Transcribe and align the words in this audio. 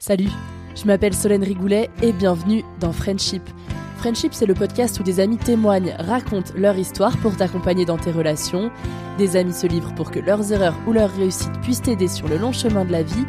Salut, 0.00 0.30
je 0.76 0.84
m'appelle 0.84 1.12
Solène 1.12 1.42
Rigoulet 1.42 1.90
et 2.02 2.12
bienvenue 2.12 2.62
dans 2.78 2.92
Friendship. 2.92 3.42
Friendship, 3.96 4.32
c'est 4.32 4.46
le 4.46 4.54
podcast 4.54 5.00
où 5.00 5.02
des 5.02 5.18
amis 5.18 5.38
témoignent, 5.38 5.92
racontent 5.98 6.52
leur 6.54 6.78
histoire 6.78 7.16
pour 7.16 7.36
t'accompagner 7.36 7.84
dans 7.84 7.96
tes 7.96 8.12
relations. 8.12 8.70
Des 9.18 9.34
amis 9.34 9.52
se 9.52 9.66
livrent 9.66 9.96
pour 9.96 10.12
que 10.12 10.20
leurs 10.20 10.52
erreurs 10.52 10.76
ou 10.86 10.92
leurs 10.92 11.10
réussites 11.10 11.60
puissent 11.62 11.82
t'aider 11.82 12.06
sur 12.06 12.28
le 12.28 12.36
long 12.36 12.52
chemin 12.52 12.84
de 12.84 12.92
la 12.92 13.02
vie. 13.02 13.24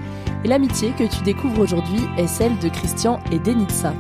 Et 0.46 0.48
l'amitié 0.48 0.92
que 0.92 1.06
tu 1.06 1.24
découvres 1.24 1.60
aujourd'hui 1.60 2.02
est 2.20 2.28
celle 2.28 2.56
de 2.60 2.70
Christian 2.70 3.20
et 3.32 3.40
Denitsa. 3.40 3.96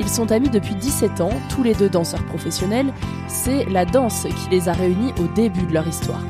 Ils 0.00 0.08
sont 0.08 0.32
amis 0.32 0.48
depuis 0.48 0.74
17 0.74 1.20
ans, 1.20 1.38
tous 1.50 1.64
les 1.64 1.74
deux 1.74 1.90
danseurs 1.90 2.24
professionnels. 2.24 2.94
C'est 3.28 3.66
la 3.66 3.84
danse 3.84 4.22
qui 4.22 4.48
les 4.50 4.70
a 4.70 4.72
réunis 4.72 5.12
au 5.20 5.26
début 5.34 5.66
de 5.66 5.74
leur 5.74 5.86
histoire. 5.86 6.22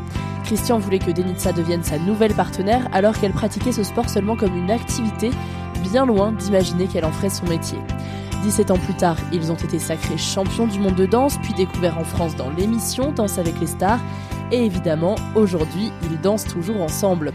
Christian 0.46 0.78
voulait 0.78 1.00
que 1.00 1.10
Denitsa 1.10 1.52
devienne 1.52 1.82
sa 1.82 1.98
nouvelle 1.98 2.34
partenaire 2.34 2.88
alors 2.92 3.18
qu'elle 3.18 3.32
pratiquait 3.32 3.72
ce 3.72 3.82
sport 3.82 4.08
seulement 4.08 4.36
comme 4.36 4.56
une 4.56 4.70
activité, 4.70 5.30
bien 5.78 6.06
loin 6.06 6.32
d'imaginer 6.32 6.86
qu'elle 6.86 7.04
en 7.04 7.12
ferait 7.12 7.30
son 7.30 7.46
métier. 7.46 7.78
17 8.42 8.70
ans 8.70 8.78
plus 8.78 8.94
tard, 8.94 9.16
ils 9.32 9.50
ont 9.50 9.56
été 9.56 9.78
sacrés 9.78 10.18
champions 10.18 10.66
du 10.66 10.78
monde 10.78 10.94
de 10.94 11.06
danse, 11.06 11.38
puis 11.42 11.54
découverts 11.54 11.98
en 11.98 12.04
France 12.04 12.36
dans 12.36 12.50
l'émission 12.50 13.12
Danse 13.12 13.38
avec 13.38 13.58
les 13.60 13.66
stars, 13.66 14.00
et 14.52 14.64
évidemment, 14.64 15.16
aujourd'hui, 15.34 15.90
ils 16.10 16.20
dansent 16.20 16.44
toujours 16.44 16.80
ensemble. 16.80 17.32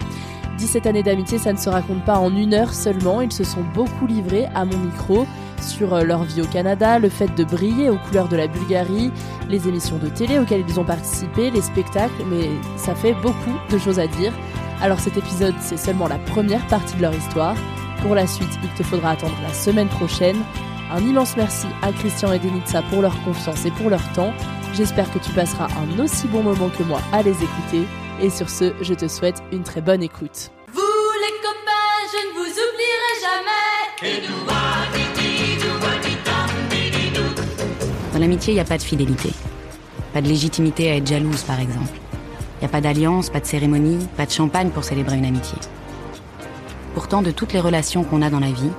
17 0.57 0.85
années 0.85 1.03
d'amitié, 1.03 1.37
ça 1.37 1.51
ne 1.51 1.57
se 1.57 1.69
raconte 1.69 2.05
pas 2.05 2.17
en 2.17 2.35
une 2.35 2.53
heure 2.53 2.73
seulement, 2.73 3.21
ils 3.21 3.31
se 3.31 3.43
sont 3.43 3.63
beaucoup 3.73 4.05
livrés 4.05 4.47
à 4.53 4.63
mon 4.63 4.77
micro 4.77 5.25
sur 5.61 5.93
euh, 5.93 6.03
leur 6.03 6.23
vie 6.23 6.41
au 6.41 6.47
Canada, 6.47 6.99
le 6.99 7.09
fait 7.09 7.33
de 7.35 7.43
briller 7.43 7.89
aux 7.89 7.97
couleurs 7.97 8.27
de 8.27 8.37
la 8.37 8.47
Bulgarie, 8.47 9.11
les 9.49 9.67
émissions 9.67 9.97
de 9.97 10.07
télé 10.07 10.39
auxquelles 10.39 10.63
ils 10.67 10.79
ont 10.79 10.85
participé, 10.85 11.51
les 11.51 11.61
spectacles, 11.61 12.23
mais 12.29 12.49
ça 12.77 12.95
fait 12.95 13.13
beaucoup 13.21 13.57
de 13.71 13.77
choses 13.77 13.99
à 13.99 14.07
dire. 14.07 14.33
Alors 14.81 14.99
cet 14.99 15.17
épisode, 15.17 15.55
c'est 15.59 15.77
seulement 15.77 16.07
la 16.07 16.17
première 16.17 16.65
partie 16.67 16.95
de 16.95 17.01
leur 17.01 17.13
histoire. 17.13 17.55
Pour 18.01 18.15
la 18.15 18.25
suite, 18.25 18.49
il 18.63 18.69
te 18.69 18.81
faudra 18.81 19.11
attendre 19.11 19.37
la 19.43 19.53
semaine 19.53 19.87
prochaine. 19.87 20.37
Un 20.91 21.01
immense 21.01 21.37
merci 21.37 21.67
à 21.83 21.91
Christian 21.93 22.33
et 22.33 22.39
Denitsa 22.39 22.81
pour 22.89 23.03
leur 23.03 23.13
confiance 23.23 23.63
et 23.65 23.71
pour 23.71 23.91
leur 23.91 24.01
temps. 24.13 24.33
J'espère 24.73 25.11
que 25.13 25.19
tu 25.19 25.31
passeras 25.31 25.67
un 25.67 25.99
aussi 26.03 26.27
bon 26.27 26.41
moment 26.41 26.69
que 26.69 26.81
moi 26.81 26.99
à 27.13 27.21
les 27.21 27.31
écouter. 27.31 27.83
Et 28.19 28.31
sur 28.31 28.49
ce, 28.49 28.73
je 28.81 28.95
te 28.95 29.07
souhaite 29.07 29.43
une 29.51 29.61
très 29.61 29.81
bonne 29.81 30.01
écoute. 30.01 30.51
Vous 30.73 30.81
les 30.81 31.37
copains, 31.43 32.01
je 32.11 32.17
ne 32.27 32.33
vous 32.33 32.49
oublierai 32.49 33.13
jamais. 33.21 34.21
Dans 38.13 38.19
l'amitié, 38.19 38.53
il 38.53 38.55
n'y 38.55 38.61
a 38.61 38.65
pas 38.65 38.77
de 38.77 38.83
fidélité. 38.83 39.29
Pas 40.11 40.21
de 40.21 40.27
légitimité 40.27 40.89
à 40.89 40.95
être 40.95 41.07
jalouse, 41.07 41.43
par 41.43 41.59
exemple. 41.59 41.99
Il 42.57 42.61
n'y 42.61 42.65
a 42.65 42.69
pas 42.69 42.81
d'alliance, 42.81 43.29
pas 43.29 43.39
de 43.39 43.45
cérémonie, 43.45 44.07
pas 44.17 44.25
de 44.25 44.31
champagne 44.31 44.71
pour 44.71 44.83
célébrer 44.83 45.17
une 45.17 45.25
amitié. 45.25 45.57
Pourtant, 46.93 47.21
de 47.21 47.31
toutes 47.31 47.53
les 47.53 47.59
relations 47.59 48.03
qu'on 48.03 48.21
a 48.21 48.29
dans 48.29 48.39
la 48.39 48.51
vie, 48.51 48.71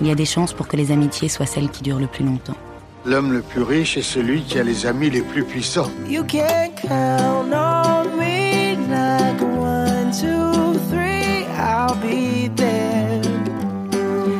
il 0.00 0.06
y 0.06 0.10
a 0.10 0.14
des 0.14 0.24
chances 0.24 0.52
pour 0.52 0.66
que 0.66 0.76
les 0.76 0.90
amitiés 0.90 1.28
soient 1.28 1.46
celles 1.46 1.68
qui 1.70 1.82
durent 1.82 1.98
le 2.00 2.06
plus 2.06 2.24
longtemps. 2.24 2.56
L'homme 3.04 3.32
le 3.32 3.42
plus 3.42 3.62
riche 3.62 3.96
est 3.96 4.02
celui 4.02 4.42
qui 4.42 4.58
a 4.58 4.62
les 4.62 4.86
amis 4.86 5.10
les 5.10 5.22
plus 5.22 5.44
puissants. 5.44 5.90
You 6.08 6.22
can 6.24 6.70
count 6.80 7.52
on 7.52 8.16
me 8.16 8.76
like 8.88 9.42
one, 9.42 10.12
two, 10.12 10.78
three, 10.88 11.44
I'll 11.58 11.96
be 11.96 12.48
there. 12.54 13.20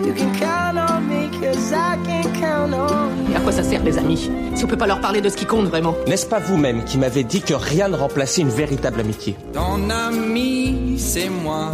You 0.06 0.14
can 0.14 0.32
count 0.38 0.78
on 0.78 1.00
me 1.08 1.28
cause 1.40 1.72
I 1.72 1.98
can 2.06 2.22
count 2.40 2.72
on 2.72 3.10
you. 3.28 3.36
À 3.36 3.40
quoi 3.40 3.50
ça 3.52 3.64
sert 3.64 3.82
les 3.82 3.98
amis 3.98 4.30
Si 4.54 4.64
on 4.64 4.68
peut 4.68 4.76
pas 4.76 4.86
leur 4.86 5.00
parler 5.00 5.20
de 5.20 5.28
ce 5.28 5.36
qui 5.36 5.44
compte 5.44 5.66
vraiment? 5.66 5.96
N'est-ce 6.06 6.26
pas 6.26 6.38
vous-même 6.38 6.84
qui 6.84 6.98
m'avez 6.98 7.24
dit 7.24 7.40
que 7.42 7.54
rien 7.54 7.88
ne 7.88 7.96
remplaçait 7.96 8.42
une 8.42 8.48
véritable 8.50 9.00
amitié? 9.00 9.36
Ton 9.52 9.90
ami, 9.90 10.96
c'est 10.98 11.28
moi. 11.28 11.72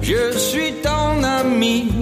Je 0.00 0.38
suis 0.38 0.72
ton 0.82 1.22
ami. 1.22 1.92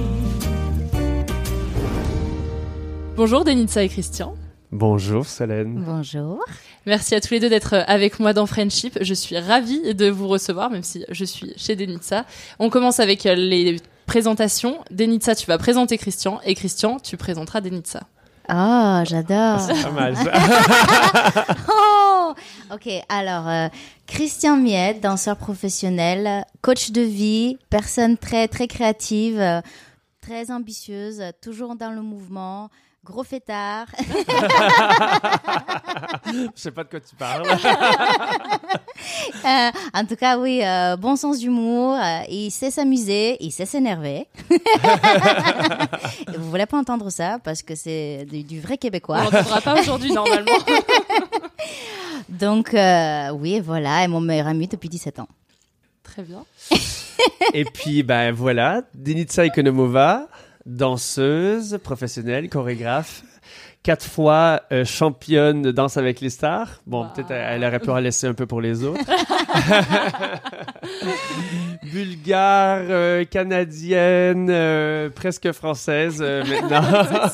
Bonjour 3.16 3.44
Denitsa 3.44 3.82
et 3.82 3.88
Christian. 3.88 4.36
Bonjour 4.70 5.26
Solène. 5.26 5.82
Bonjour. 5.84 6.44
Merci 6.86 7.14
à 7.14 7.20
tous 7.20 7.34
les 7.34 7.40
deux 7.40 7.48
d'être 7.48 7.74
avec 7.86 8.20
moi 8.20 8.32
dans 8.32 8.46
Friendship. 8.46 8.98
Je 9.00 9.14
suis 9.14 9.38
ravie 9.38 9.94
de 9.94 10.08
vous 10.08 10.28
recevoir, 10.28 10.70
même 10.70 10.82
si 10.82 11.04
je 11.08 11.24
suis 11.24 11.52
chez 11.56 11.74
Denitsa. 11.74 12.26
On 12.58 12.70
commence 12.70 13.00
avec 13.00 13.24
les 13.24 13.80
présentations. 14.06 14.78
Denitsa, 14.90 15.34
tu 15.34 15.46
vas 15.46 15.58
présenter 15.58 15.98
Christian, 15.98 16.40
et 16.44 16.54
Christian, 16.54 16.98
tu 17.00 17.16
présenteras 17.16 17.60
Denitsa. 17.60 18.06
Oh, 18.48 19.00
j'adore. 19.04 19.60
C'est 19.60 19.82
pas 19.82 19.90
mal 19.90 20.16
ça. 20.16 20.32
oh, 21.68 22.34
ok. 22.72 22.88
Alors, 23.08 23.48
euh, 23.48 23.68
Christian 24.06 24.56
Miette, 24.56 25.00
danseur 25.00 25.36
professionnel, 25.36 26.44
coach 26.62 26.92
de 26.92 27.00
vie, 27.00 27.58
personne 27.70 28.16
très 28.16 28.46
très 28.46 28.68
créative, 28.68 29.40
euh, 29.40 29.60
très 30.20 30.50
ambitieuse, 30.50 31.22
toujours 31.42 31.74
dans 31.74 31.90
le 31.90 32.02
mouvement. 32.02 32.70
Gros 33.06 33.22
fêtard. 33.22 33.86
Je 36.26 36.48
sais 36.56 36.70
pas 36.72 36.82
de 36.84 36.88
quoi 36.90 37.00
tu 37.00 37.14
parles. 37.16 37.46
Euh, 39.44 39.70
en 39.94 40.04
tout 40.04 40.16
cas, 40.16 40.38
oui, 40.38 40.60
euh, 40.64 40.96
bon 40.96 41.14
sens 41.14 41.38
d'humour. 41.38 41.94
euh, 41.94 42.20
il 42.28 42.50
sait 42.50 42.70
s'amuser, 42.72 43.36
il 43.40 43.52
sait 43.52 43.66
s'énerver. 43.66 44.26
Et 44.50 46.36
Vous 46.36 46.50
voulez 46.50 46.66
pas 46.66 46.78
entendre 46.78 47.10
ça 47.10 47.38
parce 47.44 47.62
que 47.62 47.74
c'est 47.76 48.24
du, 48.28 48.42
du 48.42 48.60
vrai 48.60 48.74
On 48.74 48.78
québécois. 48.78 49.22
n'entendra 49.22 49.60
pas 49.60 49.78
aujourd'hui, 49.80 50.12
normalement. 50.12 50.56
Donc, 52.28 52.74
euh, 52.74 53.30
oui, 53.30 53.60
voilà, 53.60 54.02
et 54.04 54.08
mon 54.08 54.20
meilleur 54.20 54.48
ami 54.48 54.66
depuis 54.66 54.88
17 54.88 55.20
ans. 55.20 55.28
Très 56.02 56.22
bien. 56.22 56.44
Et 57.52 57.64
puis, 57.64 58.02
ben 58.02 58.32
voilà, 58.32 58.82
Denitsa 58.94 59.44
Ekonomova, 59.44 60.26
danseuse, 60.66 61.78
professionnelle, 61.82 62.48
chorégraphe, 62.48 63.22
quatre 63.86 64.04
fois 64.04 64.62
euh, 64.72 64.84
championne 64.84 65.62
de 65.62 65.70
danse 65.70 65.96
avec 65.96 66.20
les 66.20 66.28
stars. 66.28 66.80
Bon, 66.86 67.06
peut-être 67.14 67.30
elle, 67.30 67.62
elle 67.62 67.64
aurait 67.64 67.78
pu 67.78 67.90
en 67.90 67.98
laisser 67.98 68.26
un 68.26 68.34
peu 68.34 68.44
pour 68.44 68.60
les 68.60 68.82
autres. 68.82 69.00
Bulgare, 71.84 72.80
euh, 72.90 73.24
canadienne, 73.24 74.48
euh, 74.50 75.08
presque 75.08 75.52
française 75.52 76.20
maintenant. 76.20 76.82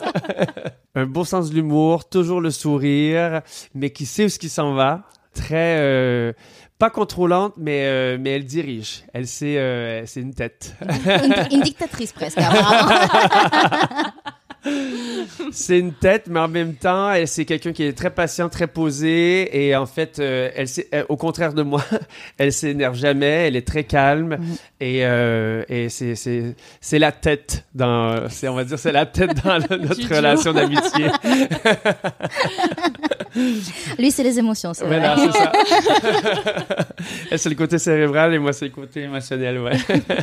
un 0.94 1.06
beau 1.06 1.24
sens 1.24 1.48
de 1.48 1.54
l'humour, 1.54 2.06
toujours 2.06 2.42
le 2.42 2.50
sourire, 2.50 3.40
mais 3.74 3.88
qui 3.88 4.04
sait 4.04 4.26
où 4.26 4.28
ce 4.28 4.38
qui 4.38 4.50
s'en 4.50 4.74
va. 4.74 5.04
Très 5.34 6.34
pas 6.78 6.90
contrôlante, 6.90 7.54
mais 7.56 7.84
euh, 7.86 8.16
mais 8.20 8.30
elle 8.30 8.44
dirige. 8.44 9.04
Elle 9.12 9.26
euh, 9.42 10.02
c'est 10.06 10.20
une 10.20 10.34
tête. 10.34 10.74
Une, 11.06 11.34
une 11.58 11.60
dictatrice 11.62 12.12
presque, 12.12 12.38
c'est 15.50 15.78
une 15.80 15.92
tête, 15.92 16.28
mais 16.28 16.38
en 16.38 16.46
même 16.46 16.74
temps, 16.74 17.10
elle 17.10 17.26
c'est 17.26 17.44
quelqu'un 17.44 17.72
qui 17.72 17.82
est 17.82 17.92
très 17.94 18.10
patient, 18.10 18.48
très 18.48 18.68
posé, 18.68 19.66
et 19.66 19.74
en 19.74 19.86
fait, 19.86 20.20
euh, 20.20 20.50
elle, 20.54 20.68
euh, 20.94 21.04
au 21.08 21.16
contraire 21.16 21.52
de 21.52 21.62
moi, 21.62 21.82
elle 22.38 22.52
s'énerve 22.52 22.94
jamais, 22.96 23.48
elle 23.48 23.56
est 23.56 23.66
très 23.66 23.82
calme, 23.82 24.38
et, 24.78 25.04
euh, 25.04 25.64
et 25.68 25.88
c'est 25.88 26.98
la 26.98 27.10
tête 27.10 27.64
dans, 27.74 28.24
on 28.44 28.54
va 28.54 28.62
dire 28.64 28.78
c'est 28.78 28.92
la 28.92 29.06
tête 29.06 29.44
dans 29.44 29.58
le- 29.70 29.78
notre 29.78 30.14
relation 30.14 30.52
d'amitié. 30.52 31.06
Lui, 33.98 34.10
c'est 34.10 34.22
les 34.22 34.38
émotions, 34.38 34.74
c'est 34.74 34.86
Voilà, 34.86 35.14
vrai. 35.14 35.28
c'est 35.32 35.38
ça. 35.38 35.52
elle 37.30 37.38
c'est 37.38 37.48
le 37.48 37.54
côté 37.54 37.78
cérébral 37.78 38.34
et 38.34 38.38
moi 38.38 38.52
c'est 38.52 38.66
le 38.66 38.70
côté 38.72 39.02
émotionnel, 39.02 39.58
ouais. 39.60 39.78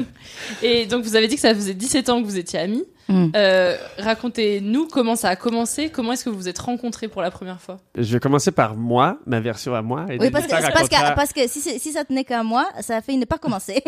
Et 0.63 0.85
donc, 0.85 1.03
vous 1.03 1.15
avez 1.15 1.27
dit 1.27 1.35
que 1.35 1.41
ça 1.41 1.53
faisait 1.56 1.73
17 1.73 2.09
ans 2.09 2.21
que 2.21 2.25
vous 2.27 2.38
étiez 2.38 2.59
amis. 2.59 2.83
Mm. 3.07 3.31
Euh, 3.35 3.75
Racontez-nous 3.97 4.88
comment 4.88 5.15
ça 5.15 5.29
a 5.29 5.35
commencé. 5.35 5.89
Comment 5.89 6.13
est-ce 6.13 6.23
que 6.25 6.29
vous 6.29 6.38
vous 6.38 6.47
êtes 6.47 6.59
rencontrés 6.59 7.07
pour 7.07 7.21
la 7.23 7.31
première 7.31 7.59
fois? 7.59 7.77
Je 7.97 8.13
vais 8.13 8.19
commencer 8.19 8.51
par 8.51 8.75
moi, 8.75 9.17
ma 9.25 9.39
version 9.39 9.73
à 9.73 9.81
moi. 9.81 10.05
Et 10.09 10.19
Oui, 10.19 10.29
parce 10.29 10.45
que, 10.45 10.51
parce 10.51 10.88
que, 10.89 11.15
parce 11.15 11.33
que 11.33 11.47
si, 11.47 11.59
si 11.62 11.91
ça 11.91 12.05
tenait 12.05 12.23
qu'à 12.23 12.44
moi, 12.44 12.67
ça 12.81 12.97
a 12.97 13.01
failli 13.01 13.17
ne 13.17 13.25
pas 13.25 13.39
commencer. 13.39 13.81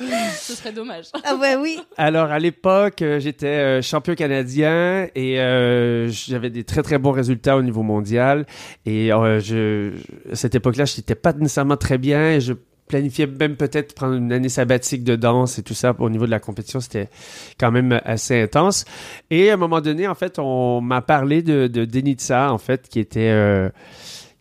Ce 0.34 0.54
serait 0.54 0.72
dommage. 0.72 1.06
ah 1.24 1.36
ouais, 1.36 1.56
oui. 1.56 1.78
Alors, 1.96 2.30
à 2.30 2.38
l'époque, 2.38 3.02
euh, 3.02 3.20
j'étais 3.20 3.46
euh, 3.46 3.82
champion 3.82 4.14
canadien 4.14 5.08
et 5.14 5.40
euh, 5.40 6.08
j'avais 6.08 6.50
des 6.50 6.64
très, 6.64 6.82
très 6.82 6.98
bons 6.98 7.12
résultats 7.12 7.56
au 7.56 7.62
niveau 7.62 7.82
mondial. 7.82 8.46
Et 8.86 9.12
euh, 9.12 9.40
je, 9.40 9.92
à 10.32 10.36
cette 10.36 10.54
époque-là, 10.54 10.84
je 10.86 10.96
n'étais 10.96 11.14
pas 11.14 11.32
nécessairement 11.32 11.76
très 11.76 11.98
bien 11.98 12.32
et 12.32 12.40
je 12.40 12.54
planifiais 12.88 13.28
même 13.28 13.54
peut-être 13.56 13.94
prendre 13.94 14.14
une 14.14 14.32
année 14.32 14.48
sabbatique 14.48 15.04
de 15.04 15.14
danse 15.14 15.58
et 15.60 15.62
tout 15.62 15.74
ça 15.74 15.94
au 15.98 16.10
niveau 16.10 16.26
de 16.26 16.30
la 16.32 16.40
compétition. 16.40 16.80
C'était 16.80 17.08
quand 17.58 17.70
même 17.70 18.00
assez 18.04 18.40
intense. 18.42 18.84
Et 19.30 19.50
à 19.50 19.54
un 19.54 19.56
moment 19.56 19.80
donné, 19.80 20.08
en 20.08 20.16
fait, 20.16 20.38
on 20.40 20.80
m'a 20.80 21.00
parlé 21.00 21.42
de, 21.42 21.68
de 21.68 21.84
Denitsa, 21.84 22.52
en 22.52 22.58
fait, 22.58 22.88
qui 22.88 22.98
était... 22.98 23.30
euh, 23.30 23.68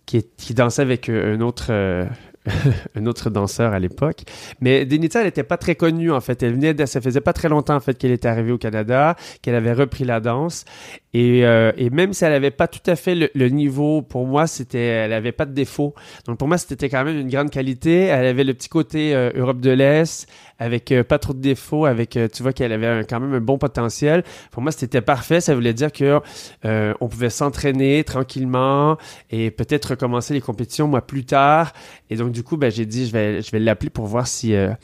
qui, 0.08 0.18
est- 0.18 0.36
qui 0.38 0.56
dansait 0.56 0.82
avec 0.82 1.10
un 1.10 1.40
autre... 1.42 1.68
euh, 1.70 2.06
un 2.96 3.06
autre 3.06 3.30
danseur 3.30 3.74
à 3.74 3.80
l'époque. 3.80 4.22
Mais 4.62 4.86
Denitsa, 4.86 5.20
elle 5.20 5.26
n'était 5.26 5.44
pas 5.44 5.58
très 5.58 5.76
connue, 5.76 6.12
en 6.12 6.22
fait. 6.22 6.42
Elle 6.44 6.54
venait 6.54 6.74
de, 6.74 6.86
ça 6.86 7.02
faisait 7.02 7.22
pas 7.22 7.34
très 7.34 7.50
longtemps, 7.50 7.76
en 7.76 7.80
fait, 7.80 7.98
qu'elle 7.98 8.12
était 8.12 8.28
arrivée 8.28 8.52
au 8.52 8.58
Canada, 8.58 9.16
qu'elle 9.42 9.56
avait 9.56 9.74
repris 9.74 10.06
la 10.06 10.20
danse. 10.20 10.66
Et, 11.14 11.46
euh, 11.46 11.72
même 11.92 12.14
si 12.14 12.24
elle 12.24 12.34
avait 12.34 12.52
pas 12.52 12.68
tout 12.68 12.88
à 12.90 12.96
fait 12.96 13.30
le, 13.34 13.50
niveau, 13.50 14.02
pour 14.02 14.28
moi, 14.28 14.48
c'était, 14.48 14.80
elle 14.80 15.14
avait 15.14 15.32
pas 15.32 15.46
de 15.46 15.54
défaut. 15.54 15.94
Donc, 16.26 16.38
pour 16.38 16.48
moi, 16.48 16.58
c'était 16.58 16.90
quand 16.90 17.04
même 17.04 17.18
une 17.20 17.30
grande 17.30 17.50
qualité. 17.50 18.04
Elle 18.04 18.26
avait 18.26 18.44
le 18.44 18.54
petit 18.54 18.70
côté 18.70 19.16
euh, 19.16 19.32
Europe 19.36 19.60
de 19.60 19.72
l'Est, 19.72 20.28
avec 20.60 20.92
euh, 20.92 21.04
pas 21.04 21.18
trop 21.20 21.34
de 21.34 21.40
défauts, 21.40 21.86
avec, 21.86 22.18
euh, 22.18 22.28
tu 22.32 22.44
vois 22.44 22.54
qu'elle 22.54 22.72
avait 22.74 22.86
un- 22.88 23.04
quand 23.04 23.20
même 23.20 23.34
un 23.34 23.40
bon 23.40 23.58
potentiel. 23.58 24.24
Pour 24.52 24.62
moi, 24.62 24.72
c'était 24.72 25.02
parfait. 25.02 25.40
Ça 25.42 25.56
voulait 25.56 25.74
dire 25.74 25.92
que 25.92 26.20
euh, 26.66 26.94
on 27.00 27.08
pouvait 27.08 27.30
s'entraîner 27.30 28.04
tranquillement 28.04 28.98
et 29.32 29.52
peut-être 29.52 29.86
recommencer 29.92 30.34
les 30.34 30.42
compétitions, 30.42 30.88
moi, 30.88 31.02
plus 31.02 31.26
tard. 31.26 31.74
Et 32.10 32.16
donc, 32.18 32.32
du 32.32 32.44
coup, 32.44 32.58
ben, 32.58 32.70
j'ai 32.70 32.86
dit, 32.86 33.08
je 33.08 33.12
vais, 33.14 33.42
je 33.42 33.50
vais 33.52 33.60
l'appeler 33.60 33.90
pour 33.90 34.06
voir 34.06 34.28
si 34.28 34.52
elle 34.52 34.78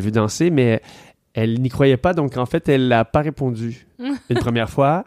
veut 0.00 0.10
danser, 0.10 0.50
mais 0.50 0.82
elle 1.34 1.60
n'y 1.60 1.68
croyait 1.68 1.96
pas. 1.96 2.12
Donc, 2.14 2.36
en 2.36 2.46
fait, 2.46 2.68
elle 2.68 2.88
n'a 2.88 3.04
pas 3.04 3.20
répondu 3.20 3.86
une 4.28 4.38
première 4.38 4.68
fois. 4.70 5.04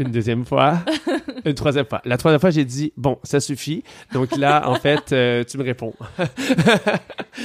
Une 0.00 0.12
deuxième 0.12 0.46
fois, 0.46 0.78
une 1.44 1.52
troisième 1.52 1.84
fois. 1.84 2.00
La 2.06 2.16
troisième 2.16 2.40
fois, 2.40 2.48
j'ai 2.48 2.64
dit, 2.64 2.94
bon, 2.96 3.18
ça 3.22 3.38
suffit. 3.38 3.84
Donc 4.14 4.34
là, 4.34 4.66
en 4.66 4.74
fait, 4.76 5.12
euh, 5.12 5.44
tu 5.44 5.58
me 5.58 5.62
réponds. 5.62 5.92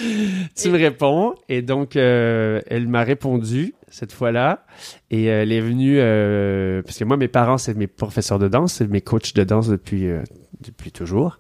tu 0.55 0.69
me 0.69 0.77
réponds. 0.77 1.35
Et 1.49 1.61
donc, 1.61 1.97
euh, 1.97 2.61
elle 2.67 2.87
m'a 2.87 3.03
répondu 3.03 3.73
cette 3.89 4.13
fois-là. 4.13 4.65
Et 5.11 5.25
elle 5.25 5.51
est 5.51 5.59
venue, 5.59 5.97
euh, 5.99 6.81
parce 6.81 6.97
que 6.97 7.03
moi, 7.03 7.17
mes 7.17 7.27
parents, 7.27 7.57
c'est 7.57 7.73
mes 7.73 7.87
professeurs 7.87 8.39
de 8.39 8.47
danse, 8.47 8.75
c'est 8.75 8.87
mes 8.87 9.01
coachs 9.01 9.33
de 9.33 9.43
danse 9.43 9.67
depuis, 9.67 10.07
depuis 10.61 10.93
toujours. 10.93 11.39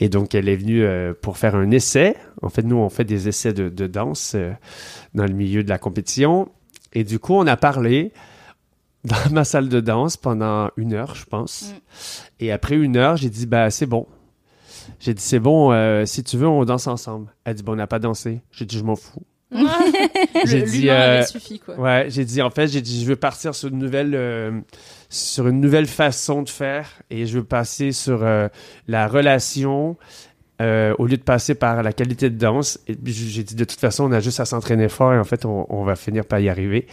Et 0.00 0.08
donc, 0.08 0.34
elle 0.34 0.48
est 0.48 0.56
venue 0.56 0.84
pour 1.22 1.38
faire 1.38 1.54
un 1.54 1.70
essai. 1.70 2.16
En 2.42 2.48
fait, 2.48 2.62
nous, 2.62 2.76
on 2.76 2.88
fait 2.88 3.04
des 3.04 3.28
essais 3.28 3.52
de, 3.52 3.68
de 3.68 3.86
danse 3.86 4.34
dans 5.14 5.24
le 5.24 5.34
milieu 5.34 5.62
de 5.62 5.68
la 5.68 5.78
compétition. 5.78 6.48
Et 6.94 7.04
du 7.04 7.20
coup, 7.20 7.34
on 7.34 7.46
a 7.46 7.56
parlé 7.56 8.12
dans 9.08 9.32
ma 9.32 9.44
salle 9.44 9.68
de 9.68 9.80
danse 9.80 10.16
pendant 10.16 10.70
une 10.76 10.94
heure, 10.94 11.14
je 11.14 11.24
pense. 11.24 11.72
Et 12.40 12.52
après 12.52 12.76
une 12.76 12.96
heure, 12.96 13.16
j'ai 13.16 13.30
dit, 13.30 13.46
bah, 13.46 13.70
c'est 13.70 13.86
bon. 13.86 14.06
J'ai 15.00 15.14
dit, 15.14 15.22
c'est 15.22 15.38
bon, 15.38 15.72
euh, 15.72 16.04
si 16.04 16.24
tu 16.24 16.36
veux, 16.36 16.48
on 16.48 16.64
danse 16.64 16.86
ensemble. 16.86 17.32
Elle 17.44 17.54
dit, 17.54 17.62
bon, 17.62 17.72
on 17.72 17.76
n'a 17.76 17.86
pas 17.86 17.98
dansé. 17.98 18.40
J'ai 18.50 18.64
dit, 18.64 18.78
je 18.78 18.84
m'en 18.84 18.96
fous. 18.96 19.22
Avait 20.90 21.24
suffi, 21.24 21.58
quoi. 21.58 21.76
Ouais, 21.76 22.06
j'ai 22.08 22.24
dit, 22.24 22.42
en 22.42 22.50
fait, 22.50 22.68
j'ai 22.68 22.82
dit, 22.82 23.02
je 23.02 23.06
veux 23.06 23.16
partir 23.16 23.54
sur 23.54 23.68
une 23.70 23.78
nouvelle, 23.78 24.14
euh, 24.14 24.60
sur 25.08 25.48
une 25.48 25.60
nouvelle 25.60 25.86
façon 25.86 26.42
de 26.42 26.50
faire 26.50 26.90
et 27.08 27.26
je 27.26 27.38
veux 27.38 27.44
passer 27.44 27.92
sur 27.92 28.22
euh, 28.22 28.48
la 28.88 29.08
relation 29.08 29.96
euh, 30.60 30.94
au 30.98 31.06
lieu 31.06 31.16
de 31.16 31.22
passer 31.22 31.54
par 31.54 31.82
la 31.82 31.92
qualité 31.92 32.30
de 32.30 32.36
danse. 32.36 32.78
Et 32.88 32.94
puis, 32.94 33.12
j'ai 33.12 33.42
dit, 33.42 33.54
de 33.54 33.64
toute 33.64 33.80
façon, 33.80 34.04
on 34.04 34.12
a 34.12 34.20
juste 34.20 34.40
à 34.40 34.44
s'entraîner 34.44 34.88
fort 34.88 35.14
et 35.14 35.18
en 35.18 35.24
fait, 35.24 35.44
on, 35.44 35.66
on 35.68 35.84
va 35.84 35.96
finir 35.96 36.24
par 36.24 36.40
y 36.40 36.48
arriver. 36.48 36.86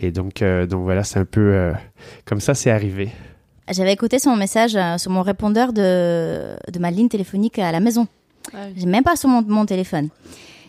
Et 0.00 0.10
donc, 0.10 0.42
euh, 0.42 0.66
donc 0.66 0.82
voilà, 0.84 1.04
c'est 1.04 1.18
un 1.18 1.24
peu 1.24 1.40
euh, 1.40 1.72
comme 2.24 2.40
ça, 2.40 2.54
c'est 2.54 2.70
arrivé. 2.70 3.10
J'avais 3.70 3.92
écouté 3.92 4.18
son 4.18 4.36
message 4.36 4.76
euh, 4.76 4.98
sur 4.98 5.10
mon 5.10 5.22
répondeur 5.22 5.72
de, 5.72 6.54
de 6.70 6.78
ma 6.78 6.90
ligne 6.90 7.08
téléphonique 7.08 7.58
à 7.58 7.72
la 7.72 7.80
maison. 7.80 8.06
J'ai 8.76 8.86
même 8.86 9.04
pas 9.04 9.16
sur 9.16 9.30
mon, 9.30 9.42
mon 9.42 9.64
téléphone. 9.64 10.08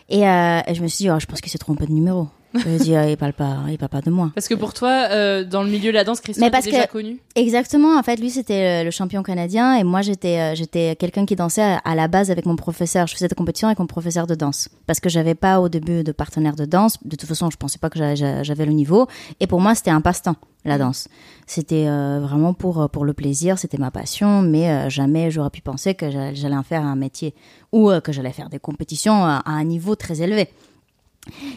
Et, 0.08 0.26
euh, 0.26 0.60
et 0.66 0.74
je 0.74 0.82
me 0.82 0.86
suis 0.88 1.04
dit, 1.04 1.10
oh, 1.10 1.18
je 1.20 1.26
pense 1.26 1.40
qu'il 1.40 1.50
s'est 1.50 1.58
trompé 1.58 1.84
de 1.84 1.92
numéro. 1.92 2.28
Je 2.58 2.68
me 2.68 2.78
dit, 2.78 2.94
ah, 2.96 3.08
il 3.08 3.16
parle 3.16 3.32
pas, 3.32 3.58
il 3.68 3.78
parle 3.78 3.90
pas 3.90 4.00
de 4.00 4.10
moi. 4.10 4.30
Parce 4.34 4.48
que 4.48 4.54
pour 4.54 4.72
toi, 4.74 5.08
euh, 5.10 5.44
dans 5.44 5.62
le 5.62 5.68
milieu 5.70 5.90
de 5.90 5.96
la 5.96 6.04
danse, 6.04 6.20
Christian 6.20 6.46
est 6.46 6.50
déjà 6.62 6.86
que 6.86 6.92
connu. 6.92 7.20
exactement, 7.34 7.98
en 7.98 8.02
fait, 8.02 8.16
lui 8.16 8.30
c'était 8.30 8.80
euh, 8.82 8.84
le 8.84 8.90
champion 8.90 9.22
canadien 9.22 9.74
et 9.76 9.84
moi 9.84 10.02
j'étais 10.02 10.38
euh, 10.38 10.54
j'étais 10.54 10.96
quelqu'un 10.96 11.26
qui 11.26 11.36
dansait 11.36 11.62
à, 11.62 11.78
à 11.78 11.94
la 11.94 12.08
base 12.08 12.30
avec 12.30 12.46
mon 12.46 12.56
professeur. 12.56 13.06
Je 13.06 13.14
faisais 13.14 13.28
des 13.28 13.34
compétitions 13.34 13.68
avec 13.68 13.78
mon 13.78 13.86
professeur 13.86 14.26
de 14.26 14.34
danse 14.34 14.68
parce 14.86 15.00
que 15.00 15.08
j'avais 15.08 15.34
pas 15.34 15.60
au 15.60 15.68
début 15.68 16.02
de 16.02 16.12
partenaire 16.12 16.56
de 16.56 16.64
danse. 16.64 16.96
De 17.04 17.16
toute 17.16 17.28
façon, 17.28 17.50
je 17.50 17.56
pensais 17.56 17.78
pas 17.78 17.90
que 17.90 17.98
j'a- 17.98 18.14
j'a- 18.14 18.42
j'avais 18.42 18.66
le 18.66 18.72
niveau 18.72 19.06
et 19.40 19.46
pour 19.46 19.60
moi 19.60 19.74
c'était 19.74 19.90
un 19.90 20.00
passe-temps 20.00 20.36
la 20.64 20.78
danse. 20.78 21.06
C'était 21.46 21.86
euh, 21.86 22.18
vraiment 22.20 22.52
pour 22.52 22.88
pour 22.90 23.04
le 23.04 23.12
plaisir, 23.12 23.56
c'était 23.58 23.78
ma 23.78 23.92
passion, 23.92 24.42
mais 24.42 24.68
euh, 24.68 24.90
jamais 24.90 25.30
j'aurais 25.30 25.50
pu 25.50 25.60
penser 25.60 25.94
que 25.94 26.10
j'a- 26.10 26.34
j'allais 26.34 26.56
en 26.56 26.64
faire 26.64 26.82
un 26.82 26.96
métier 26.96 27.34
ou 27.72 27.88
euh, 27.90 28.00
que 28.00 28.10
j'allais 28.12 28.32
faire 28.32 28.48
des 28.48 28.58
compétitions 28.58 29.24
à, 29.24 29.42
à 29.44 29.50
un 29.52 29.64
niveau 29.64 29.94
très 29.94 30.22
élevé. 30.22 30.48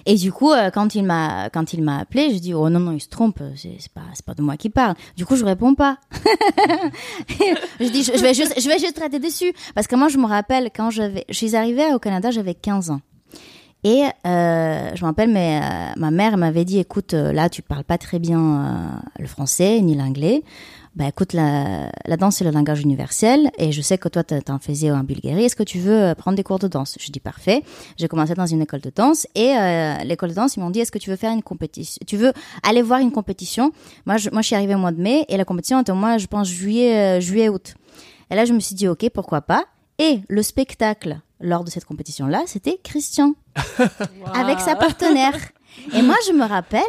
Et 0.05 0.15
du 0.15 0.31
coup, 0.31 0.51
euh, 0.51 0.69
quand 0.71 0.95
il 0.95 1.03
m'a 1.03 1.49
quand 1.49 1.73
il 1.73 1.83
m'a 1.83 1.99
appelé, 1.99 2.33
je 2.33 2.39
dis 2.39 2.53
oh 2.53 2.69
non 2.69 2.79
non, 2.79 2.91
il 2.91 2.99
se 2.99 3.09
trompe, 3.09 3.41
c'est 3.55 3.77
pas 3.93 4.01
c'est 4.13 4.25
pas 4.25 4.33
de 4.33 4.41
moi 4.41 4.57
qui 4.57 4.69
parle. 4.69 4.95
Du 5.15 5.25
coup, 5.25 5.35
je 5.35 5.45
réponds 5.45 5.75
pas. 5.75 5.97
je 7.79 7.89
dis 7.89 8.03
je, 8.03 8.13
je 8.13 8.21
vais 8.21 8.33
juste 8.33 8.59
je 8.59 8.67
vais 8.67 8.79
juste 8.79 8.95
traiter 8.95 9.19
dessus 9.19 9.53
parce 9.75 9.88
que 9.88 9.95
moi 9.95 10.07
je 10.07 10.17
me 10.17 10.25
rappelle 10.25 10.69
quand 10.75 10.89
je 10.89 11.21
suis 11.31 11.55
arrivée 11.55 11.93
au 11.93 11.99
Canada, 11.99 12.31
j'avais 12.31 12.55
15 12.55 12.91
ans. 12.91 13.01
Et 13.85 14.03
euh, 14.27 14.91
je 14.93 15.01
me 15.01 15.07
rappelle, 15.07 15.29
mais 15.29 15.61
euh, 15.63 15.93
ma 15.95 16.11
mère 16.11 16.35
m'avait 16.35 16.65
dit 16.65 16.79
écoute, 16.79 17.13
là 17.13 17.49
tu 17.49 17.61
parles 17.61 17.85
pas 17.85 17.97
très 17.97 18.19
bien 18.19 19.01
le 19.17 19.27
français 19.27 19.79
ni 19.81 19.95
l'anglais. 19.95 20.43
Bah 20.96 21.08
écoute, 21.08 21.34
la, 21.34 21.91
la 22.05 22.17
danse 22.17 22.38
c'est 22.38 22.43
le 22.43 22.51
langage 22.51 22.81
universel 22.81 23.51
et 23.58 23.72
je 23.72 23.81
sais 23.81 23.98
que 23.98 24.10
toi 24.10 24.24
t'en 24.24 24.58
faisais 24.60 24.91
en 24.91 25.03
Bulgarie. 25.03 25.46
Est-ce 25.46 25.55
que 25.55 25.63
tu 25.63 25.79
veux 25.79 26.03
euh, 26.03 26.15
prendre 26.15 26.36
des 26.36 26.43
cours 26.43 26.60
de 26.60 26.67
danse? 26.67 26.98
Je 27.00 27.12
dis 27.12 27.19
parfait. 27.19 27.63
J'ai 27.98 28.08
commencé 28.08 28.34
dans 28.34 28.48
une 28.48 28.62
école 28.62 28.81
de 28.81 28.91
danse 28.93 29.27
et 29.36 29.55
euh, 29.55 29.98
l'école 30.03 30.29
de 30.29 30.36
danse 30.36 30.55
ils 30.55 30.62
m'ont 30.62 30.72
dit 30.72 30.79
est-ce 30.79 30.91
que 30.91 30.98
tu 30.98 31.10
veux 31.10 31.15
faire 31.15 31.31
une 31.31 31.43
compétition? 31.43 32.00
Tu 32.08 32.17
veux 32.17 32.34
aller 32.63 32.81
voir 32.81 33.00
une 33.00 33.12
compétition? 33.12 33.72
Moi 34.05 34.17
je, 34.17 34.29
moi 34.31 34.41
je 34.41 34.48
suis 34.48 34.55
arrivée 34.55 34.75
au 34.75 34.79
mois 34.79 34.91
de 34.91 35.01
mai 35.01 35.25
et 35.29 35.38
la 35.38 35.46
compétition 35.46 35.79
était 35.79 35.91
au 35.91 35.96
mois 35.96 36.17
je 36.17 36.25
pense 36.27 36.48
juillet 36.48 37.17
euh, 37.17 37.19
juillet 37.19 37.50
août. 37.50 37.75
Et 38.31 38.36
là 38.36 38.46
je 38.46 38.53
me 38.53 38.60
suis 38.60 38.75
dit 38.75 38.88
ok 38.88 39.10
pourquoi 39.13 39.41
pas? 39.41 39.65
Et 40.00 40.22
le 40.27 40.41
spectacle 40.41 41.19
lors 41.39 41.63
de 41.63 41.69
cette 41.69 41.86
compétition 41.86 42.25
là 42.25 42.41
c'était 42.48 42.79
Christian 42.84 43.36
avec 44.34 44.60
sa 44.60 44.75
partenaire. 44.75 45.36
Et 45.93 46.01
moi, 46.01 46.15
je 46.27 46.34
me 46.34 46.46
rappelle, 46.46 46.81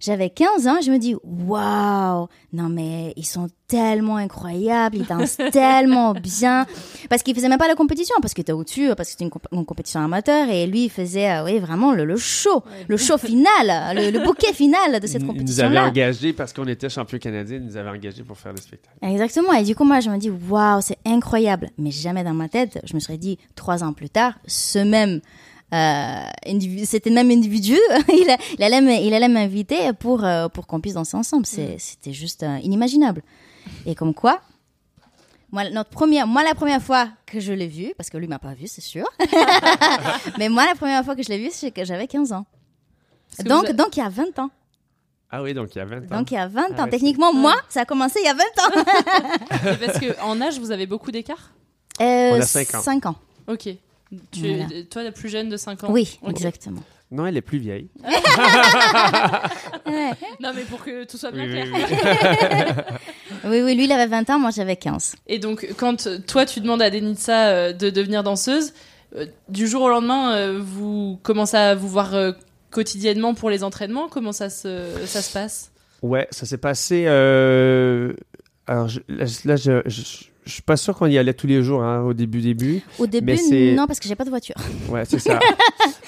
j'avais 0.00 0.30
15 0.30 0.66
ans, 0.68 0.78
je 0.84 0.90
me 0.90 0.98
dis, 0.98 1.14
waouh, 1.24 2.28
non 2.52 2.68
mais 2.68 3.12
ils 3.16 3.26
sont 3.26 3.48
tellement 3.66 4.16
incroyables, 4.16 4.96
ils 4.96 5.06
dansent 5.06 5.36
tellement 5.52 6.12
bien. 6.14 6.66
Parce 7.10 7.22
qu'il 7.22 7.34
faisait 7.34 7.48
même 7.48 7.58
pas 7.58 7.68
la 7.68 7.74
compétition, 7.74 8.14
parce 8.22 8.32
qu'il 8.32 8.42
était 8.42 8.52
au-dessus, 8.52 8.88
parce 8.96 9.08
que 9.08 9.12
c'était 9.12 9.24
une, 9.24 9.30
comp- 9.30 9.46
une 9.52 9.66
compétition 9.66 10.00
amateur, 10.00 10.48
et 10.48 10.66
lui, 10.66 10.84
il 10.84 10.90
faisait, 10.90 11.30
euh, 11.30 11.44
oui, 11.44 11.58
vraiment 11.58 11.92
le, 11.92 12.04
le 12.04 12.16
show, 12.16 12.62
le 12.88 12.96
show 12.96 13.18
final, 13.18 13.94
le, 13.94 14.10
le 14.10 14.24
bouquet 14.24 14.52
final 14.54 14.98
de 15.00 15.06
cette 15.06 15.22
Il 15.22 15.44
nous 15.44 15.60
avait 15.60 15.78
engagés 15.78 16.32
parce 16.32 16.52
qu'on 16.54 16.66
était 16.66 16.88
champion 16.88 17.18
canadien, 17.18 17.56
il 17.58 17.64
nous 17.64 17.76
avait 17.76 17.90
engagés 17.90 18.22
pour 18.22 18.38
faire 18.38 18.52
le 18.52 18.58
spectacle. 18.60 18.96
Exactement. 19.02 19.52
Et 19.52 19.64
du 19.64 19.74
coup, 19.74 19.84
moi, 19.84 20.00
je 20.00 20.08
me 20.10 20.16
dis, 20.16 20.30
waouh, 20.30 20.80
c'est 20.80 20.98
incroyable. 21.04 21.68
Mais 21.76 21.90
jamais 21.90 22.24
dans 22.24 22.34
ma 22.34 22.48
tête, 22.48 22.80
je 22.84 22.94
me 22.94 23.00
serais 23.00 23.18
dit, 23.18 23.38
trois 23.54 23.84
ans 23.84 23.92
plus 23.92 24.08
tard, 24.10 24.34
ce 24.46 24.78
même, 24.78 25.20
euh, 25.74 26.24
individu, 26.46 26.86
c'était 26.86 27.10
le 27.10 27.14
même 27.16 27.30
individu, 27.30 27.76
il, 28.08 28.30
a- 28.30 28.38
il 28.58 28.62
allait, 28.62 28.80
me- 28.80 29.00
il 29.06 29.12
allait 29.14 29.28
m'inviter 29.28 29.92
pour, 29.92 30.24
euh, 30.24 30.48
pour 30.48 30.66
qu'on 30.66 30.80
puisse 30.80 30.94
danser 30.94 31.16
ensemble. 31.16 31.46
C'est, 31.46 31.76
C'était 31.78 32.12
juste 32.12 32.42
euh, 32.42 32.58
inimaginable. 32.62 33.22
Et 33.86 33.94
comme 33.94 34.14
quoi, 34.14 34.40
moi, 35.50 35.68
notre 35.70 35.90
première, 35.90 36.26
moi, 36.26 36.42
la 36.42 36.54
première 36.54 36.82
fois 36.82 37.08
que 37.26 37.40
je 37.40 37.52
l'ai 37.52 37.66
vu, 37.68 37.92
parce 37.96 38.10
que 38.10 38.16
lui 38.18 38.28
m'a 38.28 38.38
pas 38.38 38.54
vu, 38.54 38.66
c'est 38.66 38.80
sûr. 38.82 39.06
Mais 40.38 40.48
moi, 40.48 40.64
la 40.66 40.74
première 40.74 41.04
fois 41.04 41.14
que 41.16 41.22
je 41.22 41.28
l'ai 41.28 41.38
vu, 41.38 41.48
c'est 41.52 41.70
que 41.70 41.84
j'avais 41.84 42.06
15 42.06 42.32
ans. 42.32 42.46
Donc, 43.44 43.70
donc, 43.72 43.96
il 43.96 44.00
y 44.00 44.02
a 44.02 44.08
20 44.08 44.38
ans. 44.38 44.50
Ah 45.30 45.42
oui, 45.42 45.52
donc 45.52 45.74
il 45.74 45.78
y 45.78 45.80
a 45.82 45.84
20 45.84 45.96
ans. 46.10 46.18
Donc, 46.18 46.30
il 46.30 46.34
y 46.34 46.38
a 46.38 46.48
20 46.48 46.62
Ah 46.76 46.80
ans. 46.80 46.84
ouais, 46.84 46.90
Techniquement, 46.90 47.32
moi, 47.34 47.54
ça 47.68 47.82
a 47.82 47.84
commencé 47.84 48.18
il 48.22 48.24
y 48.24 48.28
a 48.28 48.34
20 48.34 48.42
ans. 48.42 49.76
Parce 49.86 49.98
que 49.98 50.18
en 50.22 50.40
âge, 50.40 50.58
vous 50.58 50.70
avez 50.70 50.86
beaucoup 50.86 51.10
d'écart? 51.10 51.52
Euh, 52.00 52.30
On 52.32 52.40
a 52.40 52.46
cinq 52.46 52.74
ans. 52.74 52.80
5 52.82 53.06
ans. 53.06 53.16
Ok. 53.46 53.68
Tu 54.32 54.46
es, 54.48 54.56
Voilà. 54.56 54.82
toi, 54.90 55.02
la 55.02 55.12
plus 55.12 55.28
jeune 55.28 55.48
de 55.48 55.56
5 55.56 55.84
ans 55.84 55.88
Oui, 55.90 56.18
exactement. 56.28 56.82
Non, 57.10 57.26
elle 57.26 57.36
est 57.38 57.42
plus 57.42 57.58
vieille. 57.58 57.88
Non, 60.40 60.52
mais 60.54 60.62
pour 60.64 60.84
que 60.84 61.04
tout 61.04 61.16
soit 61.16 61.30
bien 61.30 61.44
Oui, 61.44 61.50
clair. 61.50 61.66
oui, 63.44 63.50
Oui, 63.50 63.60
oui, 63.64 63.74
lui, 63.74 63.84
il 63.84 63.92
avait 63.92 64.06
20 64.06 64.30
ans, 64.30 64.38
moi, 64.38 64.50
j'avais 64.50 64.76
15. 64.76 65.16
Et 65.26 65.38
donc, 65.38 65.66
quand 65.76 66.08
toi, 66.26 66.44
tu 66.46 66.60
demandes 66.60 66.82
à 66.82 66.90
Denitsa 66.90 67.48
euh, 67.48 67.72
de 67.72 67.90
devenir 67.90 68.22
danseuse, 68.22 68.72
euh, 69.16 69.26
du 69.48 69.66
jour 69.66 69.82
au 69.82 69.88
lendemain, 69.88 70.34
euh, 70.36 70.60
vous 70.62 71.18
commencez 71.22 71.56
à 71.56 71.74
vous 71.74 71.88
voir 71.88 72.14
euh, 72.14 72.32
quotidiennement 72.70 73.34
pour 73.34 73.50
les 73.50 73.64
entraînements? 73.64 74.08
Comment 74.08 74.32
ça 74.32 74.50
se, 74.50 74.86
ça 75.06 75.22
se 75.22 75.32
passe? 75.32 75.70
Ouais, 76.02 76.28
ça 76.30 76.46
s'est 76.46 76.58
passé. 76.58 77.04
euh, 77.06 78.12
Alors 78.66 78.88
je- 78.88 79.00
là, 79.08 79.24
je- 79.24 79.48
là, 79.48 79.56
je, 79.56 79.80
je, 80.48 80.52
suis 80.54 80.62
pas 80.62 80.76
sûr 80.76 80.96
qu'on 80.96 81.06
y 81.06 81.18
allait 81.18 81.34
tous 81.34 81.46
les 81.46 81.62
jours 81.62 81.82
hein, 81.82 82.00
au 82.00 82.14
début, 82.14 82.40
début. 82.40 82.82
Au 82.98 83.06
début, 83.06 83.38
Mais 83.50 83.74
non, 83.74 83.86
parce 83.86 84.00
que 84.00 84.08
j'ai 84.08 84.16
pas 84.16 84.24
de 84.24 84.30
voiture. 84.30 84.54
Ouais, 84.88 85.04
c'est 85.04 85.18
ça. 85.18 85.38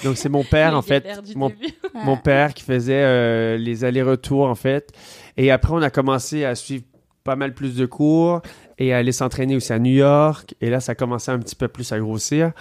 Donc 0.03 0.17
c'est 0.17 0.29
mon 0.29 0.43
père 0.43 0.71
Les 0.71 0.77
en 0.77 0.81
fait, 0.81 1.07
mon, 1.35 2.17
père 2.17 2.53
qui 2.53 2.63
faisait 2.63 3.03
euh, 3.03 3.57
les 3.57 3.83
allers-retours 3.83 4.47
en 4.47 4.55
fait. 4.55 4.91
Et 5.37 5.51
après 5.51 5.71
on 5.73 5.81
a 5.81 5.89
commencé 5.91 6.43
à 6.45 6.55
suivre 6.55 6.83
pas 7.23 7.35
mal 7.35 7.53
plus 7.53 7.75
de 7.75 7.85
cours 7.85 8.41
et 8.79 8.93
à 8.93 8.97
aller 8.97 9.11
s'entraîner 9.11 9.55
aussi 9.55 9.71
à 9.71 9.77
New 9.77 9.91
York. 9.93 10.55
Et 10.61 10.71
là 10.71 10.79
ça 10.79 10.93
a 10.93 10.95
commencé 10.95 11.29
un 11.31 11.37
petit 11.37 11.55
peu 11.55 11.67
plus 11.67 11.91
à 11.91 11.99
grossir. 11.99 12.51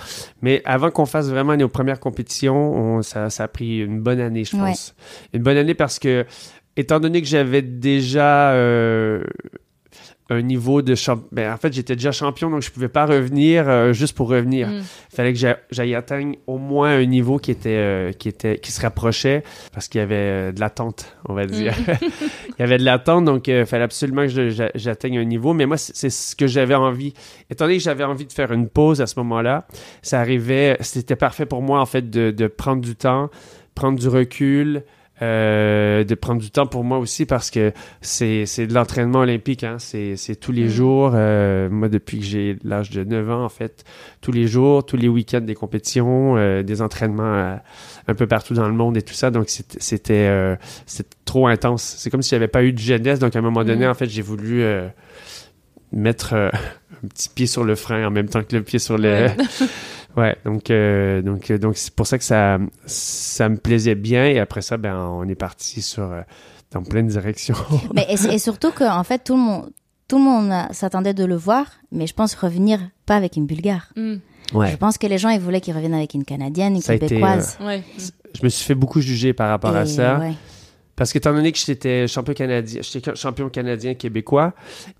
Mais 0.42 0.60
avant 0.66 0.90
qu'on 0.90 1.06
fasse 1.06 1.28
vraiment 1.30 1.56
nos 1.56 1.68
premières 1.68 2.00
compétitions, 2.00 2.74
on- 2.74 3.02
ça, 3.02 3.30
ça 3.30 3.44
a 3.44 3.48
pris 3.48 3.78
une 3.78 4.00
bonne 4.00 4.20
année 4.20 4.44
je 4.44 4.56
Ouais. 4.56 4.70
pense. 4.70 4.94
Une 5.32 5.42
bonne 5.42 5.56
année 5.56 5.74
parce 5.74 5.98
que 5.98 6.26
étant 6.76 7.00
donné 7.00 7.22
que 7.22 7.28
j'avais 7.28 7.62
déjà 7.62 8.50
euh, 8.52 9.24
un 10.30 10.42
niveau 10.42 10.80
de 10.80 10.94
champion. 10.94 11.26
Ben, 11.32 11.52
en 11.52 11.56
fait, 11.56 11.72
j'étais 11.72 11.96
déjà 11.96 12.12
champion, 12.12 12.48
donc 12.50 12.62
je 12.62 12.70
pouvais 12.70 12.88
pas 12.88 13.04
revenir 13.04 13.68
euh, 13.68 13.92
juste 13.92 14.16
pour 14.16 14.28
revenir. 14.28 14.68
Mm. 14.68 14.82
fallait 15.14 15.32
que 15.32 15.38
j'a- 15.38 15.58
j'aille 15.70 15.94
atteindre 15.94 16.36
au 16.46 16.56
moins 16.58 16.90
un 16.96 17.04
niveau 17.04 17.38
qui 17.38 17.50
était, 17.50 17.68
euh, 17.70 18.12
qui 18.12 18.28
était, 18.28 18.58
qui 18.58 18.70
se 18.72 18.80
rapprochait 18.80 19.42
parce 19.74 19.88
qu'il 19.88 19.98
y 20.00 20.02
avait 20.02 20.14
euh, 20.14 20.52
de 20.52 20.60
l'attente, 20.60 21.16
on 21.28 21.34
va 21.34 21.46
dire. 21.46 21.74
Il 22.00 22.60
y 22.60 22.62
avait 22.62 22.78
de 22.78 22.84
l'attente, 22.84 23.24
donc 23.24 23.48
il 23.48 23.64
fallait 23.66 23.84
absolument 23.84 24.26
que 24.26 24.70
j'atteigne 24.74 25.18
un 25.18 25.24
niveau. 25.24 25.52
Mais 25.54 25.66
moi, 25.66 25.76
c'est 25.76 25.96
c'est 25.96 26.10
ce 26.10 26.36
que 26.36 26.46
j'avais 26.46 26.74
envie. 26.74 27.12
Étant 27.50 27.64
donné 27.64 27.78
que 27.78 27.82
j'avais 27.82 28.04
envie 28.04 28.26
de 28.26 28.32
faire 28.32 28.52
une 28.52 28.68
pause 28.68 29.00
à 29.00 29.06
ce 29.06 29.18
moment-là, 29.18 29.66
ça 30.02 30.20
arrivait, 30.20 30.76
c'était 30.80 31.16
parfait 31.16 31.46
pour 31.46 31.62
moi, 31.62 31.80
en 31.80 31.86
fait, 31.86 32.08
de, 32.10 32.30
de 32.30 32.46
prendre 32.46 32.82
du 32.82 32.94
temps, 32.96 33.30
prendre 33.74 33.98
du 33.98 34.08
recul, 34.08 34.82
euh, 35.22 36.02
de 36.04 36.14
prendre 36.14 36.40
du 36.40 36.50
temps 36.50 36.66
pour 36.66 36.82
moi 36.84 36.98
aussi 36.98 37.26
parce 37.26 37.50
que 37.50 37.72
c'est 38.00 38.46
c'est 38.46 38.66
de 38.66 38.72
l'entraînement 38.74 39.20
olympique, 39.20 39.64
hein. 39.64 39.76
c'est 39.78 40.16
c'est 40.16 40.34
tous 40.36 40.52
les 40.52 40.64
Mm. 40.64 40.68
jours. 40.68 41.12
euh, 41.14 41.68
moi, 41.70 41.88
depuis 41.88 42.18
que 42.20 42.24
j'ai 42.24 42.56
l'âge 42.64 42.90
de 42.90 43.04
9 43.04 43.30
ans, 43.30 43.44
en 43.44 43.48
fait, 43.48 43.84
tous 44.20 44.32
les 44.32 44.46
jours, 44.46 44.84
tous 44.86 44.96
les 44.96 45.08
week-ends, 45.08 45.40
des 45.40 45.54
compétitions, 45.54 46.36
euh, 46.36 46.62
des 46.62 46.80
entraînements 46.82 47.58
un 48.08 48.14
peu 48.14 48.26
partout 48.26 48.54
dans 48.54 48.66
le 48.68 48.74
monde 48.74 48.96
et 48.96 49.02
tout 49.02 49.14
ça. 49.14 49.30
Donc, 49.30 49.48
c'était 49.50 49.78
c'était 49.80 50.56
c'était 50.86 51.16
trop 51.24 51.46
intense. 51.48 51.82
C'est 51.98 52.10
comme 52.10 52.22
si 52.22 52.30
j'avais 52.30 52.48
pas 52.48 52.62
eu 52.64 52.72
de 52.72 52.78
jeunesse. 52.78 53.18
Donc, 53.18 53.36
à 53.36 53.38
un 53.38 53.42
moment 53.42 53.64
donné, 53.64 53.84
Mhm. 53.84 53.90
en 53.90 53.94
fait, 53.94 54.08
j'ai 54.08 54.22
voulu 54.22 54.62
mettre 55.92 56.34
un 57.04 57.08
petit 57.08 57.28
pied 57.28 57.46
sur 57.46 57.64
le 57.64 57.74
frein 57.74 58.06
en 58.06 58.10
même 58.10 58.28
temps 58.28 58.42
que 58.42 58.54
le 58.56 58.62
pied 58.62 58.78
sur 58.78 58.96
le... 58.98 59.26
Ouais. 60.16 60.36
Donc 60.44 60.70
euh, 60.70 61.22
donc 61.22 61.50
euh, 61.50 61.58
donc 61.58 61.76
c'est 61.76 61.94
pour 61.94 62.06
ça 62.06 62.18
que 62.18 62.24
ça 62.24 62.58
ça 62.86 63.48
me 63.48 63.56
plaisait 63.56 63.94
bien 63.94 64.24
et 64.26 64.38
après 64.40 64.60
ça 64.62 64.76
ben 64.76 64.96
on 64.96 65.28
est 65.28 65.34
parti 65.34 65.82
sur 65.82 66.02
euh, 66.04 66.22
dans 66.72 66.82
plein 66.82 67.02
de 67.02 67.08
directions. 67.08 67.54
Mais 67.94 68.06
et, 68.08 68.34
et 68.34 68.38
surtout 68.38 68.70
que 68.72 68.84
en 68.84 69.04
fait 69.04 69.22
tout 69.24 69.34
le 69.34 69.40
monde 69.42 69.70
tout 70.08 70.18
le 70.18 70.24
monde 70.24 70.50
a- 70.50 70.72
s'attendait 70.72 71.14
de 71.14 71.24
le 71.24 71.36
voir, 71.36 71.66
mais 71.92 72.08
je 72.08 72.14
pense 72.14 72.34
revenir 72.34 72.80
pas 73.06 73.14
avec 73.14 73.36
une 73.36 73.46
Bulgare. 73.46 73.92
Mm. 73.96 74.14
Ouais. 74.54 74.72
Je 74.72 74.76
pense 74.76 74.98
que 74.98 75.06
les 75.06 75.18
gens 75.18 75.28
ils 75.28 75.38
voulaient 75.40 75.60
qu'il 75.60 75.72
revienne 75.74 75.94
avec 75.94 76.14
une 76.14 76.24
Canadienne, 76.24 76.74
une 76.74 76.80
Ça 76.80 76.92
a 76.92 76.96
été, 76.96 77.06
Québécoise. 77.06 77.56
Ouais. 77.60 77.84
Je 78.34 78.42
me 78.42 78.48
suis 78.48 78.64
fait 78.64 78.74
beaucoup 78.74 79.00
juger 79.00 79.32
par 79.32 79.48
rapport 79.48 79.76
à 79.76 79.86
ça. 79.86 80.18
ouais. 80.18 80.32
Parce 81.00 81.14
qu'étant 81.14 81.32
donné 81.32 81.50
que 81.50 81.56
j'étais 81.56 82.06
champion 82.06 82.34
canadien, 82.34 82.82
j'étais 82.82 83.14
champion 83.14 83.48
canadien 83.48 83.94
québécois 83.94 84.52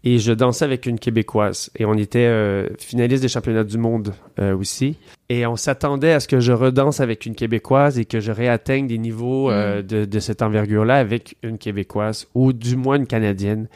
et 0.03 0.19
je 0.19 0.33
dansais 0.33 0.65
avec 0.65 0.87
une 0.87 0.99
québécoise 0.99 1.71
et 1.77 1.85
on 1.85 1.93
était 1.93 2.25
euh, 2.25 2.71
finaliste 2.79 3.21
des 3.21 3.29
championnats 3.29 3.65
du 3.65 3.77
monde 3.77 4.15
euh, 4.39 4.57
aussi 4.57 4.97
et 5.29 5.45
on 5.45 5.57
s'attendait 5.57 6.13
à 6.13 6.21
ce 6.21 6.27
que 6.27 6.41
je 6.41 6.53
redanse 6.53 7.01
avec 7.01 7.27
une 7.27 7.35
québécoise 7.35 7.99
et 7.99 8.07
que 8.07 8.19
je 8.19 8.33
réatteigne 8.33 8.87
des 8.87 8.97
niveaux 8.97 9.51
euh, 9.51 9.83
de, 9.83 10.07
de 10.07 10.21
cette 10.21 10.41
envergure-là 10.41 10.97
avec 10.97 11.37
une 11.43 11.59
québécoise 11.59 12.29
ou 12.35 12.55
du 12.55 12.77
moins 12.77 12.97
une 12.97 13.07
canadienne. 13.07 13.69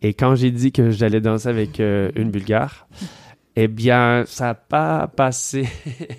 Et 0.00 0.14
quand 0.14 0.36
j'ai 0.36 0.52
dit 0.52 0.70
que 0.70 0.90
j'allais 0.90 1.20
danser 1.20 1.48
avec 1.48 1.80
une 1.80 2.30
bulgare, 2.30 2.86
eh 3.56 3.66
bien 3.66 4.22
ça 4.28 4.44
n'a 4.44 4.54
pas 4.54 5.08
passé, 5.08 5.68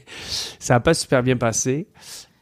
ça 0.60 0.74
n'a 0.74 0.80
pas 0.82 0.94
super 0.94 1.24
bien 1.24 1.38
passé. 1.38 1.88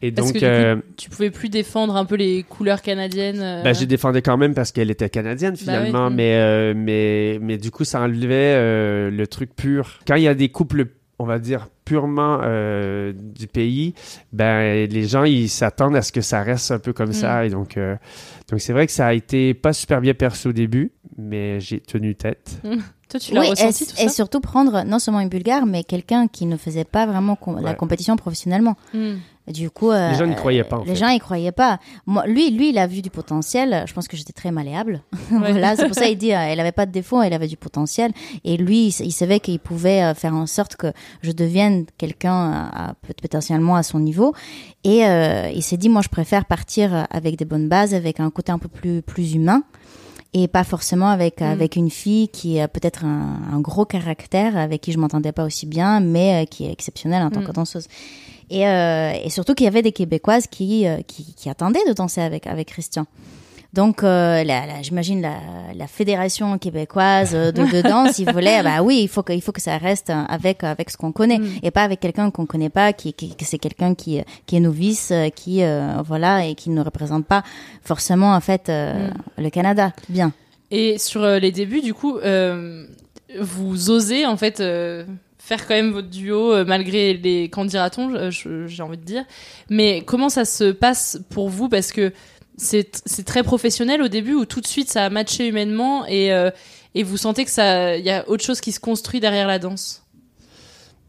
Et 0.06 0.12
Parce 0.12 0.28
donc, 0.28 0.34
que 0.36 0.40
coup, 0.40 0.46
euh, 0.46 0.76
tu 0.98 1.10
pouvais 1.10 1.32
plus 1.32 1.48
défendre 1.48 1.96
un 1.96 2.04
peu 2.04 2.16
les 2.16 2.44
couleurs 2.44 2.82
canadiennes. 2.82 3.40
euh, 3.42 3.64
ben, 3.64 3.74
j'ai 3.74 3.86
défendais 3.86 4.22
quand 4.22 4.36
même 4.36 4.54
parce 4.54 4.74
qu'elle 4.74 4.92
était 4.92 5.10
canadienne 5.10 5.54
Bah 5.54 5.58
finalement, 5.60 6.08
oui. 6.10 6.14
mais, 6.16 6.36
euh, 6.36 6.74
mais, 6.76 7.40
mais 7.42 7.58
du 7.58 7.72
coup, 7.72 7.86
ça 7.86 8.02
enlevait 8.02 8.54
euh, 8.58 9.10
le 9.10 9.28
truc 9.28 9.56
pur. 9.56 10.00
Quand 10.06 10.16
il 10.16 10.24
y 10.24 10.28
a 10.28 10.34
des 10.36 10.50
couples, 10.50 10.88
on 11.20 11.26
va 11.26 11.40
dire, 11.40 11.70
purement 11.86 12.40
euh, 12.44 13.14
du 13.16 13.48
pays, 13.48 13.94
ben, 14.34 14.90
les 14.90 15.08
gens, 15.08 15.24
ils 15.24 15.48
s'attendent 15.48 15.96
à 15.96 16.02
ce 16.02 16.12
que 16.12 16.20
ça 16.22 16.42
reste 16.44 16.72
un 16.72 16.80
peu 16.80 16.92
comme 16.92 17.10
Mm. 17.12 17.14
ça. 17.14 17.46
Et 17.46 17.50
donc, 17.50 17.78
euh, 17.78 17.96
donc 18.50 18.60
c'est 18.60 18.74
vrai 18.74 18.86
que 18.88 18.92
ça 18.92 19.08
a 19.08 19.14
été 19.14 19.54
pas 19.54 19.72
super 19.72 20.02
bien 20.02 20.14
perçu 20.14 20.50
au 20.50 20.54
début, 20.54 20.92
mais 21.18 21.62
j'ai 21.62 21.80
tenu 21.80 22.16
tête. 22.16 22.60
Toi, 23.10 23.20
tu 23.20 23.34
l'as 23.34 23.42
Oui, 23.42 23.50
ressenti 23.52 23.84
et, 23.84 23.88
tout 23.88 23.94
et 24.00 24.08
ça 24.08 24.10
surtout 24.10 24.40
prendre 24.42 24.84
non 24.86 24.98
seulement 25.00 25.20
une 25.22 25.30
Bulgare, 25.30 25.66
mais 25.66 25.84
quelqu'un 25.84 26.28
qui 26.28 26.46
ne 26.46 26.58
faisait 26.58 26.84
pas 26.84 27.06
vraiment 27.06 27.36
com- 27.36 27.60
la 27.62 27.74
compétition 27.76 28.18
professionnellement. 28.18 28.76
Mm. 28.94 29.14
Du 29.48 29.70
coup, 29.70 29.92
euh, 29.92 30.12
Les 30.12 30.18
gens 30.18 30.26
n'y 30.26 30.36
croyaient 30.36 30.64
pas, 30.64 30.78
en 30.78 30.84
Les 30.84 30.92
fait. 30.92 30.96
gens 30.96 31.10
y 31.10 31.20
croyaient 31.20 31.52
pas. 31.52 31.80
Moi, 32.06 32.26
lui, 32.28 32.50
lui, 32.52 32.70
il 32.70 32.78
a 32.78 32.88
vu 32.88 33.02
du 33.02 33.10
potentiel. 33.10 33.84
Je 33.88 33.94
pense 33.94 34.08
que 34.08 34.16
j'étais 34.16 34.32
très 34.32 34.52
malléable. 34.52 35.02
voilà, 35.30 35.76
c'est 35.76 35.86
pour 35.88 35.96
ça 35.96 36.08
il 36.08 36.18
dit, 36.26 36.34
euh, 36.34 36.38
elle 36.40 36.60
avait 36.62 36.72
pas 36.72 36.86
de 36.86 36.92
défaut, 36.92 37.22
elle 37.22 37.34
avait 37.34 37.48
du 37.48 37.58
potentiel. 37.58 38.14
Et 38.46 38.56
lui, 38.56 38.88
il, 38.88 39.06
il 39.06 39.12
savait 39.12 39.42
qu'il 39.42 39.60
pouvait 39.60 40.02
euh, 40.02 40.14
faire 40.14 40.34
en 40.34 40.46
sorte 40.48 40.78
que 40.78 40.94
je 41.22 41.32
devienne 41.34 41.86
quelqu'un 41.98 42.94
potentiellement 43.22 43.76
à 43.76 43.84
son 43.84 44.00
niveau. 44.00 44.34
Et 44.86 45.06
euh, 45.06 45.50
il 45.54 45.62
s'est 45.62 45.78
dit, 45.78 45.90
moi, 45.90 46.02
je 46.02 46.10
préfère 46.10 46.46
partir 46.46 47.06
avec 47.10 47.36
des 47.38 47.46
bonnes 47.46 47.68
bases, 47.68 47.94
avec 47.94 48.20
un 48.20 48.30
côté 48.30 48.52
un 48.52 48.60
peu 48.60 48.70
plus 48.70 49.02
plus 49.02 49.34
humain. 49.34 49.64
Et 50.36 50.48
pas 50.48 50.64
forcément 50.64 51.10
avec 51.10 51.42
Mm. 51.42 51.44
avec 51.44 51.76
une 51.76 51.90
fille 51.92 52.28
qui 52.30 52.60
a 52.60 52.68
peut-être 52.68 53.06
un, 53.06 53.40
un 53.54 53.60
gros 53.60 53.86
caractère, 53.86 54.58
avec 54.58 54.82
qui 54.82 54.92
je 54.92 54.98
m'entendais 54.98 55.32
pas 55.32 55.44
aussi 55.46 55.68
bien, 55.68 56.00
mais 56.00 56.42
euh, 56.44 56.46
qui 56.46 56.66
est 56.66 56.72
exceptionnelle 56.72 57.22
en 57.22 57.30
tant 57.30 57.42
Mm. 57.42 57.46
que 57.46 57.52
danseuse. 57.52 57.88
Et, 58.54 58.68
euh, 58.68 59.12
et 59.24 59.30
surtout 59.32 59.56
qu'il 59.56 59.64
y 59.66 59.68
avait 59.68 59.82
des 59.82 59.92
Québécoises 59.92 60.46
qui, 60.48 60.86
euh, 60.88 60.98
qui, 61.08 61.34
qui 61.34 61.50
attendaient 61.50 61.84
de 61.88 61.94
danser 61.94 62.22
avec, 62.22 62.46
avec 62.46 62.68
Christian. 62.68 63.06
Donc, 63.74 64.04
euh, 64.04 64.44
la, 64.44 64.68
la- 64.68 64.82
j'imagine 64.84 65.20
la, 65.24 65.38
la 65.76 65.88
fédération 65.88 66.60
québécoise 66.60 67.32
de, 67.32 67.50
de 67.52 67.82
danse, 67.90 68.20
ils 68.20 68.32
voulaient, 68.32 68.62
bah 68.62 68.84
oui, 68.84 69.00
il 69.02 69.08
faut 69.08 69.24
que, 69.24 69.34
il 69.34 69.42
faut 69.42 69.52
que 69.52 69.60
ça 69.62 69.78
reste 69.80 70.12
avec, 70.30 70.64
avec 70.64 70.92
ce 70.92 70.98
qu'on 70.98 71.12
connaît 71.12 71.40
et 71.64 71.72
pas 71.72 71.82
avec 71.82 72.00
quelqu'un 72.00 72.30
qu'on 72.30 72.46
connaît 72.46 72.70
pas, 72.70 72.94
qui, 72.94 73.14
qui 73.14 73.36
que 73.36 73.44
c'est 73.46 73.58
quelqu'un 73.58 73.96
qui, 73.96 74.22
qui 74.46 74.58
est 74.58 74.60
novice, 74.60 75.12
qui, 75.36 75.64
euh, 75.64 75.96
voilà, 76.06 76.46
et 76.46 76.54
qui 76.54 76.70
ne 76.70 76.82
représente 76.84 77.26
pas 77.26 77.42
forcément, 77.84 78.36
en 78.36 78.42
fait, 78.42 78.70
euh, 78.70 79.10
le 79.40 79.50
Canada. 79.50 79.92
Bien. 80.08 80.32
Et 80.70 81.00
sur 81.00 81.26
les 81.26 81.52
débuts, 81.52 81.82
du 81.82 81.96
coup, 81.96 82.20
vous 83.40 83.90
osez 83.90 84.28
en 84.28 84.38
fait 84.38 84.62
faire 85.46 85.68
quand 85.68 85.74
même 85.74 85.92
votre 85.92 86.08
duo 86.10 86.54
euh, 86.54 86.64
malgré 86.66 87.14
les 87.16 87.50
qu'en 87.50 87.66
dira-t-on, 87.66 88.14
euh, 88.16 88.32
j'ai 88.32 88.82
envie 88.82 88.98
de 88.98 89.04
dire. 89.04 89.26
Mais 89.70 90.02
comment 90.06 90.30
ça 90.30 90.46
se 90.46 90.72
passe 90.72 91.20
pour 91.30 91.50
vous? 91.50 91.68
Parce 91.68 91.92
que 91.92 92.14
c'est 92.56 92.86
très 93.26 93.44
professionnel 93.44 94.02
au 94.02 94.08
début 94.08 94.36
ou 94.36 94.46
tout 94.46 94.62
de 94.62 94.68
suite 94.68 94.90
ça 94.90 95.06
a 95.06 95.10
matché 95.10 95.48
humainement 95.48 96.06
et 96.08 96.32
euh, 96.32 96.50
et 96.96 97.02
vous 97.04 97.18
sentez 97.18 97.46
que 97.46 97.52
ça 97.52 97.98
il 97.98 98.06
y 98.06 98.12
a 98.12 98.30
autre 98.30 98.44
chose 98.44 98.62
qui 98.62 98.72
se 98.72 98.80
construit 98.80 99.20
derrière 99.20 99.48
la 99.48 99.60
danse? 99.60 100.00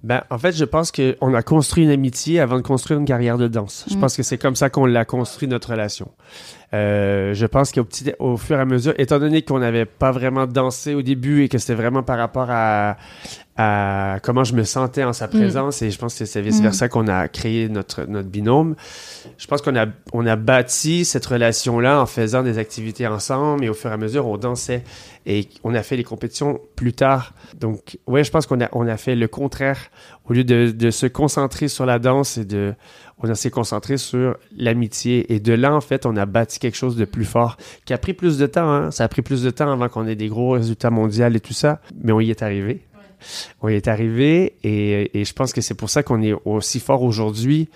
Ben, 0.02 0.22
en 0.30 0.38
fait, 0.38 0.52
je 0.54 0.66
pense 0.66 0.92
qu'on 0.92 1.32
a 1.34 1.42
construit 1.42 1.84
une 1.84 1.90
amitié 1.90 2.38
avant 2.38 2.56
de 2.56 2.62
construire 2.62 3.00
une 3.00 3.06
carrière 3.06 3.38
de 3.38 3.48
danse. 3.48 3.86
Je 3.88 3.94
Mm. 3.96 4.00
pense 4.00 4.16
que 4.16 4.22
c'est 4.22 4.36
comme 4.36 4.54
ça 4.54 4.68
qu'on 4.68 4.84
l'a 4.84 5.06
construit, 5.06 5.48
notre 5.48 5.70
relation. 5.70 6.10
Euh, 6.74 7.34
je 7.34 7.46
pense 7.46 7.70
qu'au 7.70 7.84
petit, 7.84 8.12
au 8.18 8.36
fur 8.36 8.56
et 8.56 8.60
à 8.60 8.64
mesure, 8.64 8.94
étant 8.98 9.20
donné 9.20 9.42
qu'on 9.42 9.60
n'avait 9.60 9.84
pas 9.84 10.10
vraiment 10.10 10.46
dansé 10.46 10.94
au 10.94 11.02
début 11.02 11.44
et 11.44 11.48
que 11.48 11.58
c'était 11.58 11.74
vraiment 11.74 12.02
par 12.02 12.18
rapport 12.18 12.48
à, 12.50 12.96
à 13.56 14.18
comment 14.24 14.42
je 14.42 14.54
me 14.54 14.64
sentais 14.64 15.04
en 15.04 15.12
sa 15.12 15.28
présence, 15.28 15.82
et 15.82 15.92
je 15.92 15.98
pense 15.98 16.18
que 16.18 16.24
c'est 16.24 16.40
vice-versa 16.40 16.88
qu'on 16.88 17.06
a 17.06 17.28
créé 17.28 17.68
notre, 17.68 18.04
notre 18.08 18.28
binôme, 18.28 18.74
je 19.38 19.46
pense 19.46 19.62
qu'on 19.62 19.76
a, 19.76 19.86
on 20.12 20.26
a 20.26 20.34
bâti 20.34 21.04
cette 21.04 21.26
relation-là 21.26 22.00
en 22.00 22.06
faisant 22.06 22.42
des 22.42 22.58
activités 22.58 23.06
ensemble 23.06 23.64
et 23.64 23.68
au 23.68 23.74
fur 23.74 23.90
et 23.90 23.94
à 23.94 23.96
mesure, 23.96 24.26
on 24.26 24.36
dansait. 24.36 24.82
Et 25.26 25.48
on 25.62 25.74
a 25.74 25.82
fait 25.82 25.96
les 25.96 26.04
compétitions 26.04 26.60
plus 26.76 26.92
tard. 26.92 27.32
Donc, 27.58 27.98
ouais, 28.06 28.24
je 28.24 28.30
pense 28.30 28.46
qu'on 28.46 28.60
a, 28.60 28.68
on 28.72 28.86
a 28.86 28.98
fait 28.98 29.14
le 29.14 29.26
contraire. 29.26 29.78
Au 30.28 30.34
lieu 30.34 30.44
de, 30.44 30.70
de 30.70 30.90
se 30.90 31.06
concentrer 31.06 31.68
sur 31.68 31.86
la 31.86 31.98
danse 31.98 32.36
et 32.36 32.44
de, 32.44 32.74
on 33.18 33.28
a 33.30 33.34
s'est 33.34 33.50
concentré 33.50 33.96
sur 33.96 34.36
l'amitié. 34.56 35.32
Et 35.32 35.40
de 35.40 35.52
là, 35.52 35.74
en 35.74 35.80
fait, 35.80 36.04
on 36.06 36.16
a 36.16 36.26
bâti 36.26 36.58
quelque 36.58 36.76
chose 36.76 36.96
de 36.96 37.04
plus 37.04 37.24
fort 37.24 37.56
qui 37.84 37.92
a 37.92 37.98
pris 37.98 38.12
plus 38.14 38.38
de 38.38 38.46
temps. 38.46 38.70
Hein. 38.70 38.90
Ça 38.90 39.04
a 39.04 39.08
pris 39.08 39.22
plus 39.22 39.42
de 39.42 39.50
temps 39.50 39.70
avant 39.72 39.88
qu'on 39.88 40.06
ait 40.06 40.16
des 40.16 40.28
gros 40.28 40.50
résultats 40.50 40.90
mondiaux 40.90 41.26
et 41.28 41.40
tout 41.40 41.52
ça. 41.54 41.80
Mais 42.02 42.12
on 42.12 42.20
y 42.20 42.30
est 42.30 42.42
arrivé. 42.42 42.82
On 43.62 43.68
y 43.68 43.74
est 43.74 43.88
arrivé 43.88 44.56
et, 44.64 45.18
et 45.18 45.24
je 45.24 45.32
pense 45.32 45.52
que 45.52 45.60
c'est 45.62 45.74
pour 45.74 45.88
ça 45.90 46.02
qu'on 46.02 46.20
est 46.22 46.34
aussi 46.44 46.80
fort 46.80 47.02
aujourd'hui 47.02 47.68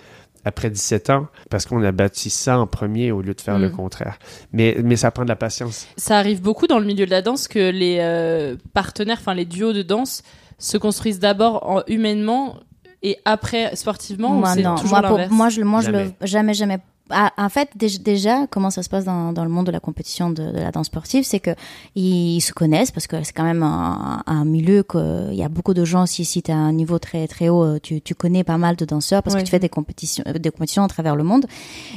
après 0.45 0.69
17 0.69 1.09
ans, 1.09 1.27
parce 1.49 1.65
qu'on 1.65 1.83
a 1.83 1.91
bâti 1.91 2.29
ça 2.29 2.59
en 2.59 2.65
premier 2.67 3.11
au 3.11 3.21
lieu 3.21 3.33
de 3.33 3.41
faire 3.41 3.59
le 3.59 3.67
Mm. 3.69 3.71
contraire. 3.73 4.19
Mais, 4.53 4.77
mais 4.83 4.95
ça 4.95 5.11
prend 5.11 5.23
de 5.23 5.27
la 5.29 5.35
patience. 5.35 5.85
Ça 5.97 6.17
arrive 6.17 6.41
beaucoup 6.41 6.65
dans 6.65 6.79
le 6.79 6.85
milieu 6.85 7.05
de 7.05 7.11
la 7.11 7.21
danse 7.21 7.47
que 7.49 7.71
les 7.71 7.97
euh, 7.99 8.55
partenaires, 8.73 9.17
enfin 9.19 9.33
les 9.33 9.43
duos 9.45 9.73
de 9.73 9.81
danse, 9.81 10.23
se 10.57 10.77
construisent 10.77 11.19
d'abord 11.19 11.69
en- 11.69 11.83
humainement 11.87 12.57
et 13.03 13.17
après 13.25 13.75
sportivement. 13.75 14.31
ou 14.35 14.39
Moi, 14.39 14.53
c'est 14.55 14.61
non. 14.63 14.75
toujours 14.75 14.89
Moi, 14.91 15.01
pour- 15.01 15.17
l'inverse 15.17 15.31
moi, 15.31 15.49
je, 15.49 15.59
le- 15.61 15.65
moi, 15.65 15.81
je 15.81 15.91
le, 15.91 16.11
jamais, 16.21 16.53
jamais. 16.53 16.79
Ah, 17.11 17.31
en 17.37 17.49
fait, 17.49 17.69
dé- 17.75 17.97
déjà, 17.99 18.45
comment 18.47 18.69
ça 18.69 18.83
se 18.83 18.89
passe 18.89 19.05
dans, 19.05 19.33
dans 19.33 19.43
le 19.43 19.49
monde 19.49 19.65
de 19.65 19.71
la 19.71 19.79
compétition 19.79 20.29
de, 20.29 20.51
de 20.51 20.59
la 20.59 20.71
danse 20.71 20.87
sportive, 20.87 21.23
c'est 21.23 21.39
que 21.39 21.51
ils 21.95 22.39
se 22.41 22.53
connaissent 22.53 22.91
parce 22.91 23.07
que 23.07 23.23
c'est 23.23 23.33
quand 23.33 23.43
même 23.43 23.63
un, 23.63 24.21
un 24.25 24.45
milieu 24.45 24.83
que 24.83 25.29
il 25.31 25.35
y 25.37 25.43
a 25.43 25.49
beaucoup 25.49 25.73
de 25.73 25.85
gens. 25.85 26.05
Si 26.05 26.25
si 26.25 26.41
t'as 26.43 26.53
un 26.53 26.71
niveau 26.73 26.99
très 26.99 27.27
très 27.27 27.49
haut, 27.49 27.63
euh, 27.63 27.79
tu, 27.81 28.01
tu 28.01 28.15
connais 28.15 28.43
pas 28.43 28.57
mal 28.57 28.75
de 28.75 28.85
danseurs 28.85 29.23
parce 29.23 29.33
Ouais. 29.35 29.41
que 29.41 29.45
tu 29.45 29.51
fais 29.51 29.59
des 29.59 29.69
compétitions, 29.69 30.23
euh, 30.27 30.33
des 30.33 30.51
compétitions 30.51 30.83
à 30.83 30.87
travers 30.87 31.15
le 31.15 31.23
monde. 31.23 31.45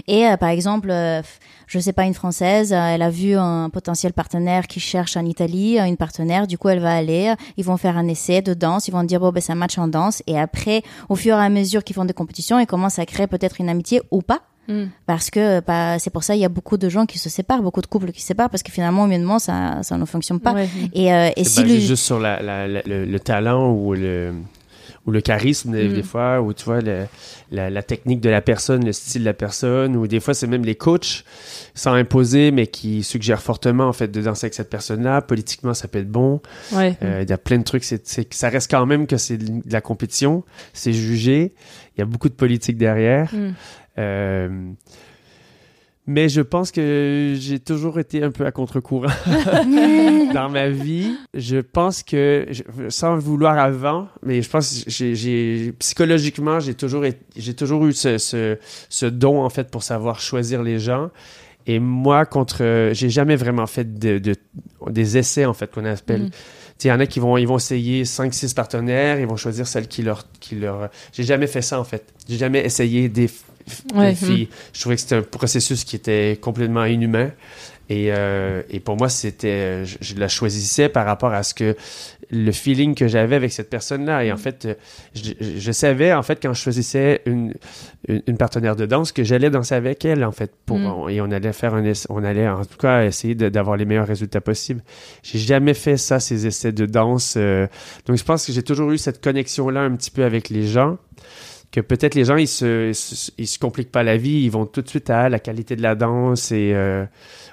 Et 0.07 0.27
euh, 0.27 0.37
par 0.37 0.49
exemple, 0.51 0.91
euh, 0.91 1.23
je 1.67 1.79
sais 1.79 1.93
pas, 1.93 2.05
une 2.05 2.15
française, 2.15 2.73
elle 2.73 3.03
a 3.03 3.11
vu 3.11 3.35
un 3.35 3.71
potentiel 3.71 4.13
partenaire 4.13 4.67
qui 4.67 4.81
cherche 4.81 5.17
en 5.17 5.25
Italie, 5.25 5.79
une 5.79 5.97
partenaire. 5.97 6.47
Du 6.47 6.59
coup, 6.59 6.69
elle 6.69 6.81
va 6.81 6.95
aller, 6.95 7.35
ils 7.57 7.65
vont 7.65 7.77
faire 7.77 7.97
un 7.97 8.09
essai 8.09 8.43
de 8.43 8.55
danse, 8.55 8.89
ils 8.89 8.93
vont 8.93 9.05
dire 9.05 9.21
bon 9.21 9.31
ben 9.31 9.41
c'est 9.41 9.53
un 9.53 9.57
match 9.57 9.79
en 9.79 9.89
danse. 9.89 10.23
Et 10.27 10.39
après, 10.39 10.83
au 11.09 11.17
fur 11.17 11.37
et 11.37 11.45
à 11.45 11.49
mesure 11.49 11.83
qu'ils 11.85 11.97
font 11.97 12.05
des 12.05 12.15
compétitions, 12.15 12.59
ils 12.59 12.67
commencent 12.67 12.99
à 12.99 13.07
créer 13.07 13.27
peut-être 13.27 13.61
une 13.61 13.69
amitié 13.69 14.01
ou 14.11 14.23
pas. 14.23 14.41
Mm. 14.69 14.85
Parce 15.07 15.29
que 15.31 15.61
bah, 15.61 15.99
c'est 15.99 16.11
pour 16.11 16.23
ça 16.23 16.35
il 16.37 16.41
y 16.41 16.45
a 16.45 16.49
beaucoup 16.49 16.77
de 16.79 16.89
gens 16.89 17.05
qui 17.07 17.19
se 17.19 17.29
séparent, 17.29 17.63
beaucoup 17.63 17.81
de 17.81 17.87
couples 17.87 18.13
qui 18.13 18.21
se 18.21 18.29
séparent 18.29 18.49
parce 18.51 18.63
que 18.63 18.71
finalement 18.71 19.07
humainement 19.07 19.39
ça 19.41 19.81
ça 19.83 19.97
ne 19.99 20.05
fonctionne 20.05 20.39
pas. 20.41 20.53
Ouais. 20.55 20.69
Et, 20.95 21.13
euh, 21.13 21.31
et 21.37 21.45
C'est 21.45 21.63
si 21.67 21.75
le- 21.75 21.81
juste 21.81 22.05
sur 22.05 22.21
la, 22.21 22.41
la- 22.41 22.69
la- 22.69 22.83
le, 22.87 23.05
le 23.05 23.21
talent 23.21 23.73
ou 23.73 23.95
le, 23.95 24.33
ou 25.05 25.11
le 25.11 25.21
charisme 25.21 25.73
des, 25.73 25.89
Mm. 25.89 25.95
des 25.95 26.03
fois, 26.05 26.41
ou 26.41 26.53
tu 26.53 26.65
vois, 26.65 26.81
le- 26.81 27.07
la, 27.51 27.71
la 27.71 27.83
technique 27.83 28.21
de 28.21 28.31
la 28.31 28.41
personne, 28.41 28.85
le 28.85 28.93
style 28.93 29.23
de 29.23 29.27
la 29.27 29.35
personne, 29.35 29.97
ou 29.97 30.07
des 30.07 30.21
fois 30.21 30.33
c'est 30.33 30.47
même 30.47 30.65
les 30.65 30.77
coachs, 30.77 31.25
sans 31.75 31.95
imposer, 31.95 32.53
mais 32.53 32.69
qui 32.69 33.03
suggèrent 33.03 33.43
fortement 33.43 33.89
en 33.89 33.93
fait 33.93 34.07
de 34.13 34.23
danser 34.23 34.45
avec 34.47 34.55
cette 34.55 34.71
personne-là. 34.71 35.23
Politiquement, 35.23 35.75
ça 35.75 35.89
peut 35.89 35.99
être 35.99 36.09
bon. 36.11 36.41
Ouais. 36.73 36.97
Euh, 37.03 37.23
Il 37.25 37.29
y 37.29 37.33
a 37.33 37.39
plein 37.39 37.59
de 37.59 37.65
trucs. 37.65 37.83
C'est, 37.83 38.07
c'est 38.07 38.25
que 38.27 38.37
ça 38.37 38.49
reste 38.49 38.71
quand 38.71 38.87
même 38.87 39.09
que 39.09 39.17
c'est 39.17 39.39
de 39.39 39.73
la 39.73 39.81
compétition. 39.81 40.45
C'est 40.73 40.93
jugé. 40.93 41.53
Il 41.97 42.01
y 42.01 42.03
a 42.03 42.07
beaucoup 42.07 42.29
de 42.29 42.35
politique 42.35 42.77
derrière. 42.79 43.35
Mm. 43.35 43.55
Euh, 43.99 44.73
mais 46.05 46.29
je 46.29 46.41
pense 46.41 46.73
que 46.73 47.37
j'ai 47.39 47.61
toujours 47.61 48.01
été 48.01 48.25
un 48.25 48.33
peu 48.33 48.45
à 48.45 48.51
contre-courant 48.51 49.07
dans 50.35 50.49
ma 50.51 50.69
vie. 50.69 51.15
Je 51.33 51.59
pense 51.59 52.03
que, 52.03 52.47
sans 52.89 53.15
le 53.15 53.21
vouloir 53.21 53.57
avant, 53.59 54.09
mais 54.25 54.43
je 54.43 54.51
pense 54.51 54.83
que 54.85 54.91
j'ai, 54.91 55.73
psychologiquement, 55.79 56.59
j'ai 56.59 56.75
toujours, 56.75 57.05
été- 57.05 57.21
j'ai 57.37 57.55
toujours 57.55 57.87
eu 57.87 57.93
ce, 57.93 58.19
ce, 58.19 58.59
ce 58.89 59.07
don, 59.07 59.43
en 59.45 59.49
fait, 59.51 59.71
pour 59.71 59.85
savoir 59.85 60.19
choisir 60.21 60.63
les 60.65 60.81
gens. 60.81 61.11
Et 61.69 61.79
moi, 61.79 62.27
contre, 62.27 62.91
j'ai 62.93 63.09
jamais 63.09 63.37
vraiment 63.37 63.69
fait 63.69 63.97
de, 63.97 64.19
de- 64.19 64.35
des 64.91 65.17
essais, 65.19 65.45
en 65.45 65.55
fait, 65.55 65.71
qu'on 65.71 65.85
appelle. 65.85 66.31
Sais, 66.79 66.89
Il 66.89 66.91
y 66.91 66.93
en 66.93 66.99
a 66.99 67.07
qui 67.07 67.21
vont, 67.21 67.37
ils 67.37 67.47
vont 67.47 67.59
essayer 67.59 68.03
5-6 68.03 68.55
partenaires, 68.55 69.21
ils 69.21 69.27
vont 69.29 69.37
choisir 69.37 69.69
celle 69.69 69.87
qui 69.87 70.03
leur, 70.03 70.27
qui 70.41 70.57
leur. 70.57 70.91
J'ai 71.13 71.23
jamais 71.23 71.47
fait 71.47 71.63
ça, 71.63 71.79
en 71.79 71.85
fait. 71.85 72.13
J'ai 72.29 72.39
jamais 72.39 72.65
essayé 72.65 73.09
des, 73.09 73.31
Je 74.73 74.81
trouvais 74.81 74.97
que 74.97 75.01
c'était 75.03 75.17
un 75.17 75.23
processus 75.23 75.85
qui 75.85 75.97
était 75.97 76.39
complètement 76.41 76.85
inhumain. 76.85 77.31
Et, 77.89 78.07
euh, 78.11 78.63
et 78.71 78.81
pour 78.81 78.97
moi, 78.97 79.09
c'était, 79.09 79.85
je, 79.85 79.99
je 80.01 80.15
la 80.15 80.29
choisissais 80.29 80.89
par 80.89 81.05
rapport 81.05 81.33
à 81.33 81.43
ce 81.43 81.53
que 81.53 81.77
le 82.31 82.51
feeling 82.51 82.95
que 82.95 83.07
j'avais 83.07 83.37
avec 83.37 83.53
cette 83.53 83.69
personne-là. 83.69 84.25
Et 84.25 84.33
en 84.33 84.39
fait, 84.39 84.65
euh, 84.65 84.75
je, 85.15 85.73
savais 85.73 86.15
en 86.15 86.23
fait 86.23 86.39
quand 86.43 86.55
je 86.55 86.63
choisissais 86.63 87.21
une, 87.27 87.53
une, 88.09 88.23
une 88.27 88.37
partenaire 88.39 88.77
de 88.77 88.87
danse 88.87 89.13
que 89.13 89.23
j'allais 89.23 89.51
danser 89.51 89.75
avec 89.75 90.05
elle 90.07 90.25
en 90.25 90.33
fait. 90.33 90.53
Pour, 90.65 90.79
Mm. 90.79 91.11
Et 91.11 91.21
on 91.21 91.31
allait 91.31 91.53
faire 91.53 91.75
un, 91.75 91.83
on 92.09 92.25
allait 92.25 92.49
en 92.49 92.65
tout 92.65 92.79
cas 92.79 93.05
essayer 93.05 93.35
d'avoir 93.35 93.77
les 93.77 93.85
meilleurs 93.85 94.07
résultats 94.07 94.41
possibles. 94.41 94.83
J'ai 95.23 95.39
jamais 95.39 95.75
fait 95.75 95.99
ça, 95.99 96.19
ces 96.19 96.47
essais 96.47 96.73
de 96.73 96.87
danse. 96.87 97.35
euh, 97.37 97.67
donc 98.07 98.17
je 98.17 98.25
pense 98.25 98.47
que 98.47 98.53
j'ai 98.53 98.63
toujours 98.63 98.91
eu 98.93 98.99
cette 98.99 99.23
connexion-là 99.23 99.81
un 99.83 99.95
petit 99.97 100.11
peu 100.11 100.25
avec 100.25 100.49
les 100.49 100.67
gens 100.67 100.97
que 101.73 101.81
peut-être 101.81 102.15
les 102.15 102.25
gens 102.25 102.37
ils 102.37 102.47
se, 102.47 102.91
ils 102.91 102.95
se 102.95 103.31
ils 103.39 103.47
se 103.49 103.59
compliquent 103.59 103.91
pas 103.91 104.03
la 104.05 104.17
vie, 104.17 104.43
ils 104.45 104.51
vont 104.51 104.67
tout 104.67 104.83
de 104.83 104.89
suite 104.89 105.11
à 105.11 105.29
la 105.29 105.39
qualité 105.41 105.75
de 105.75 105.83
la 105.83 105.95
danse 105.97 106.53
et 106.53 106.73
euh, 106.75 107.05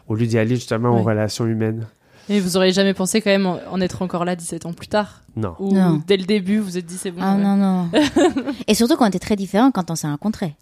au 0.08 0.14
lieu 0.16 0.28
d'y 0.28 0.38
aller 0.38 0.56
justement 0.56 0.90
aux 1.00 1.02
relations 1.04 1.48
humaines. 1.48 1.88
Et 2.32 2.40
vous 2.40 2.58
auriez 2.58 2.74
jamais 2.74 2.94
pensé 2.94 3.22
quand 3.22 3.32
même 3.32 3.48
en 3.48 3.58
en 3.72 3.82
être 3.82 4.04
encore 4.04 4.24
là 4.26 4.36
17 4.36 4.68
ans 4.68 4.74
plus 4.74 4.88
tard? 4.88 5.24
Non. 5.36 5.56
Ou 5.60 5.74
Non. 5.74 6.02
dès 6.06 6.18
le 6.18 6.26
début 6.26 6.60
vous 6.60 6.66
vous 6.66 6.78
êtes 6.78 6.86
dit 6.86 6.98
c'est 6.98 7.10
bon 7.12 7.22
Ah 7.24 7.36
ouais. 7.36 7.42
non, 7.42 7.56
non. 7.56 7.90
Et 8.68 8.76
surtout 8.76 8.98
qu'on 8.98 9.06
était 9.08 9.18
très 9.20 9.36
différents 9.36 9.72
quand 9.72 9.90
on 9.90 9.96
s'est 9.96 10.08
rencontrés. 10.08 10.56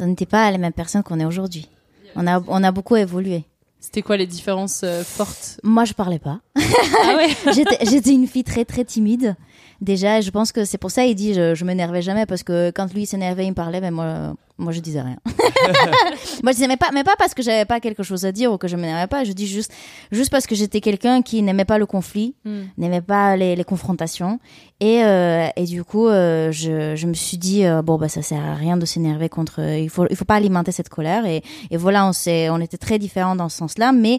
On 0.00 0.06
n'était 0.06 0.26
pas 0.26 0.50
les 0.50 0.58
mêmes 0.58 0.72
personnes 0.72 1.02
qu'on 1.02 1.18
est 1.18 1.24
aujourd'hui. 1.24 1.68
On 2.14 2.26
a, 2.26 2.42
on 2.46 2.62
a 2.62 2.72
beaucoup 2.72 2.96
évolué. 2.96 3.44
C'était 3.80 4.02
quoi 4.02 4.16
les 4.16 4.26
différences 4.26 4.82
euh, 4.84 5.02
fortes? 5.04 5.60
Moi, 5.62 5.84
je 5.84 5.92
parlais 5.92 6.18
pas. 6.18 6.40
Ah 6.56 7.16
ouais 7.16 7.28
J'étais 7.54 7.78
j'étais 7.86 8.10
une 8.10 8.26
fille 8.26 8.44
très 8.44 8.64
très 8.64 8.84
timide. 8.84 9.36
Déjà, 9.80 10.20
je 10.20 10.30
pense 10.30 10.50
que 10.50 10.64
c'est 10.64 10.76
pour 10.78 10.90
ça 10.90 11.04
il 11.04 11.14
dit 11.14 11.34
je, 11.34 11.54
je 11.54 11.64
m'énervais 11.64 12.02
jamais 12.02 12.26
parce 12.26 12.42
que 12.42 12.72
quand 12.74 12.92
lui 12.92 13.06
s'énervait, 13.06 13.44
il 13.46 13.50
me 13.50 13.54
parlait, 13.54 13.80
mais 13.80 13.92
moi 13.92 14.34
moi 14.60 14.72
je 14.72 14.80
disais 14.80 15.00
rien. 15.00 15.18
moi 16.42 16.50
je 16.50 16.56
disais 16.56 16.66
mais 16.66 16.76
pas 16.76 16.90
mais 16.92 17.04
pas 17.04 17.14
parce 17.16 17.32
que 17.32 17.42
j'avais 17.44 17.64
pas 17.64 17.78
quelque 17.78 18.02
chose 18.02 18.24
à 18.24 18.32
dire 18.32 18.52
ou 18.52 18.58
que 18.58 18.66
je 18.66 18.74
m'énervais 18.74 19.06
pas, 19.06 19.22
je 19.22 19.30
dis 19.32 19.46
juste 19.46 19.72
juste 20.10 20.30
parce 20.30 20.48
que 20.48 20.56
j'étais 20.56 20.80
quelqu'un 20.80 21.22
qui 21.22 21.42
n'aimait 21.42 21.64
pas 21.64 21.78
le 21.78 21.86
conflit, 21.86 22.34
Mm. 22.44 22.62
n'aimait 22.76 23.00
pas 23.00 23.36
les, 23.36 23.54
les 23.54 23.62
confrontations 23.64 24.40
et 24.80 25.04
euh, 25.04 25.46
et 25.54 25.64
du 25.64 25.84
coup 25.84 26.08
euh, 26.08 26.50
je 26.50 26.96
je 26.96 27.06
me 27.06 27.14
suis 27.14 27.38
dit 27.38 27.64
euh, 27.64 27.80
bon 27.82 27.98
bah 27.98 28.08
ça 28.08 28.20
sert 28.22 28.44
à 28.44 28.54
rien 28.54 28.76
de 28.76 28.84
s'énerver 28.84 29.28
contre 29.28 29.60
il 29.60 29.88
faut 29.90 30.06
il 30.10 30.16
faut 30.16 30.24
pas 30.24 30.34
alimenter 30.34 30.72
cette 30.72 30.88
colère 30.88 31.24
et 31.24 31.42
et 31.70 31.76
voilà, 31.76 32.04
on 32.06 32.12
s'est 32.12 32.50
on 32.50 32.58
était 32.58 32.78
très 32.78 32.98
différents 32.98 33.36
dans 33.36 33.48
ce 33.48 33.58
sens-là 33.58 33.92
mais 33.92 34.18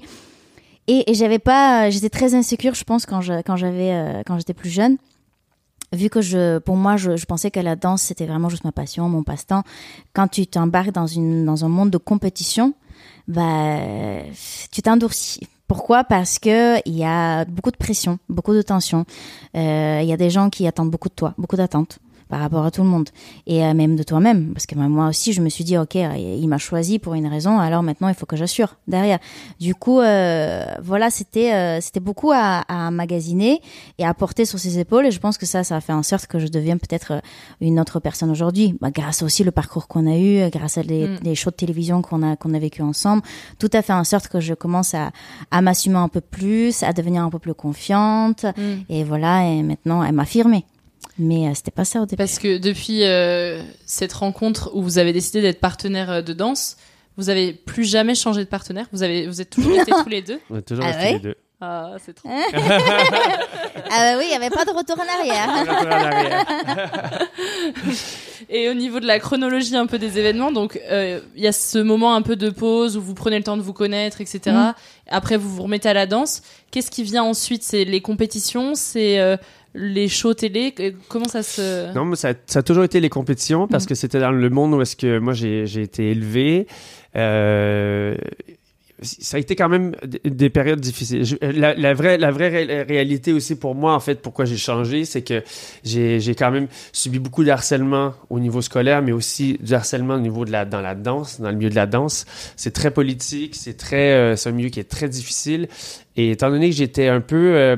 et, 0.88 1.12
et 1.12 1.14
j'avais 1.16 1.40
pas 1.40 1.90
j'étais 1.90 2.10
très 2.10 2.34
insécure 2.34 2.76
je 2.76 2.84
pense 2.86 3.06
quand 3.06 3.20
je 3.20 3.42
quand 3.42 3.58
j'avais 3.58 3.92
euh, 3.92 4.22
quand 4.26 4.38
j'étais 4.38 4.54
plus 4.54 4.70
jeune 4.70 4.98
vu 5.94 6.10
que 6.10 6.22
je 6.22 6.60
pour 6.60 6.76
moi 6.76 6.98
je, 6.98 7.18
je 7.18 7.26
pensais 7.26 7.52
que 7.52 7.60
la 7.60 7.76
danse 7.76 8.02
c'était 8.04 8.26
vraiment 8.26 8.50
juste 8.50 8.64
ma 8.64 8.72
passion 8.72 9.10
mon 9.10 9.24
passe-temps 9.24 9.64
quand 10.14 10.28
tu 10.28 10.46
t'embarques 10.48 10.92
dans 10.92 11.08
une 11.08 11.46
dans 11.46 11.66
un 11.66 11.70
monde 11.70 11.90
de 11.90 11.98
compétition 11.98 12.74
bah 13.28 13.78
tu 14.72 14.82
t'endurcis. 14.82 15.48
Pourquoi? 15.68 16.04
Parce 16.04 16.40
que 16.40 16.78
il 16.88 16.98
y 16.98 17.04
a 17.06 17.46
beaucoup 17.46 17.70
de 17.70 17.78
pression, 17.78 18.18
beaucoup 18.28 18.54
de 18.54 18.64
tension. 18.64 19.06
Euh, 19.56 20.00
Il 20.02 20.10
y 20.10 20.14
a 20.14 20.18
des 20.18 20.32
gens 20.32 20.50
qui 20.50 20.66
attendent 20.66 20.90
beaucoup 20.90 21.10
de 21.10 21.14
toi, 21.14 21.36
beaucoup 21.38 21.56
d'attentes 21.56 22.00
par 22.30 22.40
rapport 22.40 22.64
à 22.66 22.72
tout 22.72 22.84
le 22.84 22.88
monde. 22.90 23.10
Et 23.48 23.64
euh, 23.66 23.74
même 23.74 23.96
de 23.96 24.04
toi-même. 24.04 24.54
Parce 24.54 24.66
que 24.66 24.76
moi 24.76 25.08
aussi 25.10 25.34
je 25.34 25.42
me 25.42 25.50
suis 25.50 25.64
dit 25.64 25.78
ok 25.78 25.96
il 25.96 26.48
m'a 26.48 26.58
choisi 26.58 27.00
pour 27.00 27.16
une 27.16 27.28
raison 27.28 27.60
alors 27.60 27.84
maintenant 27.84 28.08
il 28.08 28.16
faut 28.16 28.26
que 28.26 28.36
j'assure 28.38 28.76
derrière. 28.88 29.20
Du 29.60 29.76
coup 29.76 30.00
euh, 30.00 30.64
voilà 30.82 31.10
c'était 31.10 31.54
euh, 31.54 31.82
c'était 31.82 32.00
beaucoup 32.00 32.32
à, 32.32 32.64
à 32.68 32.92
magasiner 32.92 33.62
et 33.98 34.06
à 34.06 34.14
porter 34.14 34.46
sur 34.46 34.60
ses 34.60 34.80
épaules. 34.80 35.08
Et 35.08 35.12
je 35.12 35.20
pense 35.20 35.38
que 35.38 35.46
ça 35.46 35.64
ça 35.64 35.76
a 35.78 35.82
fait 35.82 35.94
en 35.94 36.04
sorte 36.04 36.28
que 36.28 36.40
je 36.40 36.48
devienne 36.48 36.80
peut-être 36.80 37.14
euh, 37.14 37.20
une 37.62 37.80
autre 37.80 38.00
personne 38.00 38.30
aujourd'hui. 38.30 38.76
Bah, 38.80 38.92
grâce 38.92 39.24
aussi 39.24 39.44
le 39.44 39.52
parcours 39.52 39.88
qu'on 39.88 40.06
a 40.08 40.16
eu 40.18 40.40
euh, 40.40 40.50
grâce 40.50 40.78
à 40.78 40.84
les, 40.84 41.08
Mm. 41.08 41.18
les 41.24 41.36
shows 41.36 41.50
de 41.52 41.56
télévision 41.56 42.02
qu'on 42.02 42.22
a 42.24 42.36
qu'on 42.36 42.54
a 42.54 42.60
vécu 42.60 42.82
ensemble 42.84 43.24
tout 43.58 43.70
a 43.74 43.82
fait 43.82 43.94
en 43.94 44.04
sorte 44.04 44.28
que 44.28 44.40
je 44.40 44.54
commence 44.54 44.94
à 44.94 45.12
à 45.50 45.62
m'assumer 45.62 45.96
un 45.98 46.08
peu 46.10 46.22
plus 46.22 46.84
à 46.84 46.94
devenir 46.94 47.24
un 47.24 47.30
peu 47.30 47.40
plus 47.40 47.54
confiante. 47.56 48.44
Mm. 48.44 48.62
et 48.90 49.04
voilà 49.04 49.46
et 49.48 49.64
maintenant 49.64 50.02
à 50.02 50.12
m'affirmer 50.12 50.66
mais 51.20 51.48
euh, 51.48 51.52
c'était 51.54 51.72
pas 51.72 51.86
ça 51.86 52.02
au 52.02 52.06
départ 52.06 52.26
Parce 52.26 52.40
que 52.40 52.58
depuis 52.58 53.04
euh, 53.04 53.62
cette 53.86 54.14
rencontre 54.14 54.72
où 54.74 54.82
vous 54.82 54.98
avez 54.98 55.14
décidé 55.14 55.42
d'être 55.42 55.60
partenaire 55.60 56.10
euh, 56.10 56.22
de 56.22 56.34
danse, 56.34 56.78
vous 57.18 57.30
avez 57.30 57.54
plus 57.54 57.84
jamais 57.84 58.16
changé 58.16 58.44
de 58.44 58.50
partenaire? 58.50 58.88
Vous 58.94 59.04
avez, 59.04 59.28
vous 59.28 59.42
êtes 59.42 59.50
toujours 59.50 59.76
restés 59.76 59.92
tous 60.04 60.10
les 60.10 60.22
deux? 60.22 60.40
On 60.50 60.58
est 60.58 60.62
toujours 60.62 60.86
Ah 60.86 60.92
restés 60.92 61.04
ouais? 61.04 61.14
les 61.14 61.20
deux. 61.20 61.36
Ah, 61.62 61.96
c'est 62.06 62.14
trop. 62.14 62.30
ah 62.54 62.60
bah 63.90 64.18
oui 64.18 64.24
il 64.30 64.32
y 64.32 64.34
avait 64.34 64.50
pas 64.50 64.64
de 64.64 64.72
retour 64.72 64.96
en 64.98 65.20
arrière 65.20 65.60
Retour 65.60 65.88
en 65.88 65.92
arrière. 65.92 67.28
Et 68.50 68.70
au 68.70 68.74
niveau 68.74 69.02
de 69.02 69.06
la 69.06 69.20
chronologie 69.20 69.76
un 69.76 69.86
peu 69.86 70.00
des 70.00 70.18
événements, 70.18 70.54
donc 70.54 70.80
euh, 70.90 71.20
il 71.36 71.44
y 71.44 71.48
a 71.48 71.52
ce 71.52 71.78
moment 71.80 72.16
un 72.16 72.22
peu 72.22 72.38
de 72.38 72.50
pause 72.50 72.96
où 72.96 73.02
vous 73.02 73.14
prenez 73.14 73.38
le 73.38 73.44
temps 73.44 73.58
de 73.58 73.62
vous 73.62 73.74
connaître, 73.74 74.22
etc. 74.22 74.40
Mm. 74.56 74.74
Après, 75.10 75.36
vous 75.36 75.50
vous 75.50 75.64
remettez 75.64 75.90
à 75.90 75.94
la 75.94 76.06
danse. 76.06 76.44
Qu'est-ce 76.72 76.92
qui 76.92 77.04
vient 77.04 77.24
ensuite? 77.24 77.64
C'est 77.64 77.84
les 77.84 78.00
compétitions, 78.00 78.74
c'est 78.76 79.20
euh, 79.20 79.36
les 79.76 80.08
shows 80.08 80.34
télé. 80.34 80.74
Comment 81.08 81.28
ça 81.28 81.44
se 81.44 81.94
Non, 81.94 82.06
mais 82.06 82.16
ça, 82.16 82.34
ça 82.48 82.60
a 82.60 82.64
toujours 82.64 82.84
été 82.84 83.00
les 83.00 83.10
compétitions 83.10 83.68
parce 83.68 83.86
que 83.86 83.96
c'était 83.96 84.20
dans 84.20 84.32
le 84.32 84.50
monde 84.50 84.74
où 84.74 84.82
est-ce 84.82 84.96
que 84.96 85.20
moi 85.20 85.34
j'ai 85.34 85.64
été 85.82 86.12
élevé. 86.12 86.68
Euh, 87.16 88.16
ça 89.02 89.38
a 89.38 89.40
été 89.40 89.56
quand 89.56 89.70
même 89.70 89.96
des 90.26 90.50
périodes 90.50 90.82
difficiles. 90.82 91.24
Je- 91.24 91.38
la, 91.42 91.74
la 91.74 91.94
vraie, 91.94 92.18
la 92.18 92.32
vraie 92.32 92.50
ré- 92.50 92.84
réalité 92.84 93.32
aussi 93.32 93.56
pour 93.56 93.74
moi, 93.74 93.94
en 93.94 94.02
fait, 94.02 94.22
pourquoi 94.22 94.44
j'ai 94.44 94.58
changé, 94.58 95.06
c'est 95.06 95.22
que 95.22 95.42
j'ai 95.86 96.20
j'ai 96.20 96.36
quand 96.36 96.52
même 96.52 96.68
subi 96.92 97.18
beaucoup 97.18 97.46
de 97.46 97.50
harcèlement 97.50 98.14
au 98.30 98.42
niveau 98.42 98.62
scolaire, 98.62 99.02
mais 99.02 99.14
aussi 99.14 99.58
du 99.62 99.74
harcèlement 99.74 100.16
au 100.16 100.20
niveau 100.20 100.44
de 100.44 100.52
la, 100.52 100.66
dans 100.66 100.82
la 100.82 100.96
danse, 100.96 101.40
dans 101.40 101.50
le 101.50 101.56
milieu 101.56 101.70
de 101.70 101.76
la 101.76 101.86
danse. 101.86 102.26
C'est 102.58 102.74
très 102.74 102.92
politique, 102.92 103.56
c'est 103.56 103.78
très, 103.78 104.12
euh, 104.12 104.36
c'est 104.36 104.50
un 104.50 104.54
milieu 104.54 104.70
qui 104.70 104.82
est 104.82 104.90
très 104.90 105.08
difficile. 105.08 105.70
Et 106.18 106.32
étant 106.32 106.50
donné 106.50 106.70
que 106.70 106.76
j'étais 106.76 107.08
un 107.08 107.22
peu, 107.22 107.54
euh, 107.56 107.78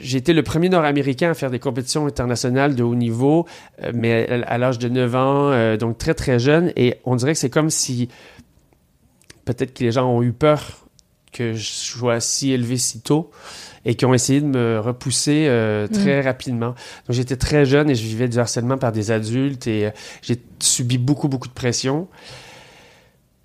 j'ai 0.00 0.18
été 0.18 0.32
le 0.32 0.42
premier 0.42 0.68
Nord-Américain 0.68 1.30
à 1.30 1.34
faire 1.34 1.50
des 1.50 1.58
compétitions 1.58 2.06
internationales 2.06 2.74
de 2.74 2.82
haut 2.82 2.94
niveau, 2.94 3.46
euh, 3.82 3.92
mais 3.94 4.28
à, 4.28 4.48
à 4.48 4.58
l'âge 4.58 4.78
de 4.78 4.88
9 4.88 5.14
ans, 5.14 5.50
euh, 5.50 5.76
donc 5.76 5.98
très 5.98 6.14
très 6.14 6.38
jeune. 6.38 6.72
Et 6.76 6.96
on 7.04 7.16
dirait 7.16 7.32
que 7.32 7.38
c'est 7.38 7.50
comme 7.50 7.70
si 7.70 8.08
peut-être 9.44 9.74
que 9.74 9.84
les 9.84 9.92
gens 9.92 10.10
ont 10.10 10.22
eu 10.22 10.32
peur 10.32 10.86
que 11.32 11.52
je 11.52 11.68
sois 11.70 12.20
si 12.20 12.52
élevé 12.52 12.78
si 12.78 13.02
tôt 13.02 13.30
et 13.84 13.94
qui 13.94 14.06
ont 14.06 14.14
essayé 14.14 14.40
de 14.40 14.46
me 14.46 14.80
repousser 14.80 15.46
euh, 15.48 15.86
très 15.86 16.22
rapidement. 16.22 16.68
Donc 17.06 17.10
j'étais 17.10 17.36
très 17.36 17.66
jeune 17.66 17.90
et 17.90 17.94
je 17.94 18.02
vivais 18.02 18.28
du 18.28 18.38
harcèlement 18.38 18.78
par 18.78 18.90
des 18.90 19.10
adultes 19.10 19.66
et 19.66 19.90
j'ai 20.22 20.38
subi 20.58 20.96
beaucoup 20.96 21.28
beaucoup 21.28 21.48
de 21.48 21.52
pression. 21.52 22.08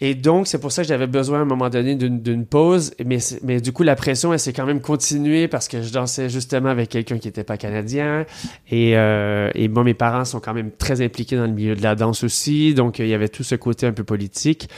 Et 0.04 0.16
donc, 0.16 0.48
c'est 0.48 0.60
pour 0.60 0.72
ça 0.72 0.82
que 0.82 0.88
j'avais 0.88 1.06
besoin 1.06 1.40
à 1.40 1.42
un 1.44 1.46
moment 1.46 1.70
donné 1.70 1.96
d'une 1.96 2.46
pause. 2.46 2.92
Mais, 3.06 3.20
mais 3.44 3.62
du 3.62 3.72
coup, 3.72 3.84
la 3.84 3.96
pression, 3.96 4.34
elle 4.34 4.40
s'est 4.40 4.52
quand 4.52 4.66
même 4.66 4.82
continuée 4.82 5.48
parce 5.48 5.68
que 5.68 5.84
je 5.84 5.94
dansais 5.94 6.28
justement 6.28 6.70
avec 6.70 6.90
quelqu'un 6.90 7.20
qui 7.20 7.28
n'était 7.28 7.44
pas 7.44 7.56
canadien. 7.58 8.26
Et, 8.70 8.98
euh, 8.98 9.52
et 9.54 9.68
moi, 9.68 9.84
mes 9.84 9.94
parents 9.94 10.26
sont 10.26 10.40
quand 10.40 10.56
même 10.56 10.72
très 10.72 11.02
impliqués 11.02 11.36
dans 11.36 11.46
le 11.46 11.54
milieu 11.54 11.76
de 11.76 11.84
la 11.84 11.94
danse 11.94 12.24
aussi. 12.24 12.74
Donc, 12.74 12.98
il 12.98 13.08
y 13.08 13.14
avait 13.14 13.30
tout 13.30 13.44
ce 13.44 13.54
côté 13.54 13.86
un 13.86 13.94
peu 13.94 14.04
politique. 14.04 14.70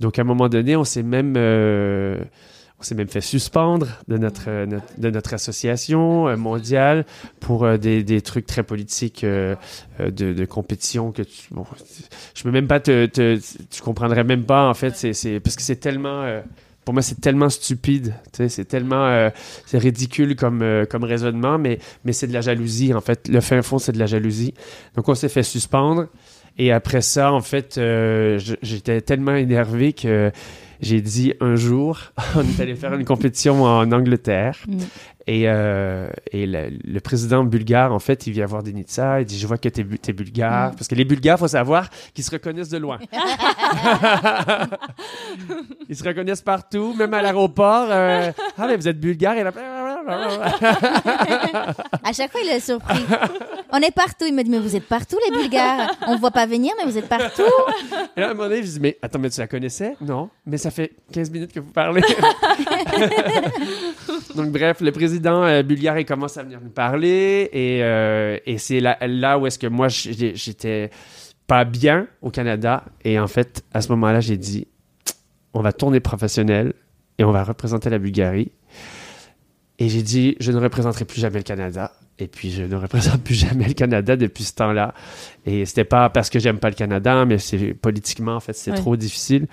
Donc, 0.00 0.18
à 0.18 0.22
un 0.22 0.24
moment 0.24 0.48
donné, 0.48 0.74
on 0.74 0.84
s'est 0.84 1.04
même... 1.04 1.34
euh, 1.36 2.20
on 2.82 2.84
s'est 2.84 2.96
même 2.96 3.08
fait 3.08 3.20
suspendre 3.20 3.86
de 4.08 4.18
notre, 4.18 4.48
euh, 4.48 4.66
de 4.98 5.10
notre 5.10 5.34
association 5.34 6.26
euh, 6.26 6.36
mondiale 6.36 7.06
pour 7.38 7.64
euh, 7.64 7.76
des, 7.76 8.02
des 8.02 8.20
trucs 8.20 8.44
très 8.44 8.64
politiques 8.64 9.24
de, 9.24 10.44
compétition 10.46 11.12
que 11.12 11.22
tu, 11.22 11.42
bon, 11.52 11.64
je 12.34 12.42
peux 12.42 12.50
même 12.50 12.66
pas 12.66 12.80
te, 12.80 13.06
tu 13.06 13.82
comprendrais 13.82 14.24
même 14.24 14.44
pas 14.44 14.68
en 14.68 14.74
fait 14.74 14.96
c'est 14.96 15.38
parce 15.38 15.54
que 15.54 15.62
c'est 15.62 15.76
tellement 15.76 16.42
pour 16.84 16.92
moi 16.92 17.02
c'est 17.02 17.20
tellement 17.20 17.48
stupide 17.48 18.14
c'est 18.32 18.66
tellement 18.66 19.30
c'est 19.66 19.78
ridicule 19.78 20.34
comme 20.34 20.84
comme 20.90 21.04
raisonnement 21.04 21.58
mais 21.58 21.78
mais 22.04 22.12
c'est 22.12 22.26
de 22.26 22.32
la 22.32 22.40
jalousie 22.40 22.92
en 22.94 23.00
fait. 23.00 23.28
Le 23.28 23.40
fin 23.40 23.62
fond 23.62 23.78
c'est 23.78 23.92
de 23.92 23.98
la 23.98 24.06
jalousie. 24.06 24.54
Donc 24.96 25.08
on 25.08 25.14
s'est 25.14 25.28
fait 25.28 25.44
suspendre. 25.44 26.08
Et 26.58 26.72
après 26.72 27.00
ça 27.00 27.32
en 27.32 27.40
fait 27.40 27.80
j'étais 28.62 29.00
tellement 29.00 29.36
énervé 29.36 29.92
que 29.92 30.32
j'ai 30.82 31.00
dit 31.00 31.32
un 31.40 31.54
jour, 31.54 31.98
on 32.36 32.42
est 32.42 32.60
allé 32.60 32.74
faire 32.74 32.92
une 32.94 33.04
compétition 33.04 33.62
en 33.64 33.90
Angleterre. 33.92 34.58
Mm. 34.66 34.78
Et, 35.28 35.44
euh, 35.46 36.08
et 36.32 36.46
le, 36.46 36.70
le 36.82 37.00
président 37.00 37.44
bulgare, 37.44 37.92
en 37.92 38.00
fait, 38.00 38.26
il 38.26 38.32
vient 38.32 38.46
voir 38.46 38.64
Denitsa. 38.64 39.20
Il 39.20 39.24
dit 39.24 39.38
Je 39.38 39.46
vois 39.46 39.56
que 39.56 39.68
t'es, 39.68 39.84
t'es 39.84 40.12
bulgare. 40.12 40.72
Parce 40.72 40.88
que 40.88 40.96
les 40.96 41.04
Bulgares, 41.04 41.38
faut 41.38 41.46
savoir 41.46 41.88
qu'ils 42.12 42.24
se 42.24 42.32
reconnaissent 42.32 42.70
de 42.70 42.78
loin. 42.78 42.98
Ils 45.88 45.96
se 45.96 46.04
reconnaissent 46.04 46.42
partout, 46.42 46.94
même 46.94 47.14
à 47.14 47.22
l'aéroport. 47.22 47.86
euh, 47.90 48.32
ah, 48.58 48.66
mais 48.66 48.76
vous 48.76 48.88
êtes 48.88 48.98
bulgare? 48.98 49.36
Et 49.36 49.44
là... 49.44 49.52
À 52.04 52.12
chaque 52.12 52.30
fois, 52.32 52.40
il 52.44 52.50
est 52.50 52.60
surpris. 52.60 53.04
On 53.70 53.78
est 53.78 53.94
partout. 53.94 54.24
Il 54.26 54.34
me 54.34 54.42
dit, 54.42 54.50
mais 54.50 54.58
vous 54.58 54.76
êtes 54.76 54.86
partout, 54.86 55.18
les 55.24 55.36
Bulgares. 55.36 55.90
On 56.06 56.14
ne 56.14 56.18
voit 56.18 56.30
pas 56.30 56.46
venir, 56.46 56.72
mais 56.78 56.90
vous 56.90 56.98
êtes 56.98 57.08
partout. 57.08 57.42
Et 58.16 58.20
là, 58.20 58.28
à 58.28 58.30
un 58.30 58.34
moment 58.34 58.48
donné, 58.48 58.62
je 58.62 58.70
dis, 58.70 58.80
mais 58.80 58.98
attends, 59.02 59.18
mais 59.18 59.30
tu 59.30 59.40
la 59.40 59.46
connaissais? 59.46 59.96
Non. 60.00 60.30
Mais 60.46 60.58
ça 60.58 60.70
fait 60.70 60.92
15 61.12 61.30
minutes 61.30 61.52
que 61.52 61.60
vous 61.60 61.72
parlez. 61.72 62.02
Donc, 64.34 64.50
bref, 64.50 64.80
le 64.80 64.92
président 64.92 65.44
euh, 65.44 65.62
bulgare, 65.62 65.98
il 65.98 66.04
commence 66.04 66.36
à 66.36 66.42
venir 66.42 66.60
nous 66.62 66.70
parler. 66.70 67.48
Et, 67.52 67.82
euh, 67.82 68.38
et 68.46 68.58
c'est 68.58 68.80
là, 68.80 68.96
là 69.00 69.38
où 69.38 69.46
est-ce 69.46 69.58
que 69.58 69.66
moi, 69.66 69.88
j'étais 69.88 70.90
pas 71.46 71.64
bien 71.64 72.06
au 72.20 72.30
Canada. 72.30 72.84
Et 73.04 73.18
en 73.18 73.28
fait, 73.28 73.64
à 73.72 73.82
ce 73.82 73.88
moment-là, 73.90 74.20
j'ai 74.20 74.36
dit, 74.36 74.66
on 75.54 75.60
va 75.60 75.72
tourner 75.72 76.00
professionnel 76.00 76.72
et 77.18 77.24
on 77.24 77.30
va 77.30 77.44
représenter 77.44 77.90
la 77.90 77.98
Bulgarie. 77.98 78.52
Et 79.82 79.88
j'ai 79.88 80.02
dit, 80.02 80.36
je 80.38 80.52
ne 80.52 80.58
représenterai 80.60 81.04
plus 81.04 81.20
jamais 81.20 81.38
le 81.38 81.42
Canada. 81.42 81.90
Et 82.20 82.28
puis, 82.28 82.52
je 82.52 82.62
ne 82.62 82.76
représente 82.76 83.20
plus 83.24 83.34
jamais 83.34 83.66
le 83.66 83.72
Canada 83.72 84.14
depuis 84.16 84.44
ce 84.44 84.54
temps-là. 84.54 84.94
Et 85.44 85.64
c'était 85.66 85.82
pas 85.82 86.08
parce 86.08 86.30
que 86.30 86.38
j'aime 86.38 86.58
pas 86.58 86.68
le 86.68 86.76
Canada, 86.76 87.24
mais 87.24 87.38
c'est 87.38 87.74
politiquement, 87.74 88.36
en 88.36 88.40
fait, 88.40 88.52
c'est 88.52 88.70
Ouais. 88.70 88.76
trop 88.76 88.94
difficile. 88.96 89.46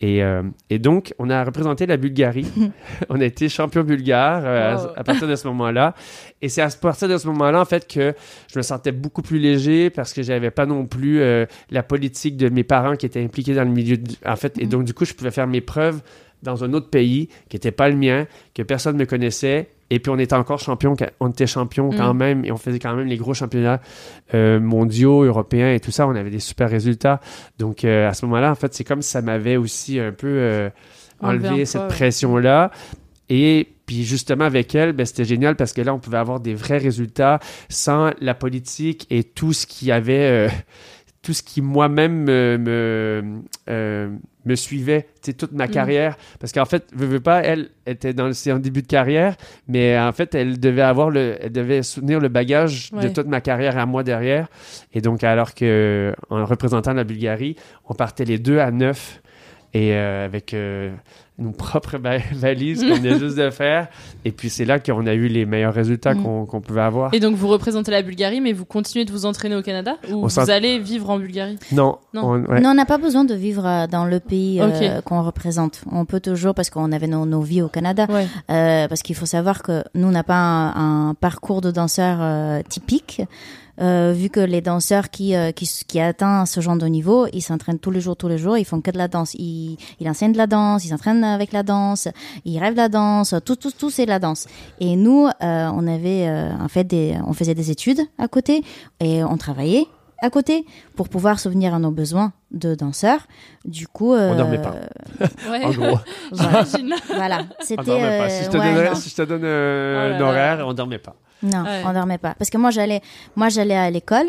Et, 0.00 0.22
euh, 0.22 0.42
et 0.70 0.78
donc, 0.78 1.14
on 1.18 1.30
a 1.30 1.42
représenté 1.42 1.86
la 1.86 1.96
Bulgarie. 1.96 2.46
on 3.08 3.20
a 3.20 3.24
été 3.24 3.48
champion 3.48 3.82
bulgare 3.82 4.42
euh, 4.44 4.76
Wow. 4.76 4.86
à, 4.94 5.00
à 5.00 5.04
partir 5.04 5.26
de 5.26 5.34
ce 5.34 5.48
moment-là. 5.48 5.94
Et 6.42 6.48
c'est 6.48 6.62
à 6.62 6.68
partir 6.68 7.08
de 7.08 7.16
ce 7.18 7.26
moment-là, 7.26 7.60
en 7.60 7.64
fait, 7.64 7.88
que 7.92 8.14
je 8.52 8.58
me 8.58 8.62
sentais 8.62 8.92
beaucoup 8.92 9.22
plus 9.22 9.40
léger 9.40 9.90
parce 9.90 10.12
que 10.12 10.22
j'avais 10.22 10.52
pas 10.52 10.66
non 10.66 10.86
plus 10.86 11.20
euh, 11.22 11.46
la 11.72 11.82
politique 11.82 12.36
de 12.36 12.48
mes 12.50 12.62
parents 12.62 12.94
qui 12.94 13.06
étaient 13.06 13.24
impliqués 13.24 13.54
dans 13.54 13.64
le 13.64 13.70
milieu. 13.70 13.96
En 14.24 14.36
fait, 14.36 14.56
et 14.58 14.66
donc, 14.66 14.84
du 14.84 14.94
coup, 14.94 15.04
je 15.06 15.14
pouvais 15.14 15.32
faire 15.32 15.48
mes 15.48 15.60
preuves 15.60 16.02
dans 16.42 16.64
un 16.64 16.72
autre 16.72 16.90
pays 16.90 17.28
qui 17.48 17.56
n'était 17.56 17.70
pas 17.70 17.88
le 17.88 17.96
mien, 17.96 18.26
que 18.54 18.62
personne 18.62 18.96
ne 18.96 19.00
me 19.00 19.06
connaissait. 19.06 19.70
Et 19.90 19.98
puis 19.98 20.10
on 20.10 20.18
était 20.18 20.34
encore 20.34 20.58
champion, 20.58 20.96
on 21.20 21.28
était 21.28 21.46
champion 21.46 21.90
quand 21.90 22.14
Mm. 22.14 22.18
même, 22.18 22.44
et 22.46 22.52
on 22.52 22.56
faisait 22.56 22.78
quand 22.78 22.94
même 22.96 23.06
les 23.06 23.18
gros 23.18 23.34
championnats 23.34 23.80
euh, 24.32 24.58
mondiaux, 24.58 25.22
européens 25.22 25.72
et 25.74 25.80
tout 25.80 25.90
ça. 25.90 26.06
On 26.06 26.14
avait 26.14 26.30
des 26.30 26.40
super 26.40 26.70
résultats. 26.70 27.20
Donc 27.58 27.84
euh, 27.84 28.08
à 28.08 28.14
ce 28.14 28.24
moment-là, 28.24 28.50
en 28.50 28.54
fait, 28.54 28.72
c'est 28.72 28.84
comme 28.84 29.02
si 29.02 29.10
ça 29.10 29.20
m'avait 29.20 29.56
aussi 29.56 30.00
un 30.00 30.12
peu 30.12 30.28
euh, 30.28 30.70
Enlevé 31.20 31.66
cette 31.66 31.86
pression-là. 31.88 32.72
Et 33.28 33.68
Puis 33.86 34.02
justement, 34.02 34.44
avec 34.44 34.74
elle, 34.74 34.92
ben, 34.92 35.06
c'était 35.06 35.24
génial 35.24 35.56
parce 35.56 35.72
que 35.72 35.82
là, 35.82 35.94
on 35.94 35.98
pouvait 35.98 36.18
avoir 36.18 36.40
des 36.40 36.54
vrais 36.54 36.78
résultats 36.78 37.38
sans 37.68 38.10
la 38.20 38.34
politique 38.34 39.06
et 39.10 39.22
tout 39.22 39.52
ce 39.52 39.66
qui 39.66 39.92
avait... 39.92 40.48
tout 41.22 41.32
ce 41.32 41.42
qui 41.42 41.62
moi-même 41.62 42.24
me, 42.24 42.58
me, 42.58 43.42
euh, 43.70 44.10
me 44.44 44.54
suivait 44.56 45.06
toute 45.38 45.52
ma 45.52 45.66
Mm. 45.66 45.70
carrière. 45.70 46.16
Parce 46.40 46.52
qu'en 46.52 46.64
fait, 46.64 46.84
veux, 46.94 47.06
veux 47.06 47.20
pas, 47.20 47.42
elle 47.42 47.70
était 47.86 48.12
dans 48.12 48.26
le, 48.26 48.52
en 48.52 48.58
début 48.58 48.82
de 48.82 48.86
carrière, 48.86 49.36
mais 49.68 49.98
en 49.98 50.12
fait, 50.12 50.34
elle 50.34 50.58
devait 50.58 50.82
avoir 50.82 51.10
le, 51.10 51.36
elle 51.40 51.52
devait 51.52 51.82
soutenir 51.82 52.20
le 52.20 52.28
bagage 52.28 52.90
de 52.92 53.08
toute 53.08 53.26
ma 53.26 53.40
carrière 53.40 53.78
à 53.78 53.86
moi 53.86 54.02
derrière. 54.02 54.48
Et 54.92 55.00
donc, 55.00 55.22
alors 55.24 55.54
que, 55.54 56.14
en 56.30 56.44
représentant 56.44 56.92
la 56.92 57.04
Bulgarie, 57.04 57.56
on 57.88 57.94
partait 57.94 58.24
les 58.24 58.38
deux 58.38 58.58
à 58.58 58.70
neuf 58.70 59.22
et 59.74 59.94
euh, 59.94 60.24
avec 60.26 60.52
euh, 60.54 60.92
nos 61.38 61.50
propres 61.52 61.96
va- 61.98 62.18
valises 62.32 62.80
qu'on 62.82 62.94
venait 62.96 63.18
juste 63.18 63.36
de 63.38 63.48
faire. 63.50 63.88
Et 64.24 64.30
puis, 64.30 64.50
c'est 64.50 64.66
là 64.66 64.78
qu'on 64.78 65.06
a 65.06 65.14
eu 65.14 65.28
les 65.28 65.46
meilleurs 65.46 65.72
résultats 65.72 66.12
Mm. 66.14 66.46
qu'on 66.46 66.60
pouvait 66.60 66.82
avoir. 66.82 67.14
Et 67.14 67.20
donc 67.20 67.36
vous 67.36 67.48
représentez 67.48 67.90
la 67.90 68.02
Bulgarie, 68.02 68.40
mais 68.42 68.52
vous 68.52 68.66
continuez 68.66 69.04
de 69.06 69.12
vous 69.12 69.24
entraîner 69.24 69.56
au 69.56 69.62
Canada 69.62 69.96
ou 70.10 70.24
On 70.24 70.26
vous 70.26 70.50
allez 70.50 70.78
vivre 70.78 71.08
en 71.10 71.18
Bulgarie? 71.18 71.58
Non, 71.72 71.98
Non. 72.12 72.22
on- 72.24 72.44
ouais. 72.44 72.60
N'a 72.60 72.84
pas 72.86 72.98
besoin 72.98 73.24
de 73.24 73.34
vivre 73.34 73.66
euh, 73.66 73.86
dans 73.86 74.04
le 74.04 74.20
pays 74.20 74.60
euh, 74.60 75.00
qu'on 75.02 75.22
représente. 75.22 75.82
On 75.90 76.04
peut 76.04 76.20
toujours, 76.20 76.54
parce 76.54 76.68
qu'on 76.70 76.90
avait 76.92 77.06
nos, 77.06 77.24
nos 77.26 77.40
vies 77.40 77.62
au 77.62 77.68
Canada, 77.68 78.06
Ouais. 78.10 78.26
euh, 78.50 78.88
parce 78.88 79.02
qu'il 79.02 79.14
faut 79.16 79.26
savoir 79.26 79.62
que 79.62 79.82
nous, 79.94 80.08
on 80.08 80.10
n'a 80.12 80.24
pas 80.24 80.34
un, 80.36 81.08
un 81.10 81.14
parcours 81.14 81.60
de 81.62 81.70
danseur 81.70 82.18
euh, 82.20 82.60
typique. 82.68 83.22
Euh, 83.80 84.12
vu 84.14 84.28
que 84.28 84.40
les 84.40 84.60
danseurs 84.60 85.10
qui, 85.10 85.34
euh, 85.34 85.50
qui, 85.52 85.68
qui 85.86 86.00
atteignent 86.00 86.46
ce 86.46 86.60
genre 86.60 86.76
de 86.76 86.86
niveau, 86.86 87.26
ils 87.32 87.40
s'entraînent 87.40 87.78
tous 87.78 87.90
les 87.90 88.00
jours, 88.00 88.16
tous 88.16 88.28
les 88.28 88.38
jours, 88.38 88.58
ils 88.58 88.64
font 88.64 88.80
que 88.80 88.90
de 88.90 88.98
la 88.98 89.08
danse. 89.08 89.34
Ils, 89.34 89.76
ils 90.00 90.08
enseignent 90.08 90.32
de 90.32 90.38
la 90.38 90.46
danse, 90.46 90.84
ils 90.84 90.88
s'entraînent 90.88 91.24
avec 91.24 91.52
la 91.52 91.62
danse, 91.62 92.08
ils 92.44 92.58
rêvent 92.58 92.74
de 92.74 92.78
la 92.78 92.88
danse, 92.88 93.34
tout, 93.44 93.56
tout, 93.56 93.70
tout 93.70 93.90
c'est 93.90 94.06
la 94.06 94.18
danse. 94.18 94.46
Et 94.80 94.96
nous, 94.96 95.26
euh, 95.26 95.70
on 95.74 95.86
avait 95.86 96.28
euh, 96.28 96.52
en 96.60 96.68
fait 96.68 96.84
des, 96.84 97.16
on 97.26 97.32
faisait 97.32 97.54
des 97.54 97.70
études 97.70 98.00
à 98.18 98.28
côté 98.28 98.62
et 99.00 99.24
on 99.24 99.36
travaillait 99.36 99.86
à 100.22 100.30
côté 100.30 100.64
pour 100.96 101.08
pouvoir 101.10 101.38
souvenir 101.38 101.74
à 101.74 101.78
nos 101.78 101.90
besoins 101.90 102.32
de 102.50 102.74
danseurs. 102.74 103.26
Du 103.66 103.86
coup, 103.88 104.14
euh, 104.14 104.32
On 104.32 104.36
dormait 104.36 104.62
pas. 104.62 104.74
Ouais. 105.50 105.64
En 105.64 105.70
gros. 105.72 105.98
Voilà. 106.32 106.64
J'imagine. 106.64 106.94
voilà, 107.14 107.42
On 107.60 107.64
c'était. 107.64 107.82
dormait 107.84 108.18
pas. 108.18 108.24
euh, 108.24 108.28
Si 108.30 108.44
je 108.44 108.50
te, 108.50 108.56
ouais, 108.56 108.64
donnerais- 108.72 108.88
non. 108.90 108.94
si 108.94 109.10
je 109.10 109.14
te 109.16 109.22
donne 109.22 109.42
euh, 109.44 110.06
Oh 110.06 110.10
là 110.10 110.16
un 110.16 110.18
là. 110.18 110.26
horaire, 110.26 110.64
on 110.66 110.72
dormait 110.72 110.98
pas. 110.98 111.14
Non, 111.42 111.62
Ouais. 111.64 111.82
on 111.84 111.92
dormait 111.92 112.18
pas. 112.18 112.34
Parce 112.38 112.50
que 112.50 112.56
moi, 112.58 112.70
j'allais, 112.70 113.00
moi, 113.36 113.48
j'allais 113.48 113.76
à 113.76 113.90
l'école, 113.90 114.28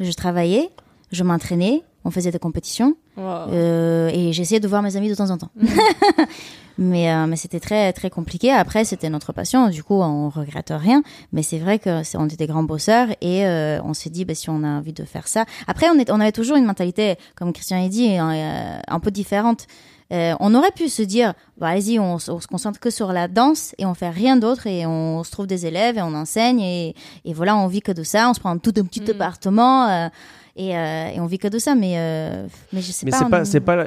je 0.00 0.10
travaillais, 0.12 0.70
je 1.12 1.22
m'entraînais, 1.22 1.82
on 2.04 2.10
faisait 2.10 2.30
des 2.30 2.38
compétitions, 2.38 2.96
Wow. 3.16 3.52
euh, 3.52 4.10
et 4.12 4.32
j'essayais 4.32 4.60
de 4.60 4.68
voir 4.68 4.82
mes 4.82 4.96
amis 4.96 5.08
de 5.08 5.14
temps 5.14 5.30
en 5.30 5.38
temps. 5.38 5.50
mais 6.78 7.12
euh, 7.12 7.26
mais 7.26 7.36
c'était 7.36 7.60
très 7.60 7.92
très 7.92 8.10
compliqué. 8.10 8.50
Après, 8.50 8.84
c'était 8.84 9.10
notre 9.10 9.32
passion, 9.32 9.68
du 9.68 9.82
coup, 9.82 9.94
on 9.94 10.28
regrette 10.30 10.72
rien. 10.74 11.02
Mais 11.32 11.42
c'est 11.42 11.58
vrai 11.58 11.78
que 11.78 12.02
c'est, 12.02 12.18
on 12.18 12.26
était 12.26 12.46
grands 12.46 12.64
bosseurs 12.64 13.08
et 13.20 13.46
euh, 13.46 13.80
on 13.84 13.94
s'est 13.94 14.10
dit, 14.10 14.24
bah, 14.24 14.34
si 14.34 14.50
on 14.50 14.64
a 14.64 14.68
envie 14.68 14.92
de 14.92 15.04
faire 15.04 15.28
ça. 15.28 15.44
Après, 15.66 15.86
on, 15.88 15.98
est, 15.98 16.10
on 16.10 16.20
avait 16.20 16.32
toujours 16.32 16.56
une 16.56 16.64
mentalité, 16.64 17.16
comme 17.36 17.52
Christian 17.52 17.84
a 17.84 17.88
dit, 17.88 18.18
euh, 18.18 18.78
un 18.88 19.00
peu 19.00 19.10
différente. 19.10 19.66
Euh, 20.12 20.34
on 20.38 20.54
aurait 20.54 20.70
pu 20.70 20.88
se 20.88 21.02
dire, 21.02 21.34
bah, 21.58 21.68
allez-y, 21.68 21.98
on, 21.98 22.18
se 22.18 22.46
concentre 22.46 22.78
que 22.78 22.90
sur 22.90 23.12
la 23.12 23.26
danse 23.26 23.74
et 23.78 23.86
on 23.86 23.94
fait 23.94 24.10
rien 24.10 24.36
d'autre 24.36 24.66
et 24.66 24.86
on 24.86 25.24
se 25.24 25.30
trouve 25.30 25.46
des 25.46 25.66
élèves 25.66 25.96
et 25.96 26.02
on 26.02 26.14
enseigne 26.14 26.60
et, 26.60 26.94
et 27.24 27.32
voilà, 27.32 27.56
on 27.56 27.66
vit 27.66 27.80
que 27.80 27.92
de 27.92 28.02
ça. 28.02 28.28
On 28.28 28.34
se 28.34 28.40
prend 28.40 28.56
tout 28.58 28.74
un 28.76 28.84
petit 28.84 29.10
appartement 29.10 29.88
euh, 29.88 30.08
et, 30.56 30.76
euh, 30.76 31.08
et 31.14 31.20
on 31.20 31.26
vit 31.26 31.38
que 31.38 31.48
de 31.48 31.58
ça. 31.58 31.74
Mais, 31.74 31.94
euh, 31.96 32.46
mais 32.72 32.80
je 32.80 32.92
sais 32.92 33.04
Mais 33.06 33.10
pas. 33.10 33.18
c'est 33.18 33.24
on- 33.24 33.30
pas, 33.30 33.44
c'est 33.44 33.60
pas, 33.60 33.84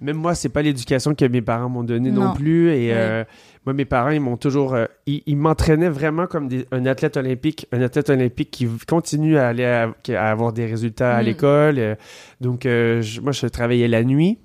même 0.00 0.16
moi, 0.16 0.34
c'est 0.34 0.48
pas 0.48 0.62
l'éducation 0.62 1.14
que 1.14 1.24
mes 1.24 1.42
parents 1.42 1.68
m'ont 1.68 1.84
donnée 1.84 2.10
non, 2.10 2.26
Non. 2.28 2.34
plus. 2.34 2.70
Et 2.72 2.90
euh, 2.92 3.24
moi, 3.64 3.74
mes 3.74 3.84
parents, 3.84 4.10
ils 4.10 4.20
m'ont 4.20 4.36
toujours, 4.36 4.74
euh, 4.74 4.86
ils, 5.06 5.22
ils 5.26 5.36
m'entraînaient 5.36 5.88
vraiment 5.88 6.26
comme 6.26 6.48
des- 6.48 6.66
un 6.72 6.86
athlète 6.86 7.16
olympique, 7.16 7.66
un 7.72 7.80
athlète 7.82 8.10
olympique 8.10 8.50
qui 8.50 8.68
continue 8.88 9.36
à 9.38 9.48
aller 9.48 9.64
à, 9.64 10.30
avoir 10.30 10.52
des 10.52 10.66
résultats 10.66 11.16
à 11.16 11.22
Mm. 11.22 11.24
l'école. 11.26 11.78
euh, 11.78 11.94
donc, 12.40 12.62
je- 12.64 13.20
moi, 13.20 13.32
je 13.32 13.46
travaillais 13.46 13.88
la 13.88 14.02
nuit 14.04 14.38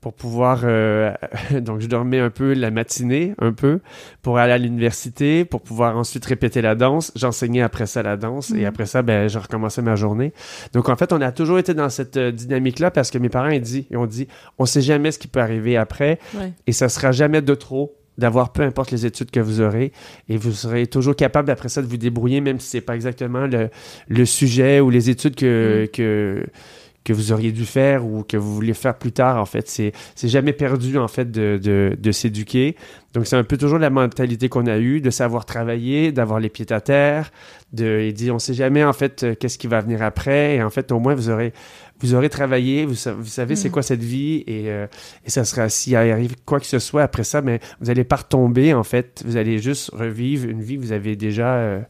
pour 0.00 0.14
pouvoir 0.14 0.62
euh, 0.64 1.12
donc 1.60 1.80
je 1.80 1.86
dormais 1.86 2.18
un 2.18 2.30
peu 2.30 2.54
la 2.54 2.70
matinée 2.70 3.34
un 3.38 3.52
peu 3.52 3.80
pour 4.22 4.38
aller 4.38 4.52
à 4.52 4.58
l'université 4.58 5.44
pour 5.44 5.60
pouvoir 5.60 5.96
ensuite 5.96 6.24
répéter 6.24 6.62
la 6.62 6.74
danse 6.74 7.12
j'enseignais 7.16 7.60
après 7.62 7.86
ça 7.86 8.02
la 8.02 8.16
danse 8.16 8.50
et 8.50 8.60
Mhm. 8.60 8.64
après 8.64 8.86
ça 8.86 9.02
ben 9.02 9.28
je 9.28 9.38
recommençais 9.38 9.82
ma 9.82 9.96
journée 9.96 10.32
donc 10.72 10.88
en 10.88 10.96
fait 10.96 11.12
on 11.12 11.20
a 11.20 11.32
toujours 11.32 11.58
été 11.58 11.74
dans 11.74 11.88
cette 11.90 12.18
dynamique 12.18 12.78
là 12.78 12.90
parce 12.90 13.10
que 13.10 13.18
mes 13.18 13.28
parents 13.28 13.48
ils, 13.50 13.60
dit, 13.60 13.86
ils 13.90 13.96
ont 13.96 14.06
dit 14.06 14.26
on 14.58 14.64
sait 14.66 14.80
jamais 14.82 15.12
ce 15.12 15.18
qui 15.18 15.28
peut 15.28 15.40
arriver 15.40 15.76
après 15.76 16.18
Ouais. 16.34 16.52
et 16.66 16.72
ça 16.72 16.88
sera 16.88 17.12
jamais 17.12 17.42
de 17.42 17.54
trop 17.54 17.94
d'avoir 18.18 18.52
peu 18.52 18.62
importe 18.62 18.90
les 18.90 19.06
études 19.06 19.30
que 19.30 19.40
vous 19.40 19.60
aurez 19.62 19.92
et 20.28 20.36
vous 20.36 20.52
serez 20.52 20.86
toujours 20.86 21.16
capable 21.16 21.50
après 21.50 21.68
ça 21.70 21.80
de 21.80 21.86
vous 21.86 21.96
débrouiller 21.96 22.40
même 22.40 22.60
si 22.60 22.68
c'est 22.68 22.80
pas 22.82 22.94
exactement 22.94 23.46
le, 23.46 23.70
le 24.08 24.24
sujet 24.26 24.80
ou 24.80 24.90
les 24.90 25.08
études 25.08 25.36
que, 25.36 25.88
que 25.92 26.44
que 27.04 27.12
vous 27.12 27.32
auriez 27.32 27.52
dû 27.52 27.64
faire 27.64 28.04
ou 28.04 28.22
que 28.24 28.36
vous 28.36 28.54
vouliez 28.54 28.74
faire 28.74 28.96
plus 28.98 29.12
tard 29.12 29.40
en 29.40 29.46
fait. 29.46 29.68
C'est 29.68 29.92
c'est 30.14 30.28
jamais 30.28 30.52
perdu 30.52 30.98
en 30.98 31.08
fait 31.08 31.30
de, 31.30 31.58
de, 31.62 31.96
de 31.98 32.12
s'éduquer. 32.12 32.76
Donc 33.14 33.26
c'est 33.26 33.36
un 33.36 33.44
peu 33.44 33.56
toujours 33.56 33.78
la 33.78 33.90
mentalité 33.90 34.48
qu'on 34.48 34.66
a 34.66 34.78
eue 34.78 35.00
de 35.00 35.10
savoir 35.10 35.44
travailler 35.46 36.12
d'avoir 36.12 36.40
les 36.40 36.48
pieds 36.50 36.70
à 36.72 36.80
terre 36.80 37.30
de 37.72 37.84
et 38.00 38.12
dire 38.12 38.34
on 38.34 38.38
sait 38.38 38.54
jamais 38.54 38.84
en 38.84 38.92
fait 38.92 39.22
euh, 39.22 39.34
qu'est-ce 39.34 39.58
qui 39.58 39.66
va 39.66 39.80
venir 39.80 40.02
après. 40.02 40.56
Et 40.56 40.62
en 40.62 40.70
fait 40.70 40.92
au 40.92 40.98
moins 41.00 41.14
vous 41.14 41.30
aurez 41.30 41.52
vous 42.02 42.14
aurez 42.14 42.28
travaillé 42.30 42.86
vous, 42.86 42.94
vous 43.18 43.26
savez 43.26 43.56
c'est 43.56 43.68
Mhm. 43.68 43.72
quoi 43.72 43.82
cette 43.82 44.02
vie 44.02 44.42
et, 44.46 44.70
euh, 44.70 44.86
et 45.26 45.30
ça 45.30 45.44
sera 45.44 45.68
s'il 45.68 45.96
arrive 45.96 46.34
quoi 46.46 46.60
que 46.60 46.66
ce 46.66 46.78
soit 46.78 47.02
après 47.02 47.24
ça 47.24 47.42
mais 47.42 47.60
vous 47.80 47.90
allez 47.90 48.04
pas 48.04 48.16
retomber 48.16 48.74
en 48.74 48.84
fait. 48.84 49.22
Vous 49.26 49.36
allez 49.36 49.58
juste 49.58 49.90
revivre 49.92 50.48
une 50.48 50.62
vie 50.62 50.76
que 50.76 50.82
vous 50.82 50.92
avez 50.92 51.16
déjà 51.16 51.54
euh, 51.56 51.80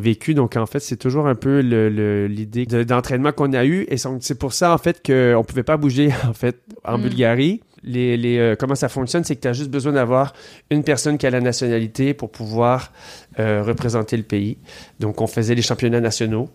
vécu. 0.00 0.34
Donc, 0.34 0.56
en 0.56 0.66
fait, 0.66 0.80
c'est 0.80 0.96
toujours 0.96 1.26
un 1.28 1.34
peu 1.34 1.60
le- 1.62 1.88
le- 1.88 2.26
l'idée 2.26 2.66
de- 2.66 2.82
d'entraînement 2.82 3.32
qu'on 3.32 3.52
a 3.52 3.64
eu. 3.64 3.86
Et 3.88 3.96
c'est 3.96 4.08
c'est 4.20 4.38
pour 4.38 4.52
ça, 4.52 4.72
en 4.74 4.78
fait, 4.78 5.04
qu'on 5.06 5.12
ne 5.12 5.42
pouvait 5.42 5.62
pas 5.62 5.76
bouger, 5.76 6.10
en 6.28 6.32
fait, 6.34 6.56
en 6.84 6.98
Mm. 6.98 7.02
Bulgarie. 7.02 7.60
Les, 7.82 8.18
les, 8.18 8.36
euh, 8.38 8.56
comment 8.58 8.74
ça 8.74 8.90
fonctionne, 8.90 9.24
c'est 9.24 9.36
que 9.36 9.40
tu 9.40 9.48
as 9.48 9.54
juste 9.54 9.70
besoin 9.70 9.92
d'avoir 9.92 10.34
une 10.70 10.84
personne 10.84 11.16
qui 11.16 11.26
a 11.26 11.30
la 11.30 11.40
nationalité 11.40 12.12
pour 12.12 12.30
pouvoir 12.30 12.92
euh, 13.38 13.62
représenter 13.62 14.18
le 14.18 14.22
pays. 14.22 14.58
Donc, 14.98 15.20
on 15.22 15.26
faisait 15.26 15.54
les 15.54 15.62
championnats 15.62 16.00
nationaux. 16.00 16.50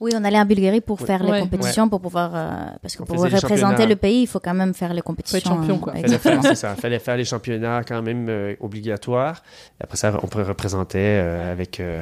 Oui, 0.00 0.12
on 0.16 0.24
allait 0.24 0.38
en 0.38 0.46
Bulgarie 0.46 0.80
pour 0.80 0.98
Ouais. 1.00 1.06
faire 1.06 1.22
Ouais. 1.22 1.32
les 1.36 1.40
compétitions, 1.40 1.88
pour 1.90 2.00
pouvoir. 2.00 2.30
euh, 2.34 2.48
parce 2.80 2.96
que 2.96 3.02
On 3.02 3.06
pour 3.06 3.22
représenter 3.22 3.86
le 3.86 3.96
pays, 3.96 4.22
il 4.22 4.26
faut 4.26 4.40
quand 4.40 4.54
même 4.54 4.72
faire 4.72 4.94
les 4.94 5.02
compétitions. 5.02 5.40
champion, 5.56 5.74
euh, 5.76 5.78
quoi. 5.78 5.92
Fallait 5.94 6.18
faire, 6.18 6.42
c'est 6.42 6.54
ça. 6.54 6.74
Fallait 6.74 6.98
faire 6.98 7.16
les 7.18 7.24
championnats 7.26 7.82
quand 7.86 8.00
même 8.00 8.26
euh, 8.30 8.54
obligatoires. 8.60 9.42
Après 9.78 9.98
ça, 9.98 10.18
on 10.22 10.26
représentait 10.26 10.98
euh, 11.22 11.52
avec 11.52 11.80
euh, 11.80 12.00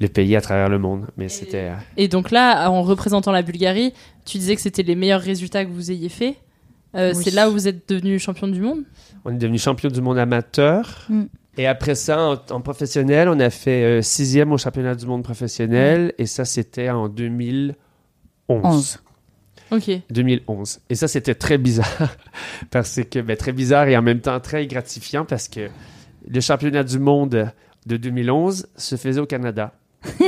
le 0.00 0.08
pays 0.08 0.36
à 0.36 0.42
travers 0.42 0.68
le 0.68 0.78
monde. 0.78 1.06
Mais 1.16 1.30
c'était... 1.30 1.70
euh, 1.70 1.74
Et 1.96 2.08
donc 2.08 2.30
là, 2.30 2.70
en 2.70 2.82
représentant 2.82 3.32
la 3.32 3.40
Bulgarie, 3.42 3.94
tu 4.26 4.36
disais 4.36 4.54
que 4.54 4.60
c'était 4.60 4.82
les 4.82 4.94
meilleurs 4.94 5.22
résultats 5.22 5.64
que 5.64 5.70
vous 5.70 5.90
ayez 5.90 6.10
fait. 6.10 6.36
Euh, 6.94 7.12
Oui. 7.16 7.22
C'est 7.24 7.30
là 7.34 7.48
où 7.48 7.52
vous 7.52 7.68
êtes 7.68 7.88
devenu 7.88 8.18
champion 8.18 8.48
du 8.48 8.60
monde? 8.60 8.82
On 9.24 9.30
est 9.32 9.38
devenu 9.38 9.58
champion 9.58 9.88
du 9.88 10.00
monde 10.02 10.18
amateur. 10.18 11.06
Mm. 11.08 11.22
Et 11.60 11.66
après 11.66 11.94
ça, 11.94 12.18
en, 12.18 12.38
en 12.54 12.62
professionnel, 12.62 13.28
on 13.28 13.38
a 13.38 13.50
fait 13.50 13.84
euh, 13.84 14.00
sixième 14.00 14.50
au 14.50 14.56
championnat 14.56 14.94
du 14.94 15.04
monde 15.04 15.22
professionnel. 15.22 16.14
Et 16.16 16.24
ça, 16.24 16.46
c'était 16.46 16.88
en 16.88 17.10
2011. 17.10 17.74
11. 18.48 18.98
Ok. 19.70 19.90
2011. 20.08 20.80
Et 20.88 20.94
ça, 20.94 21.06
c'était 21.06 21.34
très 21.34 21.58
bizarre. 21.58 22.16
parce 22.70 23.00
que, 23.10 23.18
ben, 23.18 23.36
très 23.36 23.52
bizarre 23.52 23.88
et 23.88 23.96
en 23.98 24.00
même 24.00 24.20
temps 24.20 24.40
très 24.40 24.66
gratifiant 24.66 25.26
parce 25.26 25.48
que 25.48 25.68
le 26.26 26.40
championnat 26.40 26.82
du 26.82 26.98
monde 26.98 27.52
de 27.84 27.96
2011 27.98 28.66
se 28.74 28.96
faisait 28.96 29.20
au 29.20 29.26
Canada. 29.26 29.74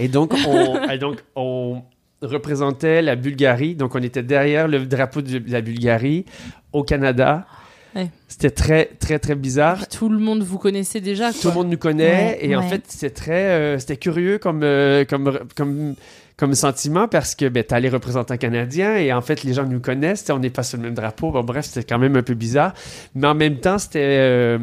Et 0.00 0.08
donc, 0.08 0.32
on, 0.46 0.88
et 0.88 0.96
donc, 0.96 1.18
on 1.36 1.82
représentait 2.22 3.02
la 3.02 3.14
Bulgarie. 3.14 3.74
Donc, 3.74 3.94
on 3.94 4.02
était 4.02 4.22
derrière 4.22 4.68
le 4.68 4.86
drapeau 4.86 5.20
de 5.20 5.42
la 5.48 5.60
Bulgarie 5.60 6.24
au 6.72 6.82
Canada. 6.82 7.46
Ouais. 7.96 8.10
C'était 8.28 8.50
très, 8.50 8.86
très, 8.98 9.18
très 9.18 9.34
bizarre. 9.34 9.78
Puis 9.78 9.98
tout 9.98 10.08
le 10.08 10.18
monde 10.18 10.42
vous 10.42 10.58
connaissait 10.58 11.00
déjà. 11.00 11.32
Tout 11.32 11.48
le 11.48 11.54
monde 11.54 11.70
nous 11.70 11.78
connaît. 11.78 12.38
Ouais, 12.40 12.46
et 12.46 12.56
en 12.56 12.62
fait, 12.62 12.82
c'était 12.86 13.10
très... 13.10 13.44
euh, 13.44 13.78
c'était 13.78 13.96
curieux 13.96 14.38
comme, 14.38 14.62
euh, 14.62 15.04
comme, 15.04 15.38
comme, 15.56 15.94
comme 16.36 16.54
sentiment 16.54 17.08
parce 17.08 17.34
que 17.34 17.48
ben, 17.48 17.64
t'as 17.64 17.80
les 17.80 17.88
représentants 17.88 18.36
canadiens 18.36 18.96
et 18.96 19.12
en 19.12 19.22
fait, 19.22 19.42
les 19.42 19.54
gens 19.54 19.64
nous 19.64 19.80
connaissent. 19.80 20.28
On 20.30 20.38
n'est 20.38 20.50
pas 20.50 20.62
sur 20.62 20.76
le 20.78 20.84
même 20.84 20.94
drapeau. 20.94 21.30
Bon, 21.30 21.42
bref, 21.42 21.66
c'était 21.66 21.86
quand 21.86 21.98
même 21.98 22.16
un 22.16 22.22
peu 22.22 22.34
bizarre. 22.34 22.74
Mais 23.14 23.26
en 23.26 23.34
même 23.34 23.56
temps, 23.56 23.78
c'était... 23.78 23.98
euh, 24.00 24.58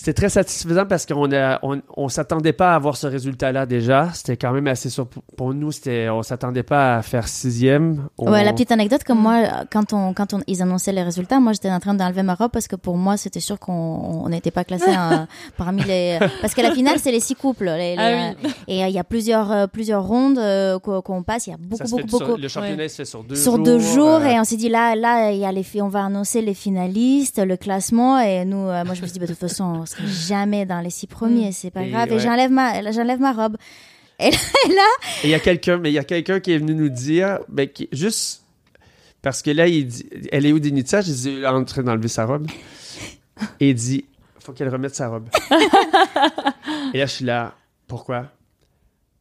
C'était 0.00 0.12
très 0.12 0.28
satisfaisant 0.28 0.86
parce 0.86 1.06
qu'on 1.06 1.32
a, 1.32 1.58
on, 1.64 1.82
on 1.96 2.08
s'attendait 2.08 2.52
pas 2.52 2.70
à 2.72 2.76
avoir 2.76 2.96
ce 2.96 3.08
résultat-là 3.08 3.66
déjà. 3.66 4.10
C'était 4.14 4.36
quand 4.36 4.52
même 4.52 4.68
assez 4.68 4.90
sur, 4.90 5.08
pour 5.08 5.52
nous. 5.52 5.72
C'était, 5.72 6.08
on 6.08 6.22
s'attendait 6.22 6.62
pas 6.62 6.98
à 6.98 7.02
faire 7.02 7.26
sixième. 7.26 8.06
On- 8.16 8.30
Ouais, 8.30 8.44
la 8.44 8.52
petite 8.52 8.70
anecdote, 8.70 9.02
comme 9.02 9.18
moi, 9.18 9.38
euh, 9.42 9.64
quand, 9.72 9.92
on, 9.92 10.14
quand 10.14 10.34
on, 10.34 10.40
ils 10.46 10.62
annonçaient 10.62 10.92
les 10.92 11.02
résultats, 11.02 11.40
moi 11.40 11.52
j'étais 11.52 11.68
en 11.72 11.80
train 11.80 11.94
d'enlever 11.94 12.22
ma 12.22 12.36
robe 12.36 12.52
parce 12.52 12.68
que 12.68 12.76
pour 12.76 12.96
moi 12.96 13.16
c'était 13.16 13.40
sûr 13.40 13.58
qu'on 13.58 13.72
on 13.72 14.28
n'était 14.28 14.52
pas 14.52 14.62
classé 14.62 14.88
hein, 14.88 15.26
parmi 15.56 15.82
les. 15.82 16.20
Parce 16.40 16.54
que 16.54 16.60
la 16.62 16.70
finale 16.70 17.00
c'est 17.00 17.10
les 17.10 17.18
six 17.18 17.34
couples. 17.34 17.64
les- 17.64 17.96
les- 17.96 17.98
Ah 17.98 18.32
oui. 18.44 18.50
Et 18.68 18.84
euh, 18.84 18.86
il 18.88 18.94
y 18.94 19.00
a 19.00 19.04
plusieurs, 19.04 19.50
euh, 19.50 19.66
plusieurs 19.66 20.04
rondes 20.06 20.38
euh, 20.38 20.78
qu'on 20.78 21.24
passe. 21.24 21.48
Il 21.48 21.50
y 21.50 21.54
a 21.54 21.56
beaucoup, 21.56 21.82
beaucoup, 21.82 22.02
fait 22.02 22.08
sur- 22.08 22.18
beaucoup. 22.28 22.40
le 22.40 22.46
championnat 22.46 22.88
se 22.88 22.94
fait 22.94 23.04
sur 23.04 23.24
deux 23.24 23.34
sur 23.34 23.56
jours. 23.56 23.64
deux 23.64 23.78
jours 23.80 24.08
euh, 24.22 24.26
et 24.28 24.38
on 24.38 24.44
s'est 24.44 24.56
dit 24.56 24.68
là 24.68 24.94
là 24.94 25.32
il 25.32 25.38
y 25.40 25.44
a 25.44 25.50
les 25.50 25.66
on 25.82 25.88
va 25.88 26.04
annoncer 26.04 26.40
les 26.40 26.54
finalistes 26.54 27.40
le 27.44 27.56
classement 27.56 28.18
et 28.20 28.44
nous 28.44 28.68
euh, 28.68 28.84
moi 28.84 28.94
je 28.94 29.02
me 29.02 29.06
suis 29.06 29.14
dit 29.14 29.18
bah, 29.18 29.26
de 29.26 29.32
toute 29.32 29.40
façon 29.40 29.84
jamais 30.06 30.66
dans 30.66 30.80
les 30.80 30.90
six 30.90 31.06
premiers 31.06 31.52
c'est 31.52 31.70
pas 31.70 31.82
Et 31.82 31.90
grave 31.90 32.12
et 32.12 32.18
j'enlève 32.18 32.50
ma 32.50 32.90
j'enlève 32.92 33.20
ma 33.20 33.32
robe 33.32 33.56
et 34.18 34.30
là, 34.30 34.88
il 35.24 35.30
y 35.30 35.34
a 35.34 35.38
quelqu'un, 35.38 35.78
mais 35.78 35.90
il 35.90 35.94
y 35.94 35.98
a 35.98 36.04
quelqu'un 36.04 36.40
qui 36.40 36.52
est 36.52 36.58
venu 36.58 36.74
nous 36.74 36.88
dire, 36.88 37.38
ben, 37.48 37.68
qui, 37.68 37.88
juste 37.92 38.42
parce 39.22 39.42
que 39.42 39.50
là, 39.50 39.66
il 39.66 39.86
dit, 39.86 40.08
elle 40.32 40.46
est 40.46 40.52
où 40.52 40.58
Denitsa? 40.58 41.02
J'ai 41.02 41.12
dit, 41.12 41.28
elle 41.28 41.44
est 41.44 41.46
en 41.46 41.64
train 41.64 41.82
d'enlever 41.82 42.08
sa 42.08 42.24
robe. 42.24 42.48
Et 43.60 43.70
il 43.70 43.74
dit, 43.74 44.04
faut 44.40 44.52
qu'elle 44.52 44.68
remette 44.68 44.94
sa 44.94 45.08
robe. 45.08 45.28
Et 46.94 46.98
là, 46.98 47.06
je 47.06 47.12
suis 47.12 47.24
là, 47.24 47.54
pourquoi? 47.86 48.32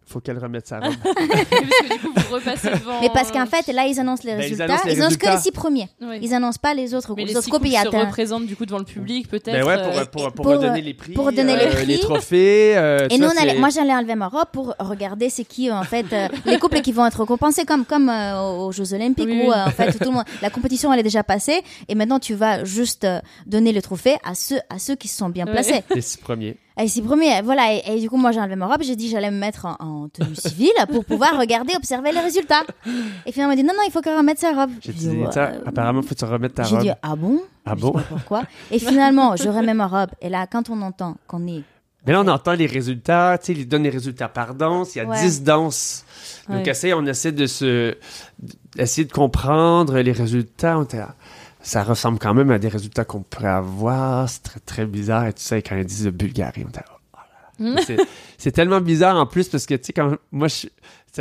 Faut 0.09 0.21
qu'elle 0.21 0.37
remette 0.39 0.65
sa 0.67 0.79
robe. 0.81 0.93
Parce 1.03 1.15
que 1.15 1.93
du 1.93 1.99
coup, 1.99 2.13
vous 2.15 2.35
repassez 2.35 2.69
devant. 2.69 3.01
mais 3.01 3.09
parce 3.13 3.29
qu'en 3.31 3.45
fait 3.45 3.67
là 3.73 3.85
ils 3.87 3.99
annoncent 3.99 4.23
les 4.25 4.31
Ben, 4.35 4.39
ils 4.39 4.41
résultats 4.43 4.63
annoncent 4.65 4.85
les 4.87 4.95
que 4.95 5.01
résultats. 5.03 5.35
les 5.35 5.41
six 5.41 5.51
premiers 5.51 5.89
Ouais. 6.01 6.19
ils 6.21 6.33
annoncent 6.33 6.59
pas 6.61 6.73
les 6.73 6.93
autres 6.95 7.13
Mais 7.15 7.23
les 7.23 7.29
les 7.33 7.37
autres 7.37 7.47
y 7.67 7.75
a 7.75 7.83
se 7.83 7.87
représentent 7.89 8.45
du 8.45 8.55
coup 8.55 8.65
devant 8.65 8.77
le 8.79 8.85
public, 8.85 9.27
peut-être. 9.27 9.51
Ben 9.51 9.63
ouais, 9.65 9.81
pour, 9.83 9.97
euh, 9.97 10.05
pour, 10.05 10.21
pour, 10.31 10.31
pour, 10.31 10.45
redonner 10.53 10.81
les 10.81 10.93
prix. 10.93 11.11
pour 11.13 11.31
donner 11.31 11.55
les 11.57 11.65
euh, 11.65 11.71
prix. 11.71 11.99
trophées. 11.99 12.77
euh, 12.77 13.07
Et 13.09 13.17
nous, 13.17 13.27
on 13.27 13.31
allait- 13.31 13.53
c'est- 13.53 13.59
moi, 13.59 13.69
j'allais 13.69 13.93
enlever 13.93 14.15
ma 14.15 14.27
robe 14.29 14.47
pour 14.53 14.73
regarder 14.79 15.29
c'est 15.29 15.43
qui, 15.43 15.69
en 15.71 15.83
fait, 15.83 16.05
euh, 16.13 16.27
les 16.45 16.57
couples 16.57 16.79
qui 16.81 16.91
vont 16.93 17.05
être 17.05 17.19
récompensés 17.19 17.65
comme, 17.65 17.83
comme 17.85 18.09
euh, 18.09 18.39
aux 18.41 18.71
Jeux 18.71 18.93
Olympiques 18.93 19.27
Oui, 19.27 19.43
où, 19.45 19.49
oui. 19.49 19.55
en 19.55 19.69
fait, 19.71 19.91
tout 19.91 20.05
le 20.09 20.11
monde, 20.11 20.23
la 20.41 20.49
compétition, 20.49 20.91
elle 20.93 20.99
est 20.99 21.03
déjà 21.03 21.23
passée 21.23 21.61
et 21.89 21.95
maintenant, 21.95 22.19
tu 22.19 22.33
vas 22.33 22.63
juste 22.63 23.05
donner 23.45 23.73
le 23.73 23.81
trophée 23.81 24.15
à 24.23 24.33
ceux, 24.35 24.59
à 24.69 24.79
ceux 24.79 24.95
qui 24.95 25.07
se 25.09 25.17
sont 25.17 25.29
bien 25.29 25.45
placés. 25.45 25.83
Les 25.93 26.01
six 26.01 26.17
premiers. 26.17 26.55
Et 26.79 26.87
c'est 26.87 27.01
premier, 27.01 27.41
voilà. 27.41 27.73
Et, 27.73 27.81
et 27.95 27.99
du 27.99 28.09
coup, 28.09 28.17
moi, 28.17 28.31
j'ai 28.31 28.39
enlevé 28.39 28.55
ma 28.55 28.67
robe. 28.67 28.81
J'ai 28.83 28.95
dit, 28.95 29.09
j'allais 29.09 29.31
me 29.31 29.37
mettre 29.39 29.65
en, 29.65 29.75
en 29.79 30.09
tenue 30.09 30.35
civile 30.35 30.71
pour 30.91 31.03
pouvoir 31.05 31.35
regarder, 31.39 31.73
observer 31.75 32.11
les 32.11 32.19
résultats. 32.19 32.63
Et 33.25 33.31
finalement, 33.31 33.53
elle 33.53 33.57
m'a 33.57 33.63
dit, 33.63 33.63
non, 33.63 33.73
non, 33.75 33.83
il 33.87 33.91
faut 33.91 34.01
qu'elle 34.01 34.17
remette 34.17 34.39
sa 34.39 34.51
robe. 34.53 34.71
J'ai 34.81 34.91
J'ai 34.93 34.99
dit, 35.09 35.09
ouais. 35.17 35.37
apparemment, 35.65 36.01
faut 36.03 36.09
que 36.09 36.19
tu 36.19 36.25
remettes 36.25 36.53
ta 36.53 36.63
J'ai 36.63 36.75
robe. 36.75 36.83
dit, 36.85 36.91
ah 37.01 37.15
bon? 37.15 37.41
Ah 37.65 37.73
Je 37.75 37.81
bon? 37.81 37.87
sais 37.93 38.03
pas 38.03 38.15
pourquoi. 38.15 38.43
Et 38.71 38.79
finalement, 38.79 39.35
je 39.35 39.49
remets 39.49 39.73
ma 39.73 39.87
robe. 39.87 40.09
Et 40.21 40.29
là, 40.29 40.45
quand 40.47 40.69
on 40.69 40.81
entend 40.81 41.17
qu'on 41.27 41.47
est 41.47 41.63
Mais 42.05 42.13
là, 42.13 42.21
on 42.21 42.27
entend 42.27 42.53
les 42.53 42.67
résultats, 42.67 43.37
tu 43.39 43.47
sais, 43.47 43.59
ils 43.59 43.67
donnent 43.67 43.83
les 43.83 43.89
résultats 43.89 44.29
par 44.29 44.53
danse. 44.53 44.95
Il 44.95 44.99
y 44.99 45.01
a 45.01 45.05
Ouais. 45.05 45.19
10 45.19 45.43
danses. 45.43 46.05
Donc, 46.47 46.57
Ouais. 46.65 46.69
essaye- 46.69 46.93
on 46.93 47.05
essaie 47.05 47.31
de 47.33 47.45
se, 47.47 47.95
essayer 48.77 49.05
de 49.05 49.11
comprendre 49.11 49.97
les 49.99 50.11
résultats. 50.13 50.77
On 50.79 50.83
était 50.83 50.97
là, 50.97 51.15
ça 51.67 51.83
ressemble 51.83 52.17
quand 52.17 52.33
même 52.33 52.49
à 52.51 52.59
des 52.59 52.69
résultats 52.69 53.03
qu'on 53.03 53.21
pourrait 53.23 53.47
avoir. 53.49 54.29
C'est 54.29 54.41
très, 54.43 54.59
très 54.61 54.85
bizarre. 54.85 55.27
Et 55.27 55.33
tu 55.33 55.41
sais, 55.43 55.61
quand 55.61 55.75
ils 55.75 55.85
disent 55.85 56.05
de 56.05 56.11
Bulgarie, 56.11 56.65
on 56.65 56.71
oh. 57.59 57.75
C'est- 57.85 57.97
C'est 58.37 58.51
tellement 58.51 58.79
bizarre 58.79 59.17
en 59.17 59.25
plus 59.25 59.49
parce 59.49 59.65
que, 59.65 59.73
tu 59.75 59.85
sais, 59.85 59.93
quand 59.93 60.15
moi, 60.31 60.47
je, 60.47 60.67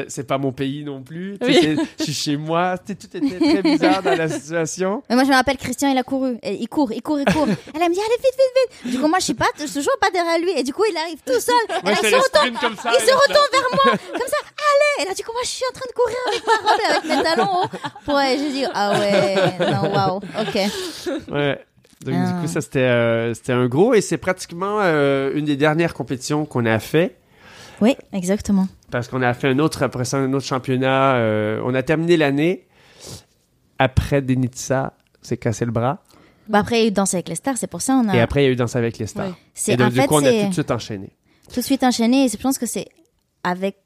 c'est 0.09 0.27
pas 0.27 0.39
mon 0.39 0.53
pays 0.53 0.85
non 0.85 1.03
plus. 1.03 1.39
Tu 1.45 1.53
sais, 1.53 1.77
Je 1.99 2.05
suis 2.05 2.13
chez 2.15 2.37
moi. 2.37 2.77
Tout 2.79 2.93
était 2.93 3.21
très 3.21 3.63
bizarre 3.63 4.03
dans 4.03 4.15
la 4.17 4.29
situation. 4.29 5.03
Mais 5.09 5.15
moi, 5.17 5.25
je 5.25 5.31
me 5.31 5.35
rappelle, 5.35 5.57
Christian, 5.57 5.91
il 5.91 5.99
a 5.99 6.03
couru. 6.03 6.37
Il 6.45 6.69
court, 6.69 6.93
il 6.93 7.03
court, 7.03 7.19
il 7.21 7.25
court. 7.33 7.47
Elle 7.75 7.81
me 7.89 7.95
dit, 7.95 8.01
allez, 8.01 8.17
vite, 8.19 8.37
vite, 8.37 8.83
vite. 8.85 8.93
Du 8.95 9.01
coup, 9.01 9.09
moi, 9.09 9.19
je 9.19 9.25
suis 9.25 9.35
pas, 9.35 9.47
je 9.59 9.65
suis 9.67 9.75
toujours 9.81 9.97
pas 10.01 10.11
derrière 10.11 10.39
lui. 10.39 10.51
Et 10.57 10.63
du 10.63 10.73
coup, 10.73 10.85
il 10.91 10.97
arrive 10.97 11.19
tout 11.25 11.41
seul. 11.41 11.83
Moi, 11.85 11.95
se 11.95 12.05
retourne, 12.07 12.23
sprint 12.25 12.61
comme 12.61 12.77
ça. 12.77 12.91
il 12.93 13.01
se 13.07 13.13
retourne 13.15 13.49
vers 13.53 13.85
moi, 13.85 13.93
comme 14.13 14.29
ça, 14.29 14.37
allez. 14.47 15.05
Et 15.05 15.09
là, 15.09 15.15
du 15.15 15.23
coup, 15.25 15.33
moi, 15.33 15.43
je 15.45 15.49
suis 15.49 15.65
en 15.71 15.73
train 15.75 15.87
de 15.89 15.95
courir 15.95 16.17
avec 16.29 16.47
ma 16.47 16.71
robe 16.71 16.81
et 16.81 16.91
avec 16.93 17.05
mes 17.05 17.23
talons 17.23 17.63
hauts. 17.63 18.21
Et 18.21 18.39
j'ai 18.39 18.51
dit, 18.53 18.65
ah 18.75 18.99
ouais, 18.99 19.73
non, 19.73 19.93
waouh, 19.95 20.17
ok. 20.17 21.31
Ouais. 21.33 21.65
Donc, 22.05 22.15
du 22.15 22.21
Ah. 22.23 22.39
coup, 22.41 22.47
ça, 22.47 22.61
c'était 22.61 22.79
euh, 22.81 23.35
c'était 23.35 23.53
un 23.53 23.67
gros. 23.67 23.95
Et 23.95 24.01
c'est 24.01 24.19
pratiquement 24.19 24.79
euh, 24.81 25.33
une 25.35 25.45
des 25.47 25.57
dernières 25.57 25.95
compétitions 25.95 26.45
qu'on 26.45 26.67
a 26.67 26.79
fait. 26.79 27.17
Oui, 27.81 27.97
exactement. 28.13 28.69
Parce 28.97 29.09
qu'on 29.09 29.21
a 29.21 29.35
fait 29.35 29.49
un 29.49 29.59
autre, 29.59 29.83
après 29.83 30.07
ça, 30.07 30.17
un 30.17 30.33
autre 30.33 30.47
championnat. 30.47 31.17
euh, 31.17 31.61
on 31.65 31.75
a 31.75 31.83
terminé 31.83 32.17
l'année. 32.17 32.67
Après 33.79 34.23
Denitsa, 34.23 34.95
s'est 35.21 35.37
cassé 35.37 35.65
le 35.67 35.71
bras. 35.71 36.03
Bah, 36.49 36.61
après, 36.61 36.79
il 36.79 36.83
y 36.83 36.85
a 36.85 36.89
eu 36.89 36.93
Danse 36.93 37.13
avec 37.15 37.29
les 37.29 37.35
stars, 37.35 37.57
c'est 37.59 37.67
pour 37.67 37.83
ça, 37.83 37.95
on 38.03 38.09
a 38.09 38.15
Et 38.17 38.21
après, 38.21 38.43
il 38.43 38.47
y 38.47 38.49
a 38.49 38.53
eu 38.53 38.57
Danse 38.57 38.75
avec 38.77 38.99
les 38.99 39.07
stars. 39.07 39.27
Ouais. 39.27 39.35
C'est- 39.53 39.73
Et 39.73 39.77
donc, 39.77 39.89
en 39.89 39.91
du 39.91 39.97
fait, 40.01 40.07
coup, 40.07 40.15
on 40.15 40.25
a 40.25 40.31
c'est- 40.31 40.43
tout 40.45 40.49
de 40.49 40.53
suite 40.55 40.71
enchaîné. 40.71 41.11
tout 41.53 41.61
de 41.61 41.65
suite 41.65 41.83
enchaîné. 41.85 42.25
Et 42.25 42.29
je 42.29 42.37
pense 42.39 42.57
que 42.59 42.65
c'est 42.67 42.87
avec. 43.45 43.77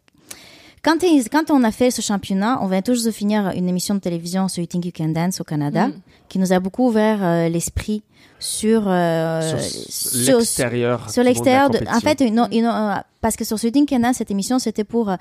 Quand 0.83 1.51
on 1.51 1.65
a 1.65 1.73
fait 1.73 1.91
ce 1.91 2.01
championnat, 2.03 2.59
on 2.63 2.67
vient 2.69 2.83
toujours 2.83 3.05
de 3.07 3.11
finir 3.11 3.51
une 3.57 3.69
émission 3.69 3.95
de 3.95 4.01
télévision 4.01 4.47
sur 4.49 4.61
You 4.63 4.67
Think 4.67 4.85
You 4.87 4.93
Can 4.97 5.09
Dance 5.09 5.41
au 5.41 5.45
Canada, 5.45 5.89
Mm. 5.89 5.93
Qui 6.31 6.39
nous 6.39 6.55
a 6.55 6.59
beaucoup 6.61 6.87
ouvert 6.89 7.19
euh, 7.23 7.49
l'esprit 7.51 8.03
sur, 8.39 8.85
euh, 8.87 9.43
Sur 9.69 10.39
l'extérieur 10.39 11.11
sur 11.11 11.23
l'extérieur. 11.23 11.69
En 11.95 12.01
fait, 12.01 12.21
une- 12.21 12.49
une- 12.53 12.65
euh, 12.65 12.95
parce 13.21 13.37
que 13.37 13.45
sur 13.45 13.59
Dance, 13.59 14.15
cette 14.15 14.31
émission, 14.31 14.59
c'était 14.59 14.85
pour, 14.85 15.13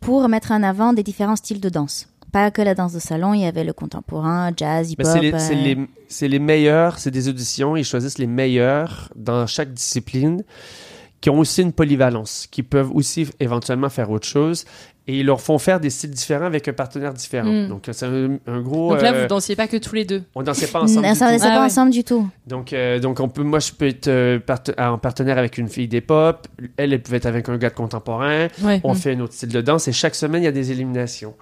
pour 0.00 0.28
mettre 0.28 0.50
en 0.50 0.62
avant 0.64 0.92
des 0.92 1.04
différents 1.04 1.36
styles 1.36 1.60
de 1.60 1.68
danse. 1.68 2.08
Pas 2.32 2.50
que 2.50 2.60
la 2.60 2.74
danse 2.74 2.92
de 2.92 2.98
salon, 2.98 3.32
il 3.32 3.40
y 3.42 3.46
avait 3.46 3.64
le 3.64 3.72
contemporain, 3.72 4.50
jazz, 4.56 4.90
hip-hop. 4.92 5.06
c'est 5.06 5.20
les, 5.20 5.32
euh, 5.32 5.38
les- 5.64 5.88
c'est 6.08 6.28
les 6.28 6.38
meilleurs, 6.38 6.98
c'est 6.98 7.10
des 7.10 7.28
auditions, 7.28 7.76
ils 7.76 7.84
choisissent 7.84 8.18
les 8.18 8.26
meilleurs 8.26 9.08
dans 9.16 9.46
chaque 9.46 9.72
discipline 9.72 10.42
qui 11.20 11.30
ont 11.30 11.38
aussi 11.38 11.62
une 11.62 11.72
polyvalence, 11.72 12.46
qui 12.50 12.62
peuvent 12.62 12.90
aussi 12.94 13.28
éventuellement 13.40 13.88
faire 13.88 14.10
autre 14.10 14.26
chose. 14.26 14.64
Et 15.10 15.20
ils 15.20 15.26
leur 15.26 15.40
font 15.40 15.56
faire 15.58 15.80
des 15.80 15.88
styles 15.88 16.10
différents 16.10 16.44
avec 16.44 16.68
un 16.68 16.74
partenaire 16.74 17.14
différent. 17.14 17.50
Mm. 17.50 17.68
Donc, 17.68 17.88
c'est 17.90 18.04
un, 18.04 18.36
un 18.46 18.60
gros. 18.60 18.90
Donc 18.92 19.00
là, 19.00 19.14
euh, 19.14 19.22
vous 19.22 19.26
dansiez 19.26 19.56
pas 19.56 19.66
que 19.66 19.78
tous 19.78 19.94
les 19.94 20.04
deux. 20.04 20.22
on 20.34 20.42
dansait 20.42 20.66
pas 20.66 20.82
ensemble. 20.82 21.06
Du 21.08 21.14
ça 21.14 21.26
tout. 21.28 21.32
ne 21.32 21.38
Ah 21.40 21.46
pas 21.48 21.58
ouais. 21.60 21.64
ensemble 21.64 21.90
du 21.92 22.04
tout. 22.04 22.28
Donc, 22.46 22.72
euh, 22.74 22.98
donc 23.00 23.18
on 23.18 23.28
peut, 23.30 23.42
moi, 23.42 23.58
je 23.58 23.72
peux 23.72 23.86
être 23.86 24.08
euh, 24.08 24.38
parte- 24.38 24.70
en 24.78 24.98
partenaire 24.98 25.38
avec 25.38 25.56
une 25.56 25.68
fille 25.68 25.88
d'époque. 25.88 26.44
Elle, 26.76 26.92
elle 26.92 27.00
pouvait 27.02 27.16
être 27.16 27.26
avec 27.26 27.48
un 27.48 27.56
gars 27.56 27.70
de 27.70 27.74
contemporain. 27.74 28.48
Ouais. 28.62 28.80
On 28.84 28.92
Mm. 28.92 28.96
fait 28.96 29.14
un 29.14 29.20
autre 29.20 29.32
style 29.32 29.48
de 29.48 29.60
danse 29.62 29.88
et 29.88 29.92
chaque 29.92 30.14
semaine, 30.14 30.42
il 30.42 30.44
y 30.44 30.48
a 30.48 30.52
des 30.52 30.70
éliminations. 30.72 31.34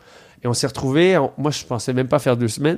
Et 0.44 0.46
on 0.48 0.52
s'est 0.54 0.66
retrouvés, 0.68 1.16
on- 1.18 1.32
moi 1.38 1.50
je 1.50 1.64
pensais 1.64 1.92
même 1.92 2.08
pas 2.08 2.18
faire 2.20 2.36
deux 2.36 2.46
semaines, 2.48 2.76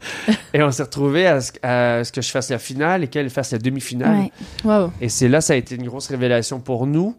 et 0.54 0.62
on 0.62 0.70
s'est 0.70 0.84
retrouvés 0.84 1.26
à 1.26 1.40
ce, 1.40 1.52
à 1.62 2.04
ce 2.04 2.12
que 2.12 2.22
je 2.22 2.30
fasse 2.30 2.48
la 2.50 2.58
finale 2.58 3.02
et 3.04 3.08
qu'elle 3.08 3.28
fasse 3.30 3.50
la 3.52 3.58
demi-finale. 3.58 4.28
Ouais. 4.64 4.86
Et 5.00 5.08
c'est 5.08 5.28
là, 5.28 5.40
ça 5.40 5.52
a 5.52 5.56
été 5.56 5.74
une 5.74 5.86
grosse 5.86 6.06
révélation 6.06 6.60
pour 6.60 6.86
nous. 6.86 7.14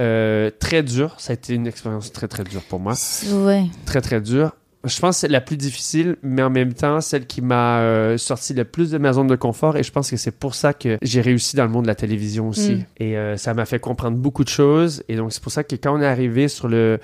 Euh, 0.00 0.50
très 0.58 0.82
dur, 0.82 1.14
ça 1.18 1.32
a 1.32 1.34
été 1.34 1.54
une 1.54 1.66
expérience 1.66 2.10
très 2.12 2.26
très 2.28 2.44
dure 2.44 2.62
pour 2.62 2.80
moi. 2.80 2.94
Ouais. 3.32 3.64
Très 3.86 4.00
très 4.00 4.20
dure. 4.20 4.52
Je 4.82 5.00
pense 5.00 5.16
que 5.16 5.20
c'est 5.20 5.28
la 5.28 5.40
plus 5.40 5.56
difficile, 5.56 6.16
mais 6.22 6.42
en 6.42 6.50
même 6.50 6.74
temps, 6.74 7.00
celle 7.00 7.26
qui 7.26 7.40
m'a 7.40 7.78
euh, 7.78 8.18
sorti 8.18 8.52
le 8.52 8.64
plus 8.64 8.90
de 8.90 8.98
ma 8.98 9.14
zone 9.14 9.28
de 9.28 9.36
confort. 9.36 9.78
Et 9.78 9.82
je 9.82 9.90
pense 9.90 10.10
que 10.10 10.16
c'est 10.18 10.30
pour 10.30 10.54
ça 10.54 10.74
que 10.74 10.98
j'ai 11.00 11.22
réussi 11.22 11.56
dans 11.56 11.64
le 11.64 11.70
monde 11.70 11.84
de 11.84 11.88
la 11.88 11.94
télévision 11.94 12.48
aussi. 12.48 12.74
Mm. 12.74 12.84
Et 12.98 13.16
euh, 13.16 13.36
ça 13.38 13.54
m'a 13.54 13.64
fait 13.64 13.78
comprendre 13.78 14.18
beaucoup 14.18 14.44
de 14.44 14.50
choses. 14.50 15.02
Et 15.08 15.16
donc, 15.16 15.32
c'est 15.32 15.42
pour 15.42 15.52
ça 15.52 15.64
que 15.64 15.74
quand 15.76 15.96
on 15.96 16.02
est 16.02 16.06
arrivé 16.06 16.48
sur 16.48 16.68
le. 16.68 16.98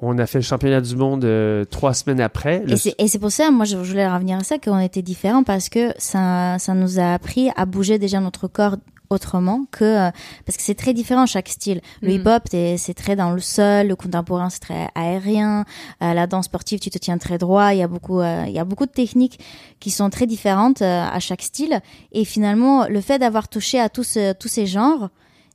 On 0.00 0.18
a 0.18 0.26
fait 0.26 0.38
le 0.38 0.42
championnat 0.44 0.80
du 0.80 0.96
monde 0.96 1.24
euh, 1.24 1.64
trois 1.64 1.94
semaines 1.94 2.20
après. 2.20 2.62
Le- 2.66 2.72
Et 2.72 2.76
c'est- 2.76 2.94
Et 2.98 3.08
c'est 3.08 3.18
pour 3.20 3.32
ça, 3.32 3.50
moi, 3.50 3.64
je 3.64 3.76
voulais 3.76 4.06
revenir 4.06 4.38
à 4.38 4.44
ça, 4.44 4.58
qu'on 4.58 4.78
était 4.78 5.02
différents 5.02 5.44
parce 5.44 5.68
que 5.68 5.92
ça, 5.98 6.56
ça 6.58 6.74
nous 6.74 6.98
a 7.00 7.14
appris 7.14 7.48
à 7.56 7.64
bouger 7.64 7.98
déjà 7.98 8.20
notre 8.20 8.46
corps 8.48 8.76
autrement 9.14 9.64
que 9.70 9.84
euh, 9.84 10.10
parce 10.44 10.56
que 10.56 10.62
c'est 10.62 10.74
très 10.74 10.92
différent 10.92 11.26
chaque 11.26 11.48
style. 11.48 11.80
Le 12.02 12.08
Mhm. 12.08 12.14
hip-hop 12.20 12.42
c'est 12.78 12.94
très 12.94 13.16
dans 13.16 13.30
le 13.30 13.40
sol 13.40 13.86
le 13.88 13.96
contemporain 13.96 14.50
c'est 14.50 14.60
très 14.60 14.88
aérien. 14.94 15.64
Euh, 16.02 16.12
la 16.14 16.26
danse 16.26 16.46
sportive 16.46 16.80
tu 16.80 16.90
te 16.90 16.98
tiens 16.98 17.18
très 17.18 17.38
droit. 17.38 17.72
Il 17.72 17.78
y 17.78 17.82
a 17.82 17.88
beaucoup 17.88 18.20
euh, 18.20 18.44
il 18.46 18.52
y 18.52 18.58
a 18.58 18.64
beaucoup 18.64 18.86
de 18.86 18.90
techniques 18.92 19.38
qui 19.80 19.90
sont 19.90 20.10
très 20.10 20.26
différentes 20.26 20.82
euh, 20.82 21.04
à 21.04 21.20
chaque 21.20 21.42
style. 21.42 21.80
Et 22.12 22.24
finalement 22.24 22.86
le 22.88 23.00
fait 23.00 23.18
d'avoir 23.18 23.48
touché 23.48 23.80
à 23.80 23.88
tous 23.88 24.16
euh, 24.16 24.32
tous 24.38 24.48
ces 24.48 24.66
genres 24.66 25.08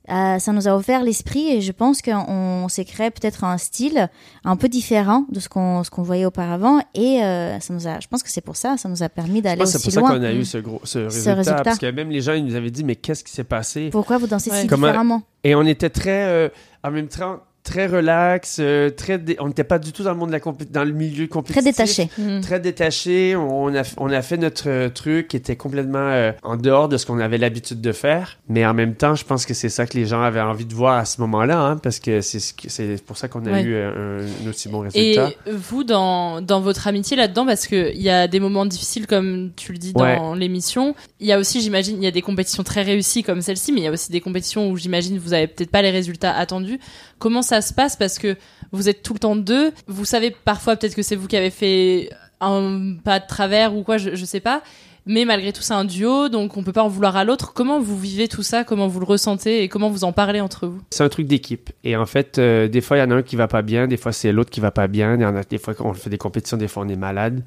euh, 0.08 0.38
ça 0.38 0.52
nous 0.52 0.66
a 0.66 0.74
offert 0.74 1.02
l'esprit 1.02 1.48
et 1.52 1.60
je 1.60 1.72
pense 1.72 2.00
qu'on 2.02 2.24
on 2.28 2.68
s'est 2.68 2.84
créé 2.86 3.10
peut-être 3.10 3.44
un 3.44 3.58
style 3.58 4.08
un 4.44 4.56
peu 4.56 4.68
différent 4.68 5.26
de 5.30 5.38
ce 5.40 5.48
qu'on 5.48 5.84
ce 5.84 5.90
qu'on 5.90 6.02
voyait 6.02 6.24
auparavant 6.24 6.80
et 6.94 7.22
euh, 7.22 7.60
ça 7.60 7.74
nous 7.74 7.86
a 7.86 8.00
je 8.00 8.08
pense 8.08 8.22
que 8.22 8.30
c'est 8.30 8.40
pour 8.40 8.56
ça 8.56 8.76
ça 8.78 8.88
nous 8.88 9.02
a 9.02 9.08
permis 9.10 9.42
d'aller 9.42 9.62
aussi 9.62 9.72
c'est 9.72 9.82
pour 9.82 9.92
ça 9.92 10.00
loin 10.00 10.16
qu'on 10.16 10.22
a 10.24 10.32
eu 10.32 10.44
ce, 10.44 10.58
gros, 10.58 10.80
ce, 10.84 11.08
Ce 11.10 11.28
résultat. 11.30 11.62
Parce 11.62 11.78
que 11.78 11.90
même 11.90 12.10
les 12.10 12.22
gens, 12.22 12.32
ils 12.32 12.44
nous 12.44 12.54
avaient 12.56 12.70
dit, 12.70 12.82
mais 12.82 12.96
qu'est-ce 12.96 13.22
qui 13.22 13.30
s'est 13.32 13.44
passé? 13.44 13.90
pourquoi 13.92 14.16
vous 14.18 14.26
dansez 14.26 14.50
si 14.50 14.66
Comment- 14.66 14.86
différemment? 14.88 15.22
Et 15.44 15.54
on 15.54 15.62
était 15.62 15.90
très, 15.90 16.24
euh, 16.26 16.48
en 16.82 16.90
même 16.90 17.08
temps, 17.08 17.40
très 17.70 17.86
relax, 17.86 18.56
euh, 18.60 18.90
très 18.90 19.18
dé- 19.18 19.36
on 19.38 19.48
n'était 19.48 19.64
pas 19.64 19.78
du 19.78 19.92
tout 19.92 20.02
dans 20.02 20.10
le 20.10 20.16
monde 20.16 20.28
de 20.30 20.32
la 20.32 20.40
compé- 20.40 20.64
dans 20.70 20.82
le 20.84 20.92
milieu 20.92 21.26
compétitif. 21.28 21.64
détaché. 21.64 22.08
Mhm. 22.18 22.40
Très 22.40 22.58
détaché. 22.60 23.36
On 23.36 23.74
a, 23.74 23.82
on 23.96 24.10
a 24.10 24.22
fait 24.22 24.36
notre 24.36 24.68
euh, 24.68 24.88
truc 24.88 25.28
qui 25.28 25.36
était 25.36 25.56
complètement 25.56 25.98
euh, 26.00 26.32
en 26.42 26.56
dehors 26.56 26.88
de 26.88 26.96
ce 26.96 27.06
qu'on 27.06 27.20
avait 27.20 27.38
l'habitude 27.38 27.80
de 27.80 27.92
faire. 27.92 28.38
Mais 28.48 28.66
en 28.66 28.74
même 28.74 28.94
temps, 28.94 29.14
je 29.14 29.24
pense 29.24 29.46
que 29.46 29.54
c'est 29.54 29.68
ça 29.68 29.86
que 29.86 29.96
les 29.96 30.06
gens 30.06 30.20
avaient 30.22 30.40
envie 30.40 30.64
de 30.64 30.74
voir 30.74 30.96
à 30.98 31.04
ce 31.04 31.20
moment-là, 31.20 31.60
hein, 31.60 31.76
parce 31.76 32.00
que 32.00 32.20
c'est 32.20 32.40
ce 32.40 32.52
que- 32.54 32.68
c'est 32.68 33.02
pour 33.04 33.16
ça 33.16 33.28
qu'on 33.28 33.46
a 33.46 33.52
Ouais. 33.52 33.62
eu 33.62 33.76
un, 33.76 34.18
un 34.18 34.48
aussi 34.50 34.68
bon 34.68 34.84
Et 34.94 35.16
résultat. 35.16 35.30
vous, 35.52 35.84
dans, 35.84 36.40
dans 36.40 36.60
votre 36.60 36.88
amitié 36.88 37.16
là-dedans, 37.16 37.46
parce 37.46 37.66
qu'il 37.66 38.00
y 38.00 38.10
a 38.10 38.26
des 38.26 38.40
moments 38.40 38.66
difficiles, 38.66 39.06
comme 39.06 39.50
tu 39.56 39.72
le 39.72 39.78
dis 39.78 39.92
dans 39.92 40.34
l'émission, 40.34 40.94
il 41.20 41.26
y 41.28 41.32
a 41.32 41.38
aussi, 41.38 41.60
j'imagine, 41.60 41.96
il 41.98 42.04
y 42.04 42.08
a 42.08 42.10
des 42.10 42.22
compétitions 42.22 42.62
très 42.64 42.82
réussies 42.82 43.22
comme 43.22 43.42
celle-ci, 43.42 43.72
mais 43.72 43.80
il 43.80 43.84
y 43.84 43.88
a 43.88 43.92
aussi 43.92 44.10
des 44.10 44.20
compétitions 44.20 44.70
où 44.70 44.76
j'imagine 44.76 45.18
vous 45.18 45.32
avez 45.34 45.46
peut-être 45.46 45.70
pas 45.70 45.82
les 45.82 45.90
résultats 45.90 46.34
attendus. 46.36 46.80
Comment 47.20 47.42
ça 47.42 47.60
se 47.60 47.72
passe 47.72 47.94
Parce 47.94 48.18
que 48.18 48.36
vous 48.72 48.88
êtes 48.88 49.04
tout 49.04 49.12
le 49.12 49.20
temps 49.20 49.36
deux. 49.36 49.72
Vous 49.86 50.04
savez 50.04 50.34
parfois 50.44 50.74
peut-être 50.74 50.96
que 50.96 51.02
c'est 51.02 51.16
vous 51.16 51.28
qui 51.28 51.36
avez 51.36 51.50
fait 51.50 52.10
un 52.40 52.96
pas 53.04 53.20
de 53.20 53.26
travers 53.28 53.76
ou 53.76 53.84
quoi, 53.84 53.98
je, 53.98 54.16
je 54.16 54.24
sais 54.24 54.40
pas. 54.40 54.62
Mais 55.06 55.24
malgré 55.24 55.52
tout, 55.52 55.62
c'est 55.62 55.74
un 55.74 55.84
duo, 55.84 56.28
donc 56.28 56.56
on 56.56 56.62
peut 56.62 56.72
pas 56.72 56.82
en 56.82 56.88
vouloir 56.88 57.16
à 57.16 57.24
l'autre. 57.24 57.52
Comment 57.54 57.80
vous 57.80 57.98
vivez 57.98 58.28
tout 58.28 58.42
ça? 58.42 58.64
Comment 58.64 58.86
vous 58.86 59.00
le 59.00 59.06
ressentez? 59.06 59.62
Et 59.62 59.68
comment 59.68 59.88
vous 59.88 60.04
en 60.04 60.12
parlez 60.12 60.40
entre 60.40 60.66
vous? 60.66 60.80
C'est 60.90 61.02
un 61.02 61.08
truc 61.08 61.26
d'équipe. 61.26 61.70
Et 61.84 61.96
en 61.96 62.06
fait, 62.06 62.38
euh, 62.38 62.68
des 62.68 62.80
fois, 62.80 62.98
il 62.98 63.00
y 63.00 63.02
en 63.02 63.10
a 63.10 63.14
un 63.16 63.22
qui 63.22 63.36
va 63.36 63.48
pas 63.48 63.62
bien, 63.62 63.86
des 63.86 63.96
fois, 63.96 64.12
c'est 64.12 64.30
l'autre 64.30 64.50
qui 64.50 64.60
va 64.60 64.70
pas 64.70 64.88
bien. 64.88 65.14
Il 65.14 65.22
y 65.22 65.24
en 65.24 65.34
a 65.36 65.42
des 65.42 65.58
fois 65.58 65.74
qu'on 65.74 65.94
fait 65.94 66.10
des 66.10 66.18
compétitions, 66.18 66.56
des 66.56 66.68
fois, 66.68 66.84
on 66.84 66.88
est 66.88 66.96
malade 66.96 67.42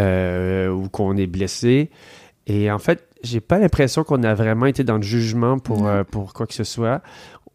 euh, 0.00 0.68
ou 0.68 0.88
qu'on 0.88 1.16
est 1.16 1.26
blessé. 1.26 1.90
Et 2.46 2.70
en 2.70 2.78
fait, 2.78 3.04
j'ai 3.22 3.40
pas 3.40 3.58
l'impression 3.58 4.04
qu'on 4.04 4.22
a 4.22 4.34
vraiment 4.34 4.66
été 4.66 4.84
dans 4.84 4.96
le 4.96 5.02
jugement 5.02 5.58
pour, 5.58 5.88
euh, 5.88 6.04
pour 6.04 6.32
quoi 6.32 6.46
que 6.46 6.54
ce 6.54 6.64
soit. 6.64 7.02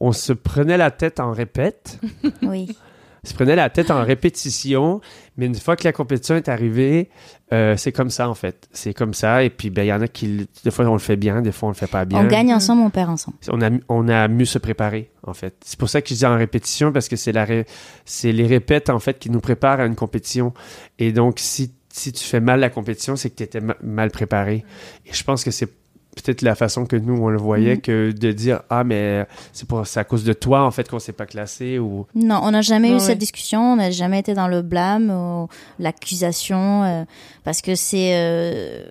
On 0.03 0.11
se 0.13 0.33
prenait 0.33 0.77
la 0.77 0.89
tête 0.91 1.19
en 1.19 1.31
répète. 1.31 1.99
Oui. 2.41 2.75
On 3.23 3.29
se 3.29 3.35
prenait 3.35 3.55
la 3.55 3.69
tête 3.69 3.91
en 3.91 4.03
répétition, 4.03 4.99
mais 5.37 5.45
une 5.45 5.53
fois 5.53 5.75
que 5.75 5.83
la 5.83 5.91
compétition 5.93 6.35
est 6.35 6.49
arrivée, 6.49 7.11
euh, 7.53 7.77
c'est 7.77 7.91
comme 7.91 8.09
ça 8.09 8.27
en 8.27 8.33
fait. 8.33 8.67
C'est 8.71 8.95
comme 8.95 9.13
ça. 9.13 9.43
Et 9.43 9.51
puis, 9.51 9.69
ben, 9.69 9.83
il 9.83 9.89
y 9.89 9.93
en 9.93 10.01
a 10.01 10.07
qui, 10.07 10.47
des 10.63 10.71
fois, 10.71 10.85
on 10.87 10.93
le 10.93 10.97
fait 10.99 11.17
bien, 11.17 11.43
des 11.43 11.51
fois, 11.51 11.67
on 11.67 11.71
le 11.71 11.75
fait 11.77 11.85
pas 11.85 12.03
bien. 12.05 12.17
On 12.19 12.25
gagne 12.27 12.51
ensemble, 12.51 12.81
on 12.81 12.89
perd 12.89 13.11
ensemble. 13.11 13.37
On 13.49 13.61
a, 13.61 13.69
on 13.89 14.07
a 14.09 14.27
mieux 14.27 14.45
se 14.45 14.57
préparer, 14.57 15.11
en 15.21 15.35
fait. 15.35 15.53
C'est 15.63 15.77
pour 15.77 15.87
ça 15.87 16.01
que 16.01 16.09
je 16.09 16.15
dis 16.15 16.25
en 16.25 16.35
répétition, 16.35 16.91
parce 16.91 17.07
que 17.07 17.15
c'est 17.15 17.29
ré- 17.39 17.67
c'est 18.05 18.31
les 18.31 18.47
répètes, 18.47 18.89
en 18.89 18.97
fait, 18.97 19.19
qui 19.19 19.29
nous 19.29 19.39
préparent 19.39 19.81
à 19.81 19.85
une 19.85 19.93
compétition. 19.95 20.51
Et 20.97 21.11
donc, 21.11 21.37
si, 21.37 21.73
si 21.93 22.11
tu 22.13 22.23
fais 22.23 22.39
mal 22.39 22.59
la 22.59 22.71
compétition, 22.71 23.15
c'est 23.17 23.29
que 23.29 23.35
tu 23.35 23.43
étais 23.43 23.61
ma- 23.61 23.77
mal 23.83 24.09
préparé. 24.09 24.65
Et 25.05 25.13
je 25.13 25.23
pense 25.23 25.43
que 25.43 25.51
c'est 25.51 25.69
peut-être 26.15 26.41
la 26.41 26.55
façon 26.55 26.85
que 26.85 26.95
nous, 26.97 27.15
on 27.21 27.29
le 27.29 27.37
voyait, 27.37 27.75
Mhm. 27.75 27.81
que 27.81 28.11
de 28.11 28.31
dire, 28.33 28.61
ah, 28.69 28.83
mais 28.83 29.25
c'est 29.53 29.67
pour, 29.67 29.87
c'est 29.87 29.99
à 29.99 30.03
cause 30.03 30.23
de 30.25 30.33
toi, 30.33 30.63
en 30.63 30.71
fait, 30.71 30.89
qu'on 30.89 30.99
s'est 30.99 31.13
pas 31.13 31.25
classé, 31.25 31.79
ou... 31.79 32.05
Non, 32.15 32.39
on 32.43 32.51
n'a 32.51 32.61
jamais 32.61 32.89
eu 32.89 32.93
ouais. 32.93 32.99
cette 32.99 33.17
discussion, 33.17 33.73
on 33.73 33.75
n'a 33.77 33.91
jamais 33.91 34.19
été 34.19 34.33
dans 34.33 34.47
le 34.49 34.61
blâme 34.61 35.09
ou 35.09 35.47
l'accusation, 35.79 36.83
euh, 36.83 37.03
parce 37.43 37.61
que 37.61 37.75
c'est... 37.75 38.11
euh, 38.15 38.83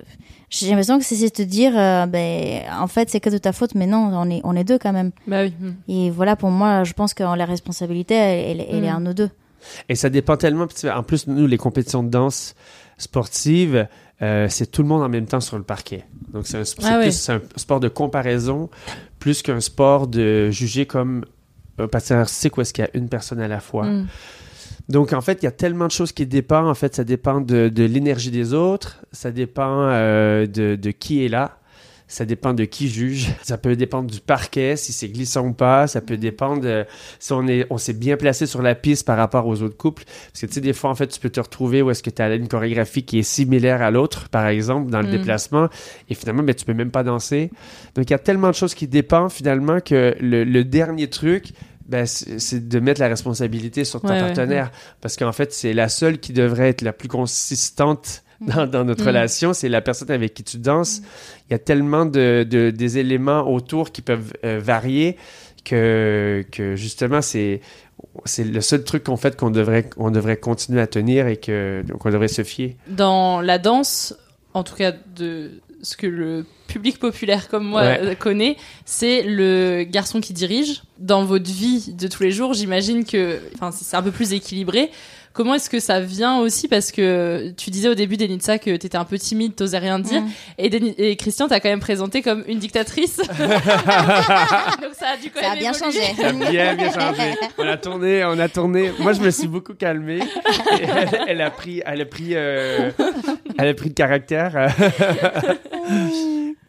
j'ai 0.48 0.66
l'impression 0.68 0.98
que 0.98 1.04
c'est 1.04 1.14
c'est 1.14 1.30
te 1.30 1.42
dire, 1.42 1.72
euh, 1.78 2.06
ben, 2.06 2.62
en 2.80 2.86
fait, 2.88 3.08
c'est 3.10 3.20
que 3.20 3.30
de 3.30 3.38
ta 3.38 3.52
faute, 3.52 3.74
mais 3.76 3.86
non, 3.86 4.10
on 4.12 4.28
est, 4.30 4.40
on 4.42 4.56
est 4.56 4.64
deux 4.64 4.78
quand 4.78 4.92
même. 4.92 5.12
Bah 5.28 5.42
oui. 5.44 5.52
mm. 5.60 5.72
Et 5.88 6.10
voilà, 6.10 6.34
pour 6.36 6.50
moi, 6.50 6.82
je 6.84 6.92
pense 6.92 7.14
que 7.14 7.22
la 7.22 7.44
responsabilité, 7.44 8.14
elle, 8.14 8.60
elle- 8.60 8.66
elle 8.68 8.84
est 8.84 8.90
Mm. 8.90 8.96
en 8.96 9.00
nous 9.00 9.14
deux. 9.14 9.30
Et 9.88 9.94
ça 9.94 10.08
dépend 10.08 10.36
tellement. 10.36 10.66
En 10.92 11.02
plus, 11.04 11.26
nous, 11.28 11.46
les 11.46 11.58
compétitions 11.58 12.02
de 12.02 12.08
danse 12.08 12.54
sportive, 12.98 13.86
euh, 14.22 14.46
c'est 14.48 14.70
tout 14.70 14.82
le 14.82 14.88
monde 14.88 15.02
en 15.02 15.08
même 15.08 15.26
temps 15.26 15.40
sur 15.40 15.56
le 15.56 15.64
parquet. 15.64 16.04
Donc, 16.32 16.46
c'est 16.46 16.58
un, 16.58 16.64
Ah 16.84 17.00
plus 17.00 17.28
un 17.30 17.40
sport 17.56 17.80
de 17.80 17.88
comparaison 17.88 18.68
plus 19.18 19.42
qu'un 19.42 19.60
sport 19.60 20.06
de 20.06 20.50
juger 20.50 20.86
comme 20.86 21.24
un 21.78 21.88
patineur 21.88 22.28
sait 22.28 22.50
où 22.56 22.60
est-ce 22.60 22.72
qu'il 22.72 22.84
y 22.84 22.86
a 22.86 22.90
une 22.94 23.08
personne 23.08 23.40
à 23.40 23.48
la 23.48 23.60
fois. 23.60 23.86
Mm. 23.86 24.06
Donc, 24.88 25.12
en 25.12 25.20
fait, 25.20 25.42
il 25.42 25.44
y 25.44 25.48
a 25.48 25.52
tellement 25.52 25.86
de 25.86 25.92
choses 25.92 26.12
qui 26.12 26.26
dépendent. 26.26 26.66
En 26.66 26.74
fait, 26.74 26.94
ça 26.94 27.04
dépend 27.04 27.40
de, 27.40 27.68
de 27.68 27.84
l'énergie 27.84 28.30
des 28.30 28.54
autres, 28.54 29.02
ça 29.12 29.30
dépend 29.30 29.88
euh, 29.90 30.46
de, 30.46 30.74
de 30.74 30.90
qui 30.90 31.24
est 31.24 31.28
là. 31.28 31.59
Ça 32.12 32.24
dépend 32.24 32.52
de 32.54 32.64
qui 32.64 32.88
juge. 32.88 33.28
Ça 33.42 33.56
peut 33.56 33.76
dépendre 33.76 34.10
du 34.10 34.18
parquet, 34.20 34.74
si 34.76 34.92
c'est 34.92 35.08
glissant 35.08 35.46
ou 35.46 35.52
pas. 35.52 35.86
Ça 35.86 36.00
peut 36.00 36.16
dépendre 36.16 36.60
de 36.60 36.84
si 37.20 37.32
on 37.32 37.46
est, 37.46 37.66
on 37.70 37.78
s'est 37.78 37.92
bien 37.92 38.16
placé 38.16 38.46
sur 38.46 38.62
la 38.62 38.74
piste 38.74 39.06
par 39.06 39.16
rapport 39.16 39.46
aux 39.46 39.62
autres 39.62 39.76
couples. 39.76 40.02
Parce 40.04 40.40
que 40.40 40.46
tu 40.46 40.54
sais, 40.54 40.60
des 40.60 40.72
fois, 40.72 40.90
en 40.90 40.96
fait, 40.96 41.06
tu 41.06 41.20
peux 41.20 41.30
te 41.30 41.38
retrouver 41.38 41.82
où 41.82 41.90
est-ce 41.90 42.02
que 42.02 42.10
tu 42.10 42.20
as 42.20 42.34
une 42.34 42.48
chorégraphie 42.48 43.04
qui 43.04 43.20
est 43.20 43.22
similaire 43.22 43.80
à 43.80 43.92
l'autre, 43.92 44.28
par 44.28 44.46
exemple, 44.48 44.90
dans 44.90 45.00
le 45.00 45.06
Mm. 45.06 45.10
déplacement. 45.12 45.68
Et 46.08 46.14
finalement, 46.16 46.42
ben, 46.42 46.52
tu 46.54 46.64
peux 46.64 46.74
même 46.74 46.90
pas 46.90 47.04
danser. 47.04 47.50
Donc, 47.94 48.10
il 48.10 48.12
y 48.12 48.14
a 48.14 48.18
tellement 48.18 48.48
de 48.48 48.54
choses 48.56 48.74
qui 48.74 48.88
dépendent 48.88 49.30
finalement 49.30 49.78
que 49.80 50.16
le, 50.20 50.42
le 50.42 50.64
dernier 50.64 51.08
truc, 51.08 51.52
ben, 51.86 52.06
c'est 52.06 52.68
de 52.68 52.80
mettre 52.80 53.00
la 53.00 53.06
responsabilité 53.08 53.84
sur 53.84 54.00
ton 54.00 54.08
Ouais, 54.08 54.14
ouais, 54.14 54.20
partenaire. 54.20 54.72
Parce 55.00 55.16
qu'en 55.16 55.32
fait, 55.32 55.52
c'est 55.52 55.72
la 55.74 55.88
seule 55.88 56.18
qui 56.18 56.32
devrait 56.32 56.68
être 56.70 56.82
la 56.82 56.92
plus 56.92 57.08
consistante 57.08 58.22
dans, 58.40 58.66
dans 58.66 58.84
notre 58.84 59.04
Mm. 59.04 59.06
relation. 59.06 59.52
C'est 59.52 59.68
la 59.68 59.80
personne 59.80 60.10
avec 60.10 60.34
qui 60.34 60.42
tu 60.44 60.58
danses. 60.58 61.00
Il 61.48 61.52
y 61.52 61.54
a 61.54 61.58
tellement 61.58 62.06
de, 62.06 62.46
de- 62.48 62.70
des 62.70 62.98
éléments 62.98 63.50
autour 63.50 63.92
qui 63.92 64.02
peuvent 64.02 64.32
euh, 64.44 64.58
varier 64.62 65.16
que, 65.64 66.44
que 66.50 66.76
justement, 66.76 67.22
c'est. 67.22 67.60
C'est 68.24 68.44
le 68.44 68.62
seul 68.62 68.82
truc 68.82 69.04
qu'on 69.04 69.18
fait 69.18 69.36
qu'on 69.36 69.50
devrait, 69.50 69.90
on 69.98 70.10
devrait 70.10 70.38
continuer 70.38 70.80
à 70.80 70.86
tenir 70.86 71.26
et 71.26 71.36
que, 71.36 71.82
donc 71.86 72.06
on 72.06 72.10
devrait 72.10 72.28
se 72.28 72.42
fier. 72.42 72.76
dans 72.88 73.42
la 73.42 73.58
danse, 73.58 74.14
en 74.54 74.64
tout 74.64 74.74
cas 74.74 74.92
de 75.16 75.50
ce 75.82 75.98
que 75.98 76.06
le 76.06 76.46
public 76.66 76.98
populaire 76.98 77.48
comme 77.50 77.66
moi 77.66 77.82
Ouais. 77.82 78.00
euh, 78.02 78.14
connaît, 78.14 78.56
c'est 78.86 79.22
le 79.22 79.84
garçon 79.84 80.22
qui 80.22 80.32
dirige. 80.32 80.82
Dans 80.98 81.24
votre 81.26 81.50
vie 81.50 81.92
de 81.92 82.08
tous 82.08 82.22
les 82.22 82.30
jours, 82.30 82.54
j'imagine 82.54 83.04
que 83.04 83.38
c'est 83.72 83.96
un 83.98 84.02
peu 84.02 84.10
plus 84.12 84.32
équilibré. 84.32 84.90
Comment 85.32 85.54
est-ce 85.54 85.70
que 85.70 85.78
ça 85.78 86.00
vient 86.00 86.38
aussi? 86.40 86.66
Parce 86.66 86.90
que 86.90 87.50
tu 87.56 87.70
disais 87.70 87.88
au 87.88 87.94
début 87.94 88.16
d'Enitsa 88.16 88.58
que 88.58 88.74
t'étais 88.76 88.96
un 88.98 89.04
peu 89.04 89.16
timide, 89.16 89.54
t'osais 89.54 89.78
rien 89.78 90.00
dire. 90.00 90.22
Mm. 90.22 90.28
Et, 90.58 90.68
Deni- 90.70 90.94
et 90.98 91.14
Christian 91.14 91.46
t'a 91.46 91.60
quand 91.60 91.68
même 91.68 91.78
présenté 91.80 92.20
comme 92.20 92.42
une 92.48 92.58
dictatrice. 92.58 93.16
Donc 93.28 93.28
ça 93.38 95.10
a 95.14 95.16
dû 95.22 95.30
quand 95.32 95.40
Ça 95.40 95.52
a 95.52 95.56
bien 95.56 95.70
évoluer. 95.72 95.92
changé. 96.00 96.14
Ça 96.20 96.28
a 96.28 96.32
bien, 96.32 96.74
bien 96.74 96.90
changé. 96.92 97.34
On 97.58 97.66
a 97.66 97.76
tourné, 97.76 98.24
on 98.24 98.38
a 98.40 98.48
tourné. 98.48 98.90
Moi, 98.98 99.12
je 99.12 99.20
me 99.20 99.30
suis 99.30 99.46
beaucoup 99.46 99.74
calmé. 99.74 100.18
Elle, 100.82 101.08
elle 101.28 101.40
a 101.42 101.50
pris, 101.50 101.80
elle 101.86 102.00
a 102.00 102.06
pris, 102.06 102.30
euh, 102.32 102.90
elle 103.56 103.68
a 103.68 103.74
pris 103.74 103.90
de 103.90 103.94
caractère. 103.94 104.74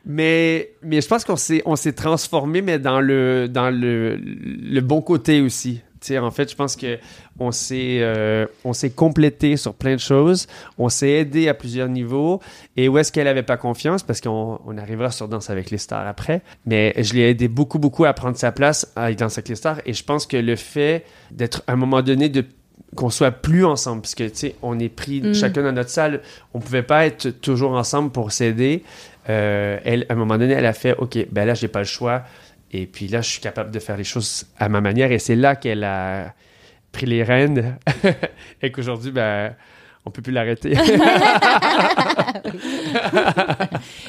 mais, 0.05 0.71
mais 0.83 1.01
je 1.01 1.07
pense 1.07 1.23
qu'on 1.25 1.35
s'est, 1.35 1.61
on 1.65 1.75
s'est 1.75 1.93
transformé, 1.93 2.61
mais 2.61 2.79
dans 2.79 3.01
le, 3.01 3.47
dans 3.47 3.69
le, 3.69 4.17
le 4.17 4.81
bon 4.81 5.01
côté 5.01 5.41
aussi. 5.41 5.81
En 6.09 6.31
fait, 6.31 6.49
je 6.49 6.55
pense 6.55 6.75
que 6.75 6.97
on 7.39 7.51
s'est, 7.51 7.99
euh, 8.01 8.47
on 8.63 8.73
s'est 8.73 8.89
complété 8.89 9.55
sur 9.55 9.75
plein 9.75 9.93
de 9.93 9.99
choses. 9.99 10.47
On 10.79 10.89
s'est 10.89 11.11
aidé 11.11 11.47
à 11.47 11.53
plusieurs 11.53 11.87
niveaux. 11.89 12.41
Et 12.75 12.89
où 12.89 12.97
est-ce 12.97 13.11
qu'elle 13.11 13.27
avait 13.27 13.43
pas 13.43 13.57
confiance? 13.57 14.01
Parce 14.01 14.19
qu'on 14.19 14.59
on 14.65 14.77
arrivera 14.79 15.11
sur 15.11 15.27
Danse 15.27 15.51
avec 15.51 15.69
les 15.69 15.77
stars 15.77 16.07
après. 16.07 16.41
Mais 16.65 16.93
je 16.97 17.13
l'ai 17.13 17.29
aidé 17.29 17.47
beaucoup, 17.47 17.77
beaucoup 17.77 18.05
à 18.05 18.13
prendre 18.13 18.35
sa 18.35 18.51
place 18.51 18.91
à 18.95 19.13
Danse 19.13 19.37
avec 19.37 19.49
les 19.49 19.55
stars. 19.55 19.77
Et 19.85 19.93
je 19.93 20.03
pense 20.03 20.25
que 20.25 20.37
le 20.37 20.55
fait 20.55 21.05
d'être 21.29 21.61
à 21.67 21.73
un 21.73 21.75
moment 21.75 22.01
donné 22.01 22.29
de 22.29 22.45
qu'on 22.95 23.09
soit 23.09 23.31
plus 23.31 23.63
ensemble 23.63 24.01
parce 24.01 24.15
que 24.15 24.23
tu 24.25 24.35
sais 24.35 24.55
on 24.61 24.77
est 24.77 24.89
pris 24.89 25.21
Mm. 25.21 25.33
chacun 25.33 25.63
dans 25.63 25.71
notre 25.71 25.89
salle 25.91 26.19
on 26.53 26.59
pouvait 26.59 26.83
pas 26.83 27.05
être 27.05 27.29
toujours 27.29 27.71
ensemble 27.73 28.09
pour 28.11 28.31
s'aider 28.33 28.83
Euh, 29.29 29.77
elle 29.85 30.07
à 30.09 30.13
un 30.13 30.15
moment 30.15 30.35
donné 30.39 30.53
elle 30.55 30.65
a 30.65 30.73
fait 30.73 30.95
ok 30.97 31.27
ben 31.31 31.45
là 31.45 31.53
j'ai 31.53 31.67
pas 31.67 31.79
le 31.79 31.85
choix 31.85 32.23
et 32.71 32.85
puis 32.87 33.07
là 33.07 33.21
je 33.21 33.29
suis 33.29 33.41
capable 33.41 33.71
de 33.71 33.79
faire 33.79 33.97
les 33.97 34.03
choses 34.03 34.45
à 34.57 34.69
ma 34.69 34.81
manière 34.81 35.11
et 35.11 35.19
c'est 35.19 35.35
là 35.35 35.55
qu'elle 35.55 35.83
a 35.83 36.33
pris 36.91 37.05
les 37.05 37.23
rênes 37.23 37.77
et 38.61 38.71
qu'aujourd'hui 38.71 39.11
ben 39.11 39.53
on 40.05 40.09
peut 40.09 40.21
plus 40.23 40.31
l'arrêter 40.33 40.73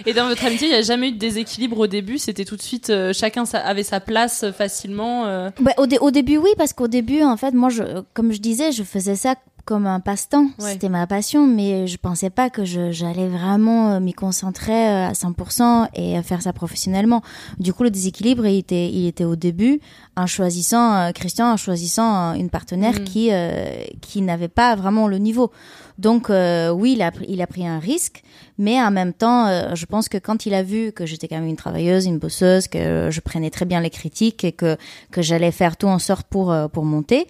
Et 0.06 0.12
dans 0.14 0.26
votre 0.28 0.44
amitié, 0.44 0.68
il 0.68 0.70
n'y 0.70 0.76
a 0.76 0.82
jamais 0.82 1.08
eu 1.08 1.12
de 1.12 1.18
déséquilibre 1.18 1.78
au 1.80 1.86
début? 1.86 2.18
C'était 2.18 2.44
tout 2.44 2.56
de 2.56 2.62
suite, 2.62 2.90
euh, 2.90 3.12
chacun 3.12 3.44
sa- 3.44 3.60
avait 3.60 3.82
sa 3.82 4.00
place 4.00 4.42
euh, 4.44 4.52
facilement. 4.52 5.26
euh? 5.26 5.50
Ouais, 5.64 5.74
au, 5.78 5.86
dé- 5.86 5.98
au 6.00 6.10
début, 6.10 6.38
oui, 6.38 6.50
parce 6.56 6.72
qu'au 6.72 6.88
début, 6.88 7.22
en 7.22 7.36
fait, 7.36 7.52
moi, 7.52 7.68
je, 7.68 7.82
comme 8.14 8.32
je 8.32 8.38
disais, 8.40 8.72
je 8.72 8.82
faisais 8.82 9.16
ça 9.16 9.34
comme 9.64 9.86
un 9.86 10.00
passe-temps. 10.00 10.46
Ouais. 10.58 10.72
C'était 10.72 10.88
ma 10.88 11.06
passion, 11.06 11.46
mais 11.46 11.86
je 11.86 11.96
pensais 11.96 12.30
pas 12.30 12.50
que 12.50 12.64
j'allais 12.64 13.28
vraiment 13.28 13.92
euh, 13.92 14.00
m'y 14.00 14.12
concentrer 14.12 14.72
euh, 14.88 15.08
à 15.08 15.12
100% 15.12 15.88
et 15.94 16.16
à 16.16 16.22
faire 16.22 16.42
ça 16.42 16.52
professionnellement. 16.52 17.22
Du 17.58 17.72
coup, 17.72 17.82
le 17.84 17.90
déséquilibre, 17.90 18.46
il 18.46 18.58
était, 18.58 18.88
il 18.90 19.06
était 19.06 19.24
au 19.24 19.36
début, 19.36 19.80
en 20.16 20.26
choisissant, 20.26 20.94
euh, 20.94 21.10
Christian, 21.12 21.52
en 21.52 21.56
choisissant 21.56 22.32
euh, 22.32 22.34
une 22.34 22.50
partenaire 22.50 23.00
Mm. 23.00 23.04
qui, 23.04 23.28
euh, 23.32 23.84
qui 24.00 24.20
n'avait 24.22 24.48
pas 24.48 24.74
vraiment 24.74 25.06
le 25.08 25.18
niveau. 25.18 25.50
Donc, 25.98 26.30
euh, 26.30 26.70
oui, 26.70 26.92
il 26.94 27.02
a, 27.02 27.10
pris- 27.12 27.26
il 27.28 27.40
a 27.42 27.46
pris 27.46 27.66
un 27.66 27.78
risque, 27.78 28.22
mais 28.58 28.82
en 28.82 28.90
même 28.90 29.12
temps, 29.12 29.46
euh, 29.46 29.74
je 29.74 29.86
pense 29.86 30.08
que 30.08 30.18
quand 30.18 30.46
il 30.46 30.54
a 30.54 30.62
vu 30.62 30.90
que 30.90 31.06
j'étais 31.06 31.28
quand 31.28 31.36
même 31.36 31.46
une 31.46 31.56
travailleuse, 31.56 32.06
une 32.06 32.18
bosseuse, 32.18 32.66
que 32.66 33.08
je 33.10 33.20
prenais 33.20 33.50
très 33.50 33.66
bien 33.66 33.80
les 33.80 33.90
critiques 33.90 34.42
et 34.42 34.52
que, 34.52 34.76
que 35.10 35.22
j'allais 35.22 35.52
faire 35.52 35.76
tout 35.76 35.86
en 35.88 35.98
sorte 35.98 36.26
pour, 36.28 36.50
euh, 36.50 36.66
pour 36.68 36.84
monter, 36.84 37.26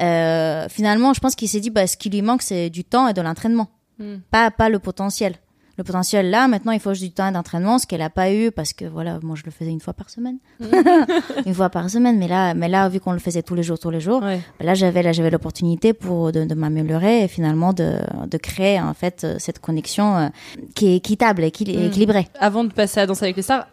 euh, 0.00 0.66
finalement, 0.68 1.12
je 1.14 1.20
pense 1.20 1.34
qu'il 1.34 1.48
s'est 1.48 1.60
dit, 1.60 1.70
bah, 1.70 1.86
ce 1.86 1.96
qui 1.96 2.10
lui 2.10 2.22
manque, 2.22 2.42
c'est 2.42 2.70
du 2.70 2.84
temps 2.84 3.08
et 3.08 3.12
de 3.12 3.20
l'entraînement, 3.22 3.68
Mm. 3.98 4.16
pas, 4.30 4.50
pas 4.50 4.68
le 4.68 4.78
potentiel. 4.80 5.34
le 5.76 5.82
potentiel 5.84 6.30
là. 6.30 6.46
Maintenant, 6.46 6.70
il 6.72 6.78
faut 6.80 6.90
juste 6.94 7.02
du 7.04 7.10
temps 7.12 7.30
d'entraînement, 7.32 7.78
ce 7.80 7.86
qu'elle 7.86 8.02
a 8.02 8.10
pas 8.10 8.32
eu 8.32 8.52
parce 8.52 8.72
que 8.72 8.84
voilà, 8.84 9.18
moi 9.22 9.34
je 9.36 9.42
le 9.44 9.50
faisais 9.50 9.70
une 9.72 9.80
fois 9.80 9.92
par 9.92 10.08
semaine, 10.08 10.38
une 11.46 11.54
fois 11.54 11.68
par 11.68 11.90
semaine. 11.90 12.16
Mais 12.18 12.28
là, 12.28 12.54
mais 12.54 12.68
là, 12.68 12.88
vu 12.88 13.00
qu'on 13.00 13.12
le 13.12 13.18
faisait 13.18 13.42
tous 13.42 13.54
les 13.56 13.62
jours, 13.64 13.78
tous 13.78 13.90
les 13.90 14.00
jours, 14.00 14.22
Ouais. 14.22 14.40
là 14.60 14.74
j'avais 14.74 15.02
là 15.02 15.10
j'avais 15.12 15.30
l'opportunité 15.30 15.92
pour 15.92 16.30
de, 16.32 16.44
de 16.44 16.54
m'améliorer 16.54 17.22
et 17.24 17.28
finalement 17.28 17.72
de, 17.72 17.98
de 18.30 18.38
créer 18.38 18.80
en 18.80 18.94
fait 18.94 19.24
euh, 19.24 19.36
cette 19.40 19.58
connexion 19.58 20.16
euh, 20.16 20.28
qui 20.76 20.86
est 20.88 20.96
équitable, 20.96 21.42
équil- 21.42 21.76
Mm. 21.76 21.86
équilibrée. 21.86 22.28
Avant 22.38 22.62
de 22.64 22.72
passer 22.72 23.00
à 23.00 23.06
Danser 23.06 23.24
avec 23.24 23.36
les 23.36 23.42
stars, 23.42 23.66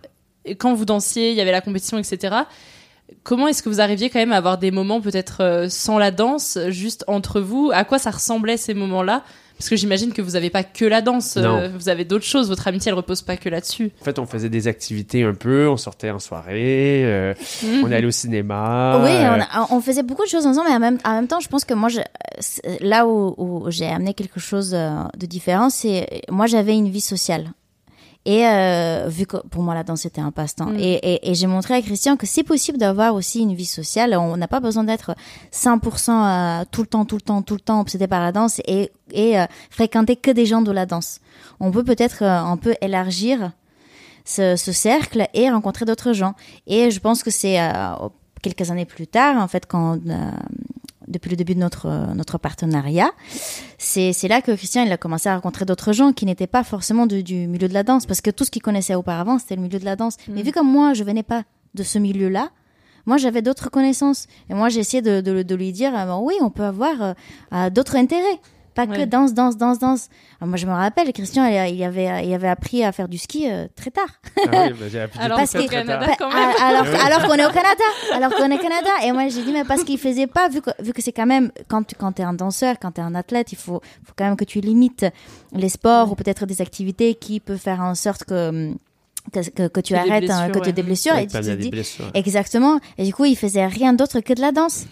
et 0.46 0.56
quand 0.56 0.74
vous 0.74 0.86
dansiez, 0.86 1.30
il 1.32 1.36
y 1.38 1.42
avait 1.42 1.52
la 1.52 1.62
compétition, 1.62 2.00
etc. 2.00 2.36
Comment 3.24 3.48
est-ce 3.48 3.62
que 3.62 3.70
vous 3.70 3.82
arriviez 3.82 4.10
quand 4.10 4.20
même 4.20 4.32
à 4.34 4.38
avoir 4.38 4.58
des 4.58 4.72
moments 4.72 5.00
peut-être 5.02 5.42
euh, 5.44 5.70
sans 5.70 5.98
la 6.00 6.12
danse, 6.12 6.58
juste 6.70 7.04
entre 7.08 7.40
vous? 7.40 7.72
À 7.74 7.84
quoi 7.84 8.00
ça 8.00 8.10
ressemblait 8.12 8.58
ces 8.58 8.74
moments-là? 8.74 9.24
Parce 9.58 9.70
que 9.70 9.76
j'imagine 9.76 10.12
que 10.12 10.24
vous 10.24 10.32
n'avez 10.32 10.50
pas 10.50 10.64
que 10.64 10.86
la 10.86 11.02
danse, 11.02 11.38
euh, 11.38 11.42
Non. 11.70 11.72
vous 11.78 11.88
avez 11.88 12.04
d'autres 12.04 12.26
choses. 12.26 12.50
Votre 12.50 12.68
amitié, 12.68 12.90
elle 12.90 12.96
repose 12.96 13.22
pas 13.22 13.38
que 13.38 13.48
là-dessus. 13.48 13.92
En 14.02 14.04
fait, 14.06 14.18
on 14.18 14.26
faisait 14.26 14.50
des 14.50 14.68
activités 14.68 15.24
un 15.24 15.36
peu, 15.36 15.70
on 15.70 15.78
sortait 15.78 16.10
en 16.10 16.18
soirée, 16.18 17.04
euh, 17.06 17.36
Mhm. 17.64 17.84
on 17.86 17.92
allait 17.92 18.08
au 18.08 18.12
cinéma. 18.12 19.00
Oui, 19.04 19.12
euh, 19.12 19.38
on, 19.38 19.42
a- 19.62 19.68
on 19.70 19.80
faisait 19.82 20.02
beaucoup 20.02 20.24
de 20.24 20.30
choses 20.30 20.48
ensemble, 20.48 20.68
mais 20.70 20.76
en 20.76 20.80
même, 20.80 20.98
en 21.06 21.14
même 21.14 21.28
temps, 21.28 21.40
je 21.42 21.48
pense 21.48 21.64
que 21.64 21.76
moi, 21.76 21.90
je, 21.90 22.00
là 22.80 23.06
où, 23.06 23.36
où 23.38 23.70
j'ai 23.70 23.86
amené 23.88 24.16
quelque 24.16 24.40
chose 24.40 24.72
de 24.72 25.26
différent, 25.28 25.70
c'est 25.70 26.08
moi, 26.32 26.48
j'avais 26.48 26.74
une 26.74 26.90
vie 26.90 27.00
sociale. 27.02 27.52
Et 28.26 28.46
euh, 28.46 29.08
vu 29.10 29.26
que 29.26 29.38
pour 29.48 29.64
moi 29.64 29.74
la 29.74 29.84
danse 29.84 30.06
était 30.06 30.22
un 30.22 30.32
passe-temps, 30.32 30.68
Mm. 30.72 30.76
et, 30.80 30.94
et, 31.14 31.32
et 31.32 31.34
j'ai 31.34 31.48
montré 31.48 31.74
à 31.74 31.82
Christian 31.82 32.18
que 32.18 32.28
c'est 32.28 32.44
possible 32.44 32.78
d'avoir 32.78 33.16
aussi 33.16 33.40
une 33.42 33.56
vie 33.56 33.66
sociale. 33.66 34.16
On 34.16 34.38
n'a 34.38 34.48
pas 34.48 34.60
besoin 34.60 34.84
d'être 34.84 35.16
100% 35.52 36.12
euh, 36.62 36.66
tout 36.70 36.82
le 36.82 36.88
temps, 36.88 37.06
tout 37.06 37.16
le 37.16 37.22
temps, 37.22 37.42
tout 37.42 37.56
le 37.56 37.60
temps 37.60 37.80
obsédé 37.82 38.08
par 38.08 38.22
la 38.22 38.32
danse 38.32 38.60
et, 38.66 38.92
et 39.12 39.40
euh, 39.40 39.46
fréquenter 39.72 40.16
que 40.18 40.30
des 40.30 40.46
gens 40.46 40.62
de 40.62 40.72
la 40.72 40.86
danse. 40.86 41.20
On 41.60 41.72
peut 41.72 41.84
peut-être 41.84 42.22
euh, 42.24 42.40
un 42.40 42.58
peu 42.58 42.76
élargir 42.82 43.52
ce, 44.24 44.56
ce 44.56 44.72
cercle 44.72 45.28
et 45.34 45.50
rencontrer 45.50 45.86
d'autres 45.86 46.14
gens. 46.14 46.36
Et 46.68 46.92
je 46.92 47.00
pense 47.00 47.24
que 47.24 47.32
c'est 47.32 47.60
euh, 47.60 47.72
quelques 48.44 48.70
années 48.70 48.86
plus 48.86 49.08
tard, 49.08 49.38
en 49.42 49.48
fait, 49.48 49.66
quand 49.66 49.96
euh, 49.96 50.32
depuis 51.12 51.30
le 51.30 51.36
début 51.36 51.56
de 51.56 51.60
notre 51.60 51.88
euh, 51.88 52.14
notre 52.14 52.38
partenariat, 52.38 53.12
c'est 53.78 54.28
là 54.28 54.42
que 54.42 54.52
Christian 54.52 54.84
il 54.84 54.92
a 54.92 54.98
commencé 54.98 55.30
à 55.30 55.36
rencontrer 55.36 55.66
d'autres 55.66 55.94
gens 55.94 56.14
qui 56.14 56.26
n'étaient 56.26 56.48
pas 56.48 56.64
forcément 56.64 57.06
du, 57.06 57.24
du 57.24 57.48
milieu 57.48 57.68
de 57.68 57.74
la 57.74 57.84
danse, 57.84 58.06
parce 58.06 58.22
que 58.22 58.32
tout 58.32 58.46
ce 58.46 58.52
qu'il 58.52 58.62
connaissait 58.62 58.96
auparavant 58.96 59.38
c'était 59.40 59.56
le 59.56 59.62
milieu 59.62 59.80
de 59.80 59.86
la 59.86 59.96
danse. 59.96 60.18
Mais 60.28 60.42
vu 60.42 60.52
comme 60.52 60.72
moi 60.72 60.94
je 60.94 61.04
venais 61.04 61.24
pas 61.24 61.44
de 61.74 61.84
ce 61.84 62.00
milieu-là. 62.00 62.50
Moi, 63.06 63.18
j'avais 63.18 63.42
d'autres 63.42 63.70
connaissances. 63.70 64.28
Et 64.50 64.54
moi, 64.54 64.70
j'ai 64.70 64.80
essayé 64.80 65.02
de, 65.02 65.22
de, 65.22 65.42
de 65.42 65.56
lui 65.56 65.72
dire, 65.72 65.98
euh, 65.98 66.18
oui, 66.22 66.36
on 66.42 66.52
peut 66.52 66.64
avoir 66.64 67.16
euh, 67.54 67.70
d'autres 67.72 67.96
intérêts. 67.96 68.40
Pas 68.74 68.88
que 68.88 68.92
Ouais. 68.92 69.06
danse, 69.06 69.34
danse, 69.34 69.58
danse, 69.58 69.80
danse. 69.80 70.08
Alors, 70.40 70.48
moi, 70.50 70.58
je 70.58 70.66
me 70.66 70.72
rappelle, 70.72 71.12
Christian, 71.12 71.46
il, 71.46 71.84
avait, 71.84 72.26
il 72.26 72.34
avait 72.34 72.48
appris 72.48 72.84
à 72.86 72.92
faire 72.94 73.10
du 73.10 73.18
ski 73.18 73.50
euh, 73.52 73.68
très 73.76 73.92
tard. 73.92 74.06
Ah 74.38 74.68
oui, 74.68 74.74
bah, 74.80 74.86
j'ai 74.90 75.02
appris 75.02 75.20
Alors, 75.20 75.38
Parce 75.38 75.52
que- 75.52 75.70
quand 75.70 75.86
même. 75.86 75.90
Alors, 75.90 76.86
Oui. 76.86 77.00
alors 77.06 77.28
qu'on 77.28 77.34
est 77.36 77.46
au 77.46 77.50
Canada, 77.52 77.84
alors 78.14 78.34
qu'on 78.34 78.50
est 78.50 78.56
au 78.56 78.62
Canada. 78.62 78.90
Et 79.04 79.12
moi, 79.12 79.28
j'ai 79.28 79.44
dit, 79.44 79.52
mais 79.52 79.66
parce 79.66 79.84
qu'il 79.84 79.98
faisait 79.98 80.28
pas, 80.28 80.48
vu 80.48 80.62
que, 80.62 80.70
vu 80.82 80.94
que 80.94 81.02
c'est 81.02 81.12
quand 81.12 81.26
même, 81.26 81.52
quand 81.68 81.84
tu, 81.84 81.96
quand 81.96 82.14
t'es 82.14 82.24
un 82.24 82.34
danseur, 82.34 82.76
quand 82.82 82.92
t'es 82.92 83.02
un 83.02 83.14
athlète, 83.14 83.52
il 83.52 83.58
faut, 83.58 83.82
faut 84.06 84.14
quand 84.16 84.24
même 84.26 84.38
que 84.38 84.46
tu 84.46 84.62
limites 84.62 85.06
les 85.54 85.70
sports 85.70 86.10
ou 86.12 86.16
peut-être 86.16 86.46
des 86.46 86.62
activités 86.62 87.16
qui 87.16 87.42
peuvent 87.42 87.58
faire 87.58 87.82
en 87.82 87.94
sorte 87.96 88.24
que, 88.24 88.72
que, 89.34 89.50
que, 89.50 89.68
que 89.68 89.82
tu 89.82 89.96
arrêtes, 89.96 90.30
hein, 90.30 90.50
que 90.50 90.60
tu 90.60 90.70
aies 90.70 90.72
des 90.72 90.82
ouais. 90.82 90.88
blessures. 90.88 91.14
Ouais, 91.14 91.24
et 91.26 91.28
tu 91.28 91.34
pas 91.34 91.40
te 91.42 91.46
bien 91.46 91.56
des 91.58 91.64
dis, 91.64 91.70
blessures. 91.72 92.10
exactement. 92.14 92.80
Et 92.98 93.04
du 93.04 93.14
coup, 93.14 93.26
il 93.26 93.36
faisait 93.36 93.66
rien 93.68 93.92
d'autre 93.92 94.22
que 94.22 94.34
de 94.34 94.40
la 94.40 94.54
danse. 94.54 94.86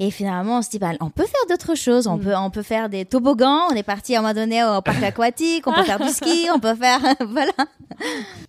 Et 0.00 0.10
finalement, 0.10 0.58
on 0.58 0.62
se 0.62 0.70
dit, 0.70 0.78
bah, 0.78 0.92
on 1.00 1.10
peut 1.10 1.24
faire 1.24 1.46
d'autres 1.48 1.76
choses. 1.76 2.06
On 2.06 2.18
peut, 2.18 2.34
on 2.36 2.50
peut 2.50 2.62
faire 2.62 2.88
des 2.88 3.04
toboggans. 3.04 3.62
On 3.70 3.74
est 3.74 3.82
parti 3.82 4.14
à 4.14 4.18
un 4.18 4.22
moment 4.22 4.34
donné 4.34 4.62
au 4.64 4.80
parc 4.80 5.02
aquatique. 5.02 5.66
On 5.66 5.72
peut 5.72 5.82
faire 5.82 5.98
du 5.98 6.08
ski. 6.08 6.46
On 6.54 6.60
peut 6.60 6.74
faire, 6.74 7.00
voilà. 7.28 7.52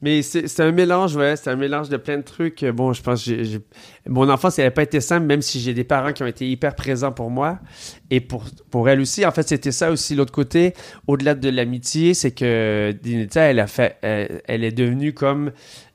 Mais 0.02 0.22
c'est 0.22 0.60
un 0.60 0.72
mélange, 0.72 1.16
ouais, 1.16 1.36
c'est 1.36 1.50
un 1.50 1.56
mélange 1.56 1.89
de 1.89 1.97
plein 1.97 2.18
de 2.18 2.24
trucs. 2.24 2.64
Euh, 2.64 2.72
Bon, 2.72 2.93
je 2.93 3.02
pense 3.02 3.26
que 3.26 3.62
mon 4.08 4.30
enfance, 4.30 4.60
elle 4.60 4.66
n'a 4.66 4.72
pas 4.72 4.84
été 4.84 5.02
simple, 5.02 5.26
même 5.26 5.41
si 5.41 5.60
j'ai 5.60 5.74
des 5.74 5.84
parents 5.84 6.14
qui 6.14 6.24
ont 6.24 6.28
été 6.28 6.47
hyper 6.47 6.76
présents 6.76 7.12
pour 7.12 7.30
moi. 7.30 7.60
Et 8.12 8.22
pour, 8.22 8.45
pour 8.70 8.88
elle 8.88 9.02
aussi, 9.02 9.26
en 9.26 9.32
fait, 9.32 9.47
c'était 9.47 9.72
ça 9.72 9.91
aussi 9.91 10.16
l'autre 10.16 10.32
côté. 10.32 10.74
Au-delà 11.08 11.34
de 11.36 11.50
l'amitié, 11.50 12.14
c'est 12.14 12.32
que 12.32 12.95
Dinita, 13.02 13.41
elle 13.41 13.60
a 13.60 13.68
fait, 13.68 13.97
elle, 14.02 14.41
elle 14.47 14.64
est 14.64 14.72
devenue 14.72 15.14
comme 15.14 15.52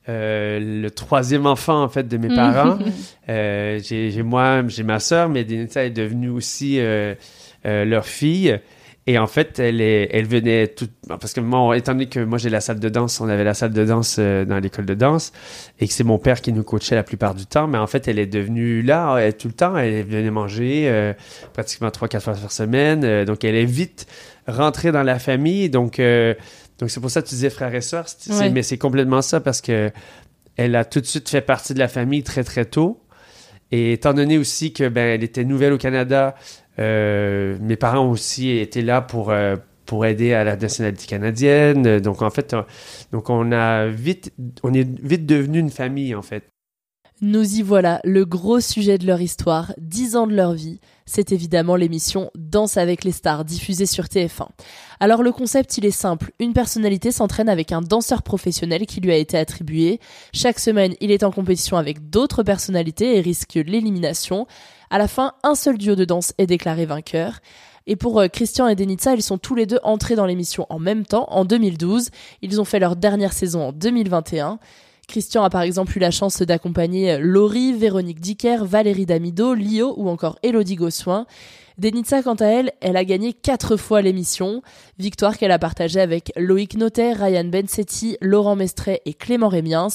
euh, 0.07 0.81
le 0.81 0.91
troisième 0.91 1.45
enfant, 1.45 1.81
en 1.83 1.89
fait, 1.89 2.07
de 2.07 2.17
mes 2.17 2.29
parents. 2.33 2.77
Euh, 3.27 3.79
j'ai 3.81 4.21
moi, 4.21 4.61
j'ai 4.67 4.83
ma 4.83 4.99
sœur, 4.99 5.29
mais 5.29 5.43
Dinita 5.43 5.83
est 5.83 5.89
devenue 5.89 6.29
aussi 6.29 6.79
euh, 6.79 7.15
euh, 7.65 7.83
leur 7.83 8.05
fille. 8.05 8.59
Et 9.07 9.17
en 9.19 9.25
fait, 9.27 9.57
elle, 9.59 9.81
est, 9.81 10.09
elle 10.13 10.25
venait 10.25 10.67
tout. 10.67 10.87
Parce 11.07 11.33
que 11.33 11.39
moi, 11.39 11.75
étant 11.75 11.93
donné 11.93 12.07
que 12.07 12.19
moi 12.19 12.37
j'ai 12.37 12.49
la 12.49 12.61
salle 12.61 12.79
de 12.79 12.89
danse, 12.89 13.21
on 13.21 13.29
avait 13.29 13.43
la 13.43 13.53
salle 13.55 13.71
de 13.73 13.83
danse 13.85 14.17
euh, 14.19 14.45
dans 14.45 14.59
l'école 14.59 14.85
de 14.85 14.93
danse, 14.95 15.31
et 15.79 15.87
que 15.87 15.93
c'est 15.93 16.03
mon 16.03 16.19
père 16.19 16.39
qui 16.41 16.53
nous 16.53 16.63
coachait 16.63 16.95
la 16.95 17.03
plupart 17.03 17.33
du 17.35 17.47
temps, 17.47 17.67
mais 17.67 17.77
en 17.79 17.87
fait, 17.87 18.07
elle 18.07 18.17
est 18.19 18.25
devenue 18.27 18.81
là 18.83 19.17
elle, 19.17 19.35
tout 19.37 19.47
le 19.47 19.53
temps. 19.53 19.75
Elle 19.77 20.03
venait 20.05 20.29
manger 20.31 20.83
euh, 20.87 21.13
pratiquement 21.53 21.89
trois, 21.91 22.07
quatre 22.07 22.23
fois 22.23 22.33
par 22.33 22.51
semaine. 22.51 23.03
euh, 23.03 23.25
donc, 23.25 23.43
elle 23.43 23.55
est 23.55 23.65
vite 23.65 24.05
rentrée 24.47 24.91
dans 24.91 25.03
la 25.03 25.17
famille. 25.19 25.69
Donc, 25.69 25.99
euh, 25.99 26.33
donc 26.79 26.89
c'est 26.89 26.99
pour 26.99 27.09
ça 27.09 27.21
que 27.21 27.27
tu 27.27 27.35
disais 27.35 27.49
frère 27.49 27.73
et 27.73 27.81
sœur. 27.81 28.05
Ouais. 28.29 28.49
Mais 28.49 28.63
c'est 28.63 28.77
complètement 28.77 29.21
ça 29.21 29.39
parce 29.39 29.61
que 29.61 29.91
elle 30.57 30.75
a 30.75 30.85
tout 30.85 31.01
de 31.01 31.05
suite 31.05 31.29
fait 31.29 31.41
partie 31.41 31.73
de 31.73 31.79
la 31.79 31.87
famille 31.87 32.23
très, 32.23 32.43
très 32.43 32.65
tôt. 32.65 33.01
Et 33.71 33.93
étant 33.93 34.13
donné 34.13 34.37
aussi 34.37 34.73
que 34.73 34.87
ben 34.87 35.15
elle 35.15 35.23
était 35.23 35.43
nouvelle 35.43 35.73
au 35.73 35.77
Canada, 35.77 36.35
euh, 36.79 37.57
mes 37.61 37.75
parents 37.75 38.09
aussi 38.09 38.51
étaient 38.51 38.81
là 38.81 39.01
pour 39.01 39.31
euh, 39.31 39.55
pour 39.85 40.05
aider 40.05 40.33
à 40.33 40.43
la 40.43 40.55
nationalité 40.55 41.07
canadienne. 41.07 41.85
Euh, 41.87 41.99
Donc 41.99 42.21
en 42.21 42.29
fait, 42.29 42.53
on, 42.53 42.65
donc 43.11 43.29
on 43.29 43.51
a 43.51 43.87
vite 43.87 44.33
on 44.63 44.73
est 44.73 44.87
vite 45.01 45.25
devenu 45.25 45.59
une 45.59 45.71
famille 45.71 46.13
en 46.13 46.21
fait. 46.21 46.43
Nous 47.21 47.59
y 47.59 47.61
voilà, 47.61 48.01
le 48.03 48.25
gros 48.25 48.59
sujet 48.59 48.97
de 48.97 49.07
leur 49.07 49.21
histoire, 49.21 49.73
10 49.77 50.17
ans 50.17 50.27
de 50.27 50.35
leur 50.35 50.51
vie. 50.51 50.81
C'est 51.05 51.31
évidemment 51.31 51.77
l'émission 51.77 52.29
Danse 52.35 52.75
avec 52.75 53.05
les 53.05 53.13
stars, 53.13 53.45
diffusée 53.45 53.85
sur 53.85 54.05
TF1. 54.05 54.49
Alors 54.99 55.23
le 55.23 55.31
concept, 55.31 55.77
il 55.77 55.85
est 55.85 55.91
simple. 55.91 56.33
Une 56.39 56.51
personnalité 56.51 57.13
s'entraîne 57.13 57.47
avec 57.47 57.71
un 57.71 57.81
danseur 57.81 58.21
professionnel 58.21 58.85
qui 58.85 58.99
lui 58.99 59.13
a 59.13 59.17
été 59.17 59.37
attribué. 59.37 60.01
Chaque 60.33 60.59
semaine, 60.59 60.93
il 60.99 61.09
est 61.09 61.23
en 61.23 61.31
compétition 61.31 61.77
avec 61.77 62.09
d'autres 62.09 62.43
personnalités 62.43 63.15
et 63.15 63.21
risque 63.21 63.53
l'élimination. 63.53 64.45
À 64.89 64.97
la 64.97 65.07
fin, 65.07 65.35
un 65.43 65.55
seul 65.55 65.77
duo 65.77 65.95
de 65.95 66.03
danse 66.03 66.33
est 66.37 66.47
déclaré 66.47 66.85
vainqueur. 66.85 67.39
Et 67.87 67.95
pour 67.95 68.19
euh, 68.19 68.27
Christian 68.27 68.67
et 68.67 68.75
Denitsa, 68.75 69.13
ils 69.13 69.23
sont 69.23 69.37
tous 69.37 69.55
les 69.55 69.65
deux 69.65 69.79
entrés 69.83 70.15
dans 70.15 70.25
l'émission 70.25 70.65
en 70.69 70.79
même 70.79 71.05
temps, 71.05 71.27
en 71.29 71.45
2012. 71.45 72.09
Ils 72.41 72.59
ont 72.59 72.65
fait 72.65 72.79
leur 72.79 72.97
dernière 72.97 73.31
saison 73.31 73.69
en 73.69 73.71
2021. 73.71 74.59
Christian 75.07 75.43
a 75.43 75.49
par 75.49 75.61
exemple 75.61 75.97
eu 75.97 75.99
la 75.99 76.11
chance 76.11 76.41
d'accompagner 76.41 77.17
Laurie, 77.19 77.73
Véronique 77.73 78.19
Dicker, 78.19 78.65
Valérie 78.65 79.05
Damido, 79.05 79.53
Lio 79.53 79.93
ou 79.97 80.09
encore 80.09 80.37
Elodie 80.43 80.75
Gossuin. 80.75 81.25
Denitsa, 81.77 82.23
quant 82.23 82.35
à 82.35 82.45
elle, 82.45 82.71
elle 82.79 82.95
a 82.95 83.03
gagné 83.03 83.33
quatre 83.33 83.75
fois 83.75 84.01
l'émission, 84.01 84.61
victoire 84.97 85.37
qu'elle 85.37 85.51
a 85.51 85.59
partagée 85.59 85.99
avec 85.99 86.31
Loïc 86.37 86.77
Notet, 86.77 87.11
Ryan 87.11 87.43
Bensetti, 87.43 88.17
Laurent 88.21 88.55
Mestret 88.55 89.01
et 89.05 89.13
Clément 89.13 89.49
Rémiens. 89.49 89.89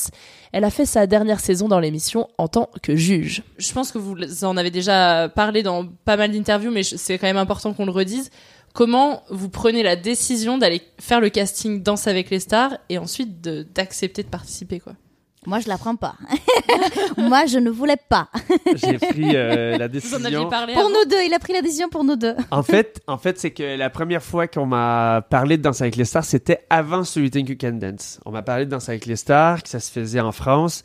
Elle 0.53 0.65
a 0.65 0.71
fait 0.71 0.85
sa 0.85 1.07
dernière 1.07 1.41
saison 1.41 1.69
dans 1.69 1.81
l'émission 1.81 2.29
en 2.37 2.49
tant 2.49 2.69
que 2.83 2.97
juge. 2.97 3.43
Je 3.57 3.73
pense 3.73 3.93
que 3.93 3.99
vous 3.99 4.45
en 4.45 4.59
avez 4.59 4.71
déjà 4.71 5.31
parlé 5.35 5.63
dans 5.63 5.87
pas 6.05 6.19
mal 6.19 6.33
d'interviews, 6.33 6.71
mais 6.71 6.83
c'est 6.83 7.17
quand 7.17 7.29
même 7.29 7.39
important 7.39 7.73
qu'on 7.73 7.87
le 7.87 7.93
redise. 7.93 8.31
Comment 8.73 9.23
vous 9.31 9.49
prenez 9.49 9.83
la 9.83 9.97
décision 9.97 10.59
d'aller 10.59 10.83
faire 10.99 11.21
le 11.21 11.29
casting 11.29 11.83
Danse 11.83 12.07
avec 12.07 12.31
les 12.31 12.41
stars 12.41 12.77
et 12.89 12.99
ensuite 12.99 13.41
d'accepter 13.41 14.23
de, 14.23 14.29
participer 14.29 14.81
quoi? 14.81 14.93
Moi, 15.47 15.59
je 15.61 15.69
la 15.69 15.79
prends 15.79 15.97
pas. 15.97 16.17
Moi, 17.17 17.47
je 17.47 17.59
ne 17.59 17.71
voulais 17.71 17.97
pas. 17.97 18.29
J'ai 18.77 18.99
pris 18.99 19.35
euh, 19.35 19.79
la 19.79 19.87
Vous 19.87 19.93
décision. 19.95 20.19
en 20.19 20.25
aviez 20.25 20.49
parlé 20.51 20.75
Pour 20.75 20.83
avant 20.83 20.91
nous 20.91 21.09
deux, 21.09 21.23
il 21.27 21.33
a 21.33 21.39
pris 21.39 21.55
la 21.55 21.63
décision 21.63 21.89
pour 21.89 22.05
nous 22.05 22.17
deux. 22.17 22.35
En 22.51 22.63
fait, 22.63 23.01
en 23.07 23.17
fait, 23.17 23.39
c'est 23.39 23.51
que 23.51 23.77
la 23.77 23.89
première 23.89 24.23
fois 24.23 24.49
qu'on 24.49 24.67
m'a 24.67 25.25
parlé 25.31 25.57
de 25.57 25.63
Danse 25.63 25.81
avec 25.81 25.97
les 25.97 26.05
stars, 26.05 26.25
c'était 26.25 26.67
avant 26.69 27.05
You 27.17 27.31
Think 27.31 27.49
You 27.49 27.57
Can 27.59 27.73
Dance. 27.73 28.21
On 28.27 28.33
m'a 28.33 28.43
parlé 28.43 28.67
de 28.67 28.71
Danse 28.71 28.91
avec 28.91 29.07
les 29.07 29.17
stars, 29.17 29.63
que 29.63 29.71
ça 29.71 29.81
se 29.81 29.91
faisait 29.91 30.21
en 30.21 30.33
France. 30.33 30.83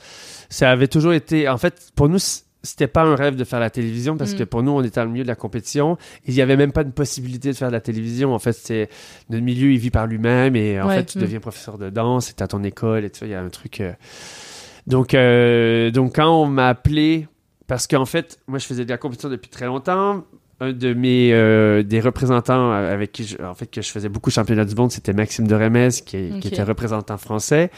Ça 0.49 0.71
avait 0.71 0.87
toujours 0.87 1.13
été, 1.13 1.49
en 1.49 1.57
fait, 1.57 1.91
pour 1.93 2.07
nous, 2.07 2.19
c'était 2.65 2.87
pas 2.87 3.03
un 3.03 3.15
rêve 3.15 3.35
de 3.37 3.43
faire 3.45 3.61
la 3.61 3.69
télévision 3.69 4.17
parce 4.17 4.33
Mm. 4.33 4.37
que 4.37 4.43
pour 4.43 4.61
nous, 4.63 4.71
on 4.71 4.83
était 4.83 4.99
dans 4.99 5.05
le 5.05 5.11
milieu 5.11 5.23
de 5.23 5.29
la 5.29 5.35
compétition. 5.35 5.97
Il 6.25 6.33
y 6.33 6.41
avait 6.41 6.57
même 6.57 6.73
pas 6.73 6.83
de 6.83 6.91
possibilité 6.91 7.51
de 7.51 7.55
faire 7.55 7.69
de 7.69 7.73
la 7.73 7.79
télévision. 7.79 8.33
En 8.35 8.39
fait, 8.39 8.51
c'est 8.53 8.89
notre 9.29 9.43
milieu, 9.45 9.71
il 9.71 9.77
vit 9.77 9.91
par 9.91 10.07
lui-même 10.07 10.55
et 10.57 10.81
en 10.81 10.87
Ouais, 10.89 10.97
fait, 10.97 11.05
tu 11.05 11.17
mm. 11.17 11.21
deviens 11.21 11.39
professeur 11.39 11.77
de 11.77 11.89
danse, 11.89 12.25
c'est 12.27 12.41
à 12.41 12.47
ton 12.47 12.61
école 12.63 13.05
et 13.05 13.09
tout 13.09 13.19
ça. 13.19 13.25
Il 13.25 13.31
y 13.31 13.35
a 13.35 13.41
un 13.41 13.49
truc. 13.49 13.79
euh, 13.79 13.93
Donc, 14.87 15.13
euh, 15.13 15.91
donc 15.91 16.15
quand 16.17 16.29
on 16.43 16.45
m'a 16.47 16.67
appelé, 16.69 17.27
parce 17.67 17.87
qu'en 17.87 18.05
fait, 18.05 18.39
moi, 18.47 18.59
je 18.59 18.65
faisais 18.65 18.85
de 18.85 18.89
la 18.89 18.97
compétition 18.97 19.29
depuis 19.29 19.49
très 19.49 19.65
longtemps. 19.65 20.23
Un 20.61 20.71
de 20.71 20.93
mes 20.93 21.33
euh, 21.33 21.83
des 21.83 21.99
représentants 21.99 22.71
avec 22.71 23.11
qui 23.11 23.25
je, 23.25 23.41
en 23.43 23.53
fait 23.55 23.67
que 23.67 23.81
je 23.81 23.91
faisais 23.91 24.07
beaucoup 24.07 24.29
de 24.29 24.35
championnats 24.35 24.63
du 24.63 24.73
monde, 24.73 24.89
c'était 24.89 25.11
Maxime 25.11 25.47
de 25.47 25.55
Remez 25.55 25.89
qui, 26.05 26.17
était 26.17 26.63
représentant 26.63 27.17
français. 27.17 27.71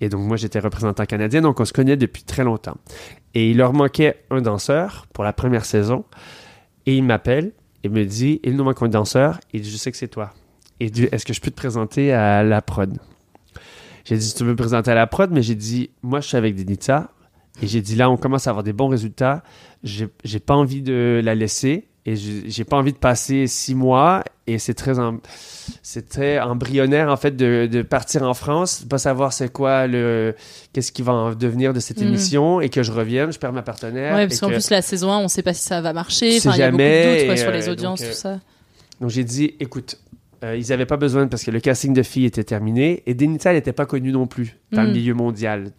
Et 0.00 0.08
donc 0.08 0.22
moi 0.22 0.38
j'étais 0.38 0.58
représentant 0.58 1.04
canadien. 1.04 1.42
Donc 1.42 1.60
on 1.60 1.66
se 1.66 1.74
connaît 1.74 1.98
depuis 1.98 2.22
très 2.22 2.42
longtemps. 2.42 2.78
Et 3.34 3.50
il 3.50 3.58
leur 3.58 3.74
manquait 3.74 4.24
un 4.30 4.40
danseur 4.40 5.06
pour 5.12 5.24
la 5.24 5.34
première 5.34 5.66
saison. 5.66 6.06
Et 6.86 6.96
il 6.96 7.04
m'appelle 7.04 7.52
et 7.84 7.90
me 7.90 8.04
dit 8.06 8.40
il 8.44 8.56
nous 8.56 8.64
manque 8.64 8.82
un 8.82 8.88
danseur 8.88 9.38
et 9.52 9.62
je 9.62 9.76
sais 9.76 9.90
que 9.90 9.98
c'est 9.98 10.08
toi. 10.08 10.32
et 10.80 10.88
dit 10.88 11.08
est-ce 11.12 11.26
que 11.26 11.34
je 11.34 11.40
peux 11.42 11.50
te 11.50 11.56
présenter 11.56 12.12
à 12.14 12.42
la 12.42 12.62
prod 12.62 12.96
J'ai 14.06 14.16
dit 14.16 14.32
tu 14.34 14.42
veux 14.44 14.52
me 14.52 14.56
présenter 14.56 14.90
à 14.90 14.94
la 14.94 15.06
prod, 15.06 15.30
mais 15.30 15.42
j'ai 15.42 15.54
dit 15.54 15.90
moi 16.02 16.20
je 16.20 16.28
suis 16.28 16.38
avec 16.38 16.54
Denitza 16.54 17.10
et 17.60 17.66
j'ai 17.66 17.82
dit 17.82 17.94
là 17.94 18.08
on 18.08 18.16
commence 18.16 18.46
à 18.46 18.50
avoir 18.50 18.62
des 18.62 18.72
bons 18.72 18.88
résultats. 18.88 19.42
J'ai 19.84 20.40
pas 20.40 20.54
envie 20.54 20.80
de 20.80 21.20
la 21.22 21.34
laisser 21.34 21.91
et 22.04 22.16
j'ai 22.16 22.64
pas 22.64 22.76
envie 22.76 22.92
de 22.92 22.98
passer 22.98 23.46
six 23.46 23.74
mois 23.76 24.24
et 24.48 24.58
c'est 24.58 24.74
très 24.74 24.92
c'est 25.82 26.08
très 26.08 26.40
embryonnaire 26.40 27.08
en 27.10 27.16
fait 27.16 27.36
de, 27.36 27.68
de 27.70 27.82
partir 27.82 28.24
en 28.24 28.34
France, 28.34 28.82
de 28.82 28.88
pas 28.88 28.98
savoir 28.98 29.32
c'est 29.32 29.52
quoi 29.52 29.86
le 29.86 30.34
qu'est-ce 30.72 30.90
qui 30.90 31.02
va 31.02 31.12
en 31.12 31.34
devenir 31.34 31.72
de 31.72 31.78
cette 31.80 32.00
Mhm. 32.00 32.08
émission 32.08 32.60
et 32.60 32.68
que 32.68 32.82
je 32.82 32.90
revienne, 32.90 33.32
je 33.32 33.38
perds 33.38 33.52
ma 33.52 33.62
partenaire. 33.62 34.14
Ouais, 34.16 34.26
parce 34.26 34.40
qu'en 34.40 34.48
que- 34.48 34.54
plus, 34.54 34.70
la 34.70 34.82
saison 34.82 35.12
1, 35.12 35.18
on 35.18 35.28
sait 35.28 35.42
pas 35.42 35.54
si 35.54 35.62
ça 35.62 35.80
va 35.80 35.92
marcher. 35.92 36.38
Enfin, 36.38 36.52
il 36.54 36.58
y 36.58 36.62
a 36.62 36.70
beaucoup 36.72 36.82
de 36.82 36.88
jamais, 36.88 37.26
doutes 37.28 37.38
sur 37.38 37.50
les 37.52 37.68
euh, 37.68 37.72
audiences, 37.72 38.00
donc, 38.00 38.08
euh, 38.08 38.12
tout 38.12 38.18
ça. 38.18 38.40
Donc 39.00 39.10
j'ai 39.10 39.24
dit, 39.24 39.54
écoute, 39.60 39.98
euh, 40.42 40.56
ils 40.56 40.68
n'avaient 40.70 40.86
pas 40.86 40.96
besoin 40.96 41.28
parce 41.28 41.44
que 41.44 41.52
le 41.52 41.60
casting 41.60 41.92
de 41.94 42.02
filles 42.02 42.24
était 42.26 42.42
terminé 42.42 43.04
et 43.06 43.14
Denita, 43.14 43.50
elle 43.50 43.56
n'était 43.56 43.72
pas 43.72 43.86
connue 43.86 44.10
non 44.10 44.26
plus 44.26 44.56
dans 44.72 44.82
le 44.82 44.88
Mm. 44.88 44.92
milieu 44.92 45.14
mondial. 45.14 45.70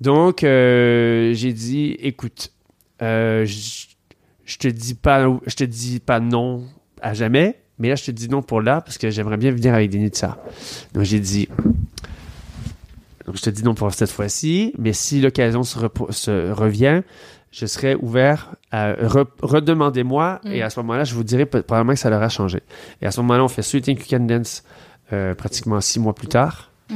Donc 0.00 0.42
euh, 0.44 1.32
j'ai 1.34 1.52
dit, 1.52 1.96
écoute, 2.00 2.50
euh, 3.02 3.44
je 3.46 3.86
je 4.48 4.56
te 4.56 4.66
dis 4.66 4.94
pas, 4.94 5.28
je 5.46 5.54
te 5.54 5.64
dis 5.64 6.00
pas 6.00 6.18
non 6.20 6.64
à 7.02 7.12
jamais, 7.14 7.60
mais 7.78 7.90
là 7.90 7.94
je 7.96 8.04
te 8.06 8.10
dis 8.10 8.28
non 8.28 8.40
pour 8.42 8.62
là 8.62 8.80
parce 8.80 8.96
que 8.98 9.10
j'aimerais 9.10 9.36
bien 9.36 9.52
venir 9.52 9.74
avec 9.74 9.90
Denita. 9.90 10.42
Donc 10.94 11.04
j'ai 11.04 11.20
dit. 11.20 11.48
Donc, 13.26 13.36
je 13.36 13.42
te 13.42 13.50
dis 13.50 13.62
non 13.62 13.74
pour 13.74 13.92
cette 13.92 14.10
fois-ci, 14.10 14.72
mais 14.78 14.94
si 14.94 15.20
l'occasion 15.20 15.62
se, 15.62 15.78
revient, 16.52 17.02
je 17.52 17.66
serai 17.66 17.94
ouvert 17.94 18.54
à 18.70 18.92
re- 18.94 19.26
redemandez-moi 19.42 20.40
Mm. 20.44 20.48
et 20.52 20.62
à 20.62 20.70
ce 20.70 20.80
moment-là, 20.80 21.04
je 21.04 21.14
vous 21.14 21.24
dirai 21.24 21.44
probablement 21.44 21.92
que 21.92 21.98
ça 21.98 22.08
leur 22.08 22.22
a 22.22 22.30
changé. 22.30 22.60
Et 23.02 23.06
à 23.06 23.10
ce 23.10 23.20
moment-là, 23.20 23.44
on 23.44 23.48
fait 23.48 23.60
Sweet 23.62 23.86
You 23.88 23.96
Can 24.08 24.20
Dance 24.20 24.64
euh, 25.12 25.34
pratiquement 25.34 25.80
six 25.82 26.00
mois 26.00 26.14
plus 26.14 26.28
tard. 26.28 26.70
Mm. 26.90 26.94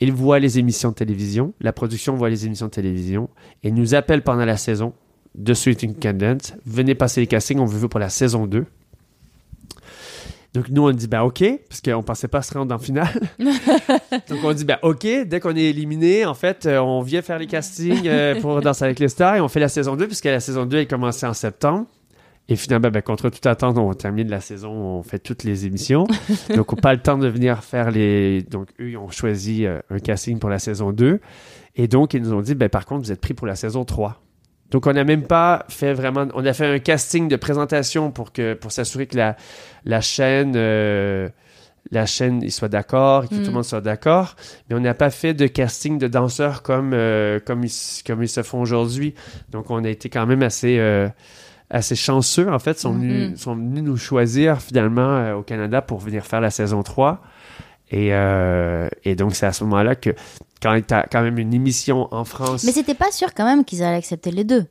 Ils 0.00 0.12
voient 0.12 0.40
les 0.40 0.58
émissions 0.58 0.88
de 0.90 0.94
télévision, 0.96 1.54
la 1.60 1.72
production 1.72 2.16
voit 2.16 2.30
les 2.30 2.46
émissions 2.46 2.66
de 2.66 2.72
télévision 2.72 3.30
et 3.62 3.70
nous 3.70 3.94
appelle 3.94 4.22
pendant 4.22 4.44
la 4.44 4.56
saison 4.56 4.92
de 5.34 5.54
Sweet 5.54 5.82
You 5.82 5.94
Can 6.00 6.14
Dance. 6.14 6.54
Venez 6.66 6.94
passer 6.94 7.20
les 7.20 7.26
castings, 7.26 7.58
on 7.58 7.64
veut 7.64 7.78
vous 7.78 7.88
pour 7.88 8.00
la 8.00 8.08
saison 8.08 8.46
2. 8.46 8.64
Donc 10.54 10.68
nous, 10.68 10.86
on 10.86 10.92
dit, 10.92 11.08
ben 11.08 11.22
OK, 11.22 11.42
parce 11.68 11.80
qu'on 11.80 12.04
pensait 12.04 12.28
pas 12.28 12.40
se 12.40 12.54
rendre 12.54 12.72
en 12.72 12.78
finale. 12.78 13.08
Donc 14.28 14.38
on 14.44 14.52
dit, 14.52 14.64
ben 14.64 14.78
OK, 14.82 15.04
dès 15.26 15.40
qu'on 15.40 15.56
est 15.56 15.64
éliminé, 15.64 16.24
en 16.24 16.34
fait, 16.34 16.66
euh, 16.66 16.78
on 16.78 17.02
vient 17.02 17.22
faire 17.22 17.40
les 17.40 17.48
castings 17.48 18.06
euh, 18.06 18.40
pour 18.40 18.60
Danser 18.60 18.84
avec 18.84 19.00
les 19.00 19.08
stars 19.08 19.36
et 19.36 19.40
on 19.40 19.48
fait 19.48 19.58
la 19.58 19.68
saison 19.68 19.96
2, 19.96 20.06
puisque 20.06 20.26
la 20.26 20.38
saison 20.38 20.64
2 20.64 20.78
est 20.78 20.86
commencée 20.86 21.26
en 21.26 21.34
septembre. 21.34 21.86
Et 22.48 22.56
finalement, 22.56 22.90
ben, 22.90 23.02
contre 23.02 23.30
toute 23.30 23.46
attente, 23.46 23.78
on 23.78 23.92
termine 23.94 24.28
la 24.28 24.40
saison, 24.40 24.70
on 24.70 25.02
fait 25.02 25.18
toutes 25.18 25.42
les 25.42 25.66
émissions. 25.66 26.06
Donc, 26.54 26.72
on 26.72 26.76
n'a 26.76 26.82
pas 26.82 26.92
le 26.92 27.00
temps 27.00 27.18
de 27.18 27.26
venir 27.26 27.64
faire 27.64 27.90
les. 27.90 28.42
Donc, 28.42 28.68
eux, 28.80 28.90
ils 28.90 28.96
ont 28.96 29.10
choisi 29.10 29.66
euh, 29.66 29.80
un 29.90 29.98
casting 29.98 30.38
pour 30.38 30.50
la 30.50 30.60
saison 30.60 30.92
2. 30.92 31.20
Et 31.76 31.88
donc, 31.88 32.14
ils 32.14 32.22
nous 32.22 32.32
ont 32.32 32.42
dit, 32.42 32.54
ben, 32.54 32.68
par 32.68 32.86
contre, 32.86 33.02
vous 33.02 33.10
êtes 33.12 33.20
pris 33.20 33.34
pour 33.34 33.48
la 33.48 33.56
saison 33.56 33.84
3. 33.84 34.23
Donc, 34.74 34.88
on 34.88 34.92
n'a 34.92 35.04
même 35.04 35.22
pas 35.22 35.64
fait 35.68 35.92
vraiment. 35.94 36.26
On 36.34 36.44
a 36.44 36.52
fait 36.52 36.66
un 36.66 36.78
casting 36.80 37.28
de 37.28 37.36
présentation 37.36 38.10
pour, 38.10 38.32
que, 38.32 38.54
pour 38.54 38.72
s'assurer 38.72 39.06
que 39.06 39.16
la, 39.16 39.36
la 39.84 40.00
chaîne. 40.00 40.54
euh, 40.56 41.28
la 41.92 42.06
chaîne 42.06 42.40
il 42.42 42.50
soit 42.50 42.68
d'accord, 42.70 43.28
que 43.28 43.34
Mm. 43.34 43.38
tout 43.38 43.44
le 43.46 43.52
monde 43.52 43.64
soit 43.64 43.82
d'accord, 43.82 44.34
mais 44.68 44.74
on 44.74 44.80
n'a 44.80 44.94
pas 44.94 45.10
fait 45.10 45.32
de 45.34 45.46
casting 45.46 45.98
de 45.98 46.08
danseurs 46.08 46.62
comme, 46.62 46.92
euh, 46.94 47.38
comme, 47.44 47.62
ils, 47.62 47.66
s- 47.66 48.02
comme 48.06 48.22
ils 48.22 48.28
se 48.28 48.42
font 48.42 48.60
aujourd'hui. 48.62 49.14
Donc 49.50 49.70
on 49.70 49.84
a 49.84 49.88
été 49.90 50.08
quand 50.08 50.24
même 50.26 50.42
assez, 50.42 50.78
euh, 50.78 51.08
assez 51.70 51.94
chanceux, 51.94 52.50
en 52.50 52.58
fait, 52.58 52.78
sont, 52.78 52.94
venus, 52.94 53.30
Mhm. 53.32 53.36
sont 53.36 53.54
venus 53.54 53.82
nous 53.84 53.96
choisir 53.98 54.60
finalement 54.62 55.02
euh, 55.18 55.34
au 55.34 55.42
Canada 55.42 55.82
pour 55.82 55.98
venir 56.00 56.24
faire 56.24 56.40
la 56.40 56.50
saison 56.50 56.82
3. 56.82 57.20
Et, 57.94 58.08
euh, 58.12 58.88
et 59.04 59.14
donc 59.14 59.36
c'est 59.36 59.46
à 59.46 59.52
ce 59.52 59.62
moment-là 59.62 59.94
que 59.94 60.10
quand 60.60 60.76
tu 60.84 60.92
as 60.92 61.06
quand 61.10 61.22
même 61.22 61.38
une 61.38 61.54
émission 61.54 62.08
en 62.12 62.24
France... 62.24 62.64
Mais 62.64 62.72
c'était 62.72 62.94
pas 62.94 63.12
sûr 63.12 63.32
quand 63.34 63.44
même 63.44 63.64
qu'ils 63.64 63.84
allaient 63.84 63.98
accepter 63.98 64.32
les 64.32 64.42
deux. 64.42 64.66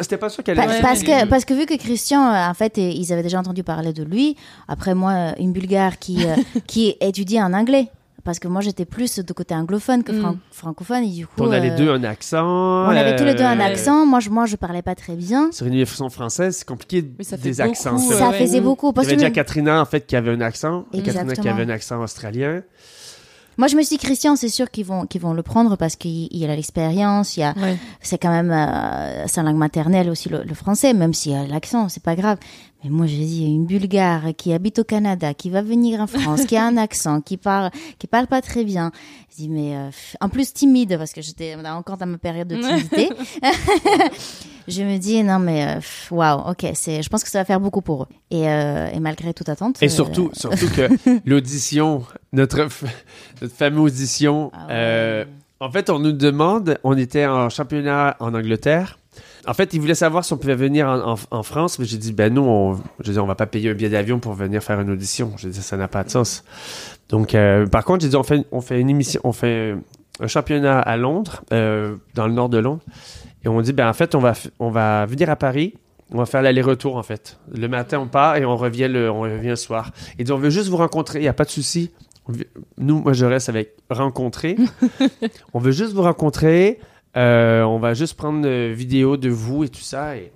C'était 0.00 0.16
pas 0.16 0.30
sûr 0.30 0.42
qu'elle 0.42 0.56
Pa- 0.56 0.62
parce, 0.64 0.78
accepter 0.78 1.06
les 1.12 1.18
que, 1.18 1.24
deux. 1.24 1.28
parce 1.28 1.44
que 1.44 1.52
vu 1.52 1.66
que 1.66 1.76
Christian, 1.76 2.22
euh, 2.26 2.48
en 2.48 2.54
fait, 2.54 2.78
ils 2.78 3.12
avaient 3.12 3.22
déjà 3.22 3.38
entendu 3.38 3.62
parler 3.62 3.92
de 3.92 4.02
lui. 4.02 4.34
Après, 4.66 4.94
moi, 4.94 5.34
une 5.38 5.52
Bulgare 5.52 5.98
qui, 5.98 6.26
euh, 6.26 6.36
qui 6.66 6.96
étudie 7.02 7.38
en 7.38 7.52
anglais. 7.52 7.88
Parce 8.24 8.38
que 8.38 8.48
moi, 8.48 8.62
j'étais 8.62 8.86
plus 8.86 9.18
de 9.18 9.32
côté 9.34 9.54
anglophone 9.54 10.02
que 10.02 10.18
fran- 10.18 10.36
francophone. 10.50 11.04
Et 11.04 11.10
du 11.10 11.26
coup, 11.26 11.34
On 11.38 11.50
a 11.52 11.58
les 11.60 11.70
euh, 11.70 11.76
deux 11.76 11.90
un 11.90 12.02
accent. 12.04 12.44
on 12.46 12.88
avait 12.88 13.16
tous 13.16 13.24
les 13.24 13.34
deux 13.34 13.44
un 13.44 13.60
euh, 13.60 13.62
accent. 13.64 14.06
Moi, 14.06 14.20
je, 14.20 14.30
moi, 14.30 14.46
je 14.46 14.56
parlais 14.56 14.80
pas 14.82 14.94
très 14.94 15.14
bien. 15.14 15.50
Sur 15.52 15.66
une 15.66 15.74
émission 15.74 16.08
française, 16.08 16.56
c'est 16.56 16.66
compliqué 16.66 17.04
ça 17.20 17.36
fait 17.36 17.50
des 17.50 17.56
beaucoup, 17.58 17.70
accents. 17.70 17.96
euh, 17.96 18.14
Ça 18.18 18.30
ouais. 18.30 18.38
faisait 18.38 18.60
beaucoup. 18.62 18.86
Il 18.88 18.90
y 18.90 18.94
Parce 18.94 19.06
avait 19.08 19.16
déjà 19.16 19.30
Katrina, 19.30 19.80
en 19.80 19.84
fait, 19.84 20.06
qui 20.06 20.16
avait 20.16 20.30
un 20.32 20.40
accent. 20.40 20.86
Katrina 20.92 21.34
qui 21.36 21.48
avait 21.48 21.64
un 21.64 21.68
accent 21.68 22.02
australien. 22.02 22.62
Moi, 23.56 23.68
je 23.68 23.76
me 23.76 23.82
suis 23.82 23.96
dit, 23.98 24.04
Christian, 24.04 24.34
c'est 24.34 24.48
sûr 24.48 24.68
qu'ils 24.68 24.84
vont, 24.84 25.06
qu'ils 25.06 25.20
vont 25.20 25.32
le 25.32 25.42
prendre 25.44 25.76
parce 25.76 25.94
qu'il 25.94 26.26
il 26.32 26.50
a 26.50 26.56
l'expérience. 26.56 27.36
Il 27.36 27.40
y 27.40 27.42
a, 27.44 27.54
Ouais. 27.56 27.76
c'est 28.00 28.18
quand 28.18 28.30
même 28.32 28.50
euh, 28.50 29.28
sa 29.28 29.44
langue 29.44 29.56
maternelle 29.58 30.10
aussi 30.10 30.28
le, 30.28 30.42
le 30.42 30.54
français, 30.54 30.92
même 30.92 31.12
s'il 31.14 31.32
y 31.32 31.36
a 31.36 31.46
l'accent, 31.46 31.88
c'est 31.88 32.02
pas 32.02 32.16
grave. 32.16 32.38
Mais 32.84 32.90
moi, 32.90 33.06
j'ai 33.06 33.24
dit 33.24 33.46
une 33.46 33.64
Bulgare 33.64 34.34
qui 34.36 34.52
habite 34.52 34.78
au 34.78 34.84
Canada, 34.84 35.32
qui 35.32 35.48
va 35.48 35.62
venir 35.62 36.00
en 36.00 36.06
France, 36.06 36.44
qui 36.44 36.54
a 36.54 36.66
un 36.66 36.76
accent, 36.76 37.22
qui 37.22 37.38
parle, 37.38 37.70
qui 37.98 38.06
parle 38.06 38.26
pas 38.26 38.42
très 38.42 38.62
bien. 38.62 38.92
Je 39.30 39.36
dis 39.36 39.48
mais 39.48 39.74
euh, 39.74 39.90
en 40.20 40.28
plus 40.28 40.52
timide 40.52 40.98
parce 40.98 41.14
que 41.14 41.22
j'étais 41.22 41.56
encore 41.66 41.96
dans 41.96 42.06
ma 42.06 42.18
période 42.18 42.46
de 42.46 42.56
timidité. 42.56 43.08
je 44.68 44.82
me 44.82 44.98
dis 44.98 45.24
non 45.24 45.38
mais 45.38 45.76
euh, 45.76 45.80
waouh, 46.10 46.50
ok, 46.50 46.66
c'est, 46.74 47.02
je 47.02 47.08
pense 47.08 47.24
que 47.24 47.30
ça 47.30 47.38
va 47.38 47.46
faire 47.46 47.58
beaucoup 47.58 47.80
pour 47.80 48.02
eux. 48.02 48.08
Et, 48.30 48.48
euh, 48.48 48.90
et 48.92 49.00
malgré 49.00 49.32
toute 49.32 49.48
attente. 49.48 49.82
Et 49.82 49.86
euh, 49.86 49.88
surtout, 49.88 50.30
surtout 50.34 50.68
que 50.68 50.88
l'audition, 51.24 52.04
notre, 52.34 52.68
fameuse 53.48 53.92
audition, 53.92 54.50
Ah 54.52 54.66
euh, 54.70 55.24
en 55.60 55.70
fait, 55.70 55.88
on 55.88 55.98
nous 55.98 56.12
demande, 56.12 56.78
on 56.84 56.96
était 56.96 57.26
en 57.26 57.48
championnat 57.48 58.16
en 58.20 58.34
Angleterre. 58.34 58.98
En 59.46 59.54
fait, 59.54 59.74
ils 59.74 59.80
voulaient 59.80 59.94
savoir 59.94 60.24
si 60.24 60.32
on 60.32 60.36
pouvait 60.38 60.54
venir 60.54 60.88
en, 60.88 61.12
en- 61.14 61.18
en 61.30 61.42
France, 61.42 61.78
mais 61.78 61.84
j'ai 61.84 61.98
dit, 61.98 62.12
ben 62.12 62.32
nous, 62.32 62.42
on, 62.42 62.78
je 63.00 63.12
dis, 63.12 63.18
on 63.18 63.26
va 63.26 63.34
pas 63.34 63.46
payer 63.46 63.70
un 63.70 63.74
billet 63.74 63.90
d'avion 63.90 64.18
pour 64.18 64.32
venir 64.34 64.62
faire 64.62 64.80
une 64.80 64.90
audition. 64.90 65.32
J'ai 65.36 65.50
dit, 65.50 65.62
ça 65.62 65.76
n'a 65.76 65.88
pas 65.88 66.04
de 66.04 66.10
sens. 66.10 66.44
Donc, 67.08 67.34
euh, 67.34 67.66
par 67.66 67.84
contre, 67.84 68.02
j'ai 68.02 68.08
dit, 68.08 68.16
on 68.16 68.22
fait, 68.22 68.46
on 68.52 68.60
fait 68.60 68.80
une 68.80 68.90
émission, 68.90 69.20
on 69.24 69.32
fait 69.32 69.74
un 70.20 70.26
championnat 70.26 70.78
à 70.80 70.96
Londres, 70.96 71.42
euh, 71.52 71.96
dans 72.14 72.26
le 72.26 72.32
nord 72.32 72.48
de 72.48 72.58
Londres, 72.58 72.82
et 73.44 73.48
on 73.48 73.60
dit, 73.60 73.72
ben 73.72 73.88
en 73.88 73.92
fait, 73.92 74.14
on 74.14 74.20
va, 74.20 74.32
on 74.58 74.70
va 74.70 75.04
venir 75.06 75.28
à 75.30 75.36
Paris. 75.36 75.74
On 76.12 76.18
va 76.18 76.26
faire 76.26 76.42
l'aller-retour, 76.42 76.96
en 76.96 77.02
fait. 77.02 77.38
Le 77.52 77.66
matin, 77.66 77.98
on 77.98 78.06
part 78.06 78.36
et 78.36 78.44
on 78.44 78.56
revient 78.56 78.88
le, 78.88 79.10
on 79.10 79.20
revient 79.22 79.48
le 79.48 79.56
soir. 79.56 79.90
Et 80.18 80.24
dit, 80.24 80.32
on 80.32 80.36
veut 80.38 80.50
juste 80.50 80.68
vous 80.68 80.76
rencontrer, 80.76 81.18
il 81.18 81.22
n'y 81.22 81.28
a 81.28 81.32
pas 81.32 81.44
de 81.46 81.50
souci. 81.50 81.90
Nous, 82.78 83.00
moi, 83.00 83.14
je 83.14 83.24
reste 83.24 83.48
avec 83.48 83.74
rencontrer. 83.90 84.56
on 85.54 85.58
veut 85.58 85.72
juste 85.72 85.92
vous 85.94 86.02
rencontrer. 86.02 86.78
Euh, 87.16 87.62
on 87.62 87.78
va 87.78 87.94
juste 87.94 88.14
prendre 88.16 88.46
une 88.46 88.72
vidéo 88.72 89.16
de 89.16 89.28
vous 89.28 89.64
et 89.64 89.68
tout 89.68 89.80
ça. 89.80 90.16
Et... 90.16 90.32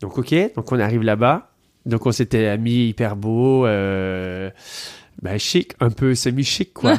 Donc, 0.00 0.18
OK. 0.18 0.34
Donc, 0.54 0.70
on 0.72 0.78
arrive 0.78 1.02
là-bas. 1.02 1.50
Donc, 1.86 2.04
on 2.06 2.12
s'était 2.12 2.58
mis 2.58 2.88
hyper 2.88 3.16
beau, 3.16 3.64
euh, 3.66 4.50
ben, 5.22 5.38
chic, 5.38 5.72
un 5.80 5.90
peu 5.90 6.14
semi-chic, 6.14 6.72
quoi. 6.74 6.94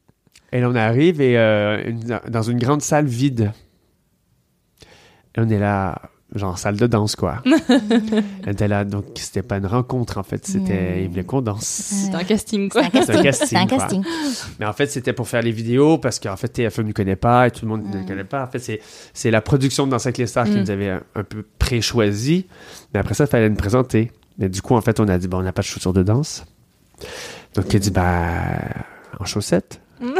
et 0.52 0.60
là, 0.60 0.68
on 0.70 0.74
arrive 0.74 1.20
et, 1.20 1.36
euh, 1.38 1.82
une- 1.86 2.20
dans 2.28 2.42
une 2.42 2.58
grande 2.58 2.82
salle 2.82 3.06
vide. 3.06 3.52
Et 5.36 5.40
on 5.40 5.48
est 5.48 5.58
là, 5.58 6.00
genre 6.34 6.58
salle 6.58 6.76
de 6.76 6.86
danse, 6.86 7.14
quoi. 7.16 7.42
on 8.46 8.50
était 8.50 8.68
là, 8.68 8.84
donc 8.84 9.04
c'était 9.16 9.42
pas 9.42 9.58
une 9.58 9.66
rencontre, 9.66 10.18
en 10.18 10.22
fait. 10.22 10.46
C'était, 10.46 11.02
ils 11.02 11.08
voulaient 11.08 11.24
qu'on 11.24 11.42
danse. 11.42 11.64
C'était 11.64 12.16
un 12.16 12.24
casting, 12.24 12.68
quoi. 12.70 12.82
C'est 12.92 13.10
un 13.10 13.22
casting. 13.22 13.58
un 13.58 13.66
casting. 13.66 14.02
Mais 14.58 14.66
en 14.66 14.72
fait, 14.72 14.86
c'était 14.86 15.12
pour 15.12 15.28
faire 15.28 15.42
les 15.42 15.52
vidéos 15.52 15.98
parce 15.98 16.18
qu'en 16.18 16.36
fait, 16.36 16.58
TF1 16.58 16.82
ne 16.84 16.92
connaît 16.92 17.16
pas 17.16 17.46
et 17.46 17.50
tout 17.50 17.64
le 17.64 17.68
monde 17.68 17.84
ne 17.84 18.06
connaît 18.06 18.24
pas. 18.24 18.44
En 18.44 18.48
fait, 18.48 18.58
c'est, 18.58 18.80
c'est 19.12 19.30
la 19.30 19.40
production 19.42 19.86
de 19.86 19.92
Danse 19.92 20.06
avec 20.06 20.18
les 20.18 20.26
stars 20.26 20.46
qui 20.46 20.52
Mm. 20.52 20.60
nous 20.60 20.70
avait 20.70 20.90
un, 20.90 21.02
un 21.14 21.24
peu 21.24 21.44
pré-choisi. 21.58 22.46
Mais 22.94 23.00
après 23.00 23.14
ça, 23.14 23.24
il 23.24 23.28
fallait 23.30 23.48
nous 23.50 23.56
présenter. 23.56 24.10
Mais 24.38 24.48
du 24.48 24.62
coup, 24.62 24.74
en 24.74 24.80
fait, 24.80 24.98
on 25.00 25.08
a 25.08 25.18
dit, 25.18 25.28
bon, 25.28 25.38
on 25.38 25.42
n'a 25.42 25.52
pas 25.52 25.62
de 25.62 25.66
chaussures 25.66 25.92
de 25.92 26.02
danse. 26.02 26.44
Donc, 27.54 27.66
il 27.72 27.76
a 27.76 27.78
dit, 27.78 27.90
ben, 27.90 28.58
en 29.20 29.24
chaussettes. 29.24 29.80
Donc, 30.00 30.16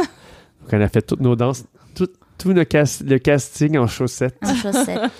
on 0.71 0.81
a 0.81 0.87
fait 0.87 1.01
toutes 1.01 1.19
nos 1.21 1.35
danses, 1.35 1.65
tout, 1.95 2.07
tout 2.43 2.53
le, 2.53 2.65
cas- 2.65 3.01
le 3.05 3.17
casting 3.19 3.77
en 3.77 3.87
chaussettes. 3.87 4.37
En 4.43 4.53
chaussettes. 4.53 4.99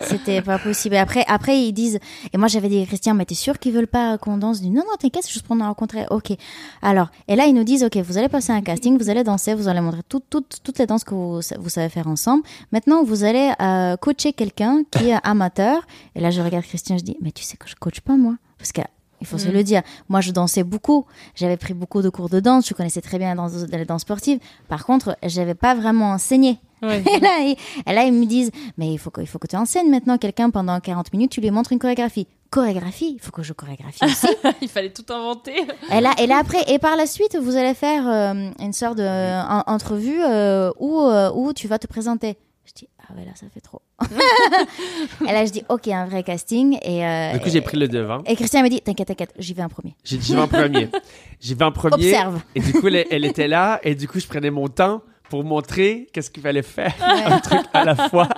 C'était 0.00 0.40
pas 0.40 0.58
possible. 0.58 0.96
Après, 0.96 1.24
après, 1.28 1.60
ils 1.60 1.72
disent. 1.72 1.98
Et 2.32 2.38
moi, 2.38 2.48
j'avais 2.48 2.68
dit, 2.68 2.86
Christian, 2.86 3.14
mais 3.14 3.26
t'es 3.26 3.34
sûr 3.34 3.58
qu'ils 3.58 3.72
veulent 3.72 3.86
pas 3.86 4.16
qu'on 4.18 4.38
danse? 4.38 4.62
Du 4.62 4.68
non, 4.70 4.82
non, 4.82 4.96
t'inquiète, 4.98 5.24
c'est 5.24 5.32
juste 5.32 5.46
pour 5.46 5.56
nous 5.56 5.64
rencontrer. 5.64 6.06
Ok. 6.10 6.32
Alors, 6.80 7.08
et 7.28 7.36
là, 7.36 7.44
ils 7.46 7.52
nous 7.54 7.64
disent, 7.64 7.84
ok, 7.84 7.96
vous 7.98 8.16
allez 8.16 8.28
passer 8.30 8.52
un 8.52 8.62
casting, 8.62 8.96
vous 8.98 9.10
allez 9.10 9.24
danser, 9.24 9.54
vous 9.54 9.68
allez 9.68 9.80
montrer 9.80 10.00
toutes 10.08 10.24
toutes 10.30 10.60
toutes 10.62 10.78
les 10.78 10.86
danses 10.86 11.04
que 11.04 11.14
vous, 11.14 11.40
vous 11.58 11.68
savez 11.68 11.88
faire 11.90 12.06
ensemble. 12.06 12.42
Maintenant, 12.72 13.04
vous 13.04 13.24
allez 13.24 13.52
euh, 13.60 13.96
coacher 13.96 14.32
quelqu'un 14.32 14.82
qui 14.90 15.10
est 15.10 15.18
amateur. 15.22 15.86
Et 16.14 16.20
là, 16.20 16.30
je 16.30 16.40
regarde 16.40 16.64
Christian, 16.64 16.96
je 16.96 17.04
dis, 17.04 17.16
mais 17.20 17.32
tu 17.32 17.42
sais 17.42 17.56
que 17.58 17.68
je 17.68 17.74
coach 17.74 18.00
pas, 18.00 18.16
moi. 18.16 18.36
Parce 18.58 18.72
que. 18.72 18.80
Il 19.24 19.26
faut 19.26 19.38
se 19.38 19.48
Mm. 19.48 19.52
le 19.52 19.62
dire. 19.64 19.82
Moi, 20.10 20.20
je 20.20 20.30
dansais 20.32 20.62
beaucoup. 20.64 21.06
J'avais 21.34 21.56
pris 21.56 21.72
beaucoup 21.72 22.02
de 22.02 22.10
cours 22.10 22.28
de 22.28 22.40
danse. 22.40 22.68
Je 22.68 22.74
connaissais 22.74 23.00
très 23.00 23.16
bien 23.18 23.28
la 23.30 23.34
danse, 23.36 23.52
les 23.72 23.84
danses 23.86 24.02
sportives. 24.02 24.38
Par 24.68 24.84
contre, 24.84 25.16
j'avais 25.22 25.54
pas 25.54 25.74
vraiment 25.74 26.10
enseigné. 26.10 26.58
Ouais. 26.82 27.02
Et 27.16 27.20
là, 27.20 27.38
ils, 27.40 27.56
et 27.86 27.92
là, 27.94 28.04
ils 28.04 28.12
me 28.12 28.26
disent, 28.26 28.50
mais 28.76 28.92
il 28.92 28.98
faut 28.98 29.10
que, 29.10 29.22
il 29.22 29.26
faut 29.26 29.38
que 29.38 29.46
tu 29.46 29.56
enseignes 29.56 29.88
maintenant 29.90 30.18
quelqu'un 30.18 30.50
pendant 30.50 30.78
40 30.78 31.10
minutes, 31.14 31.30
tu 31.30 31.40
lui 31.40 31.50
montres 31.50 31.72
une 31.72 31.78
chorégraphie. 31.78 32.26
chorégraphie, 32.50 33.14
il 33.14 33.20
faut 33.20 33.30
que 33.32 33.42
je 33.42 33.54
chorégraphie 33.54 34.04
aussi. 34.04 34.26
Il 34.60 34.68
fallait 34.68 34.92
tout 34.92 35.06
inventer. 35.10 35.54
Et 35.90 36.00
là, 36.02 36.12
et 36.18 36.26
là 36.26 36.36
après, 36.38 36.62
et 36.68 36.78
par 36.78 36.96
la 36.96 37.06
suite, 37.06 37.36
vous 37.40 37.56
allez 37.56 37.72
faire 37.74 38.06
euh, 38.06 38.50
une 38.60 38.72
sorte 38.74 38.98
d'entrevue 38.98 40.20
euh, 40.22 40.70
où, 40.78 41.00
euh, 41.00 41.30
où 41.34 41.52
tu 41.54 41.68
vas 41.68 41.78
te 41.78 41.86
présenter. 41.86 42.36
Je 42.66 42.72
dis, 42.74 42.88
ah 43.08 43.14
ouais, 43.16 43.24
là, 43.24 43.32
ça 43.34 43.46
fait 43.52 43.60
trop. 43.60 43.82
et 45.22 45.32
là, 45.32 45.44
je 45.44 45.52
dis, 45.52 45.62
ok, 45.68 45.88
un 45.88 46.06
vrai 46.06 46.22
casting. 46.22 46.78
Et, 46.82 47.04
euh, 47.06 47.32
Du 47.34 47.40
coup, 47.40 47.50
j'ai 47.50 47.60
pris 47.60 47.76
le 47.76 47.88
devant. 47.88 48.22
et 48.26 48.34
Christian 48.36 48.62
me 48.62 48.68
dit, 48.68 48.80
t'inquiète, 48.80 49.08
t'inquiète, 49.08 49.34
j'y 49.38 49.54
vais 49.54 49.62
en 49.62 49.68
premier. 49.68 49.94
J'ai 50.04 50.16
dit, 50.16 50.26
j'y 50.26 50.34
vais 50.34 50.40
en 50.40 50.48
premier. 50.48 50.88
J'y 51.40 51.54
vais 51.54 51.64
en 51.64 51.72
premier. 51.72 51.94
Observe. 52.14 52.40
Et 52.54 52.60
du 52.60 52.72
coup, 52.72 52.86
elle, 52.88 53.06
elle 53.10 53.24
était 53.26 53.48
là. 53.48 53.78
Et 53.82 53.94
du 53.94 54.08
coup, 54.08 54.18
je 54.18 54.26
prenais 54.26 54.50
mon 54.50 54.68
temps 54.68 55.02
pour 55.28 55.44
montrer 55.44 56.08
qu'est-ce 56.12 56.30
qu'il 56.30 56.42
fallait 56.42 56.62
faire. 56.62 56.94
Un 57.02 57.38
truc 57.40 57.60
à 57.74 57.84
la 57.84 57.94
fois. 58.08 58.28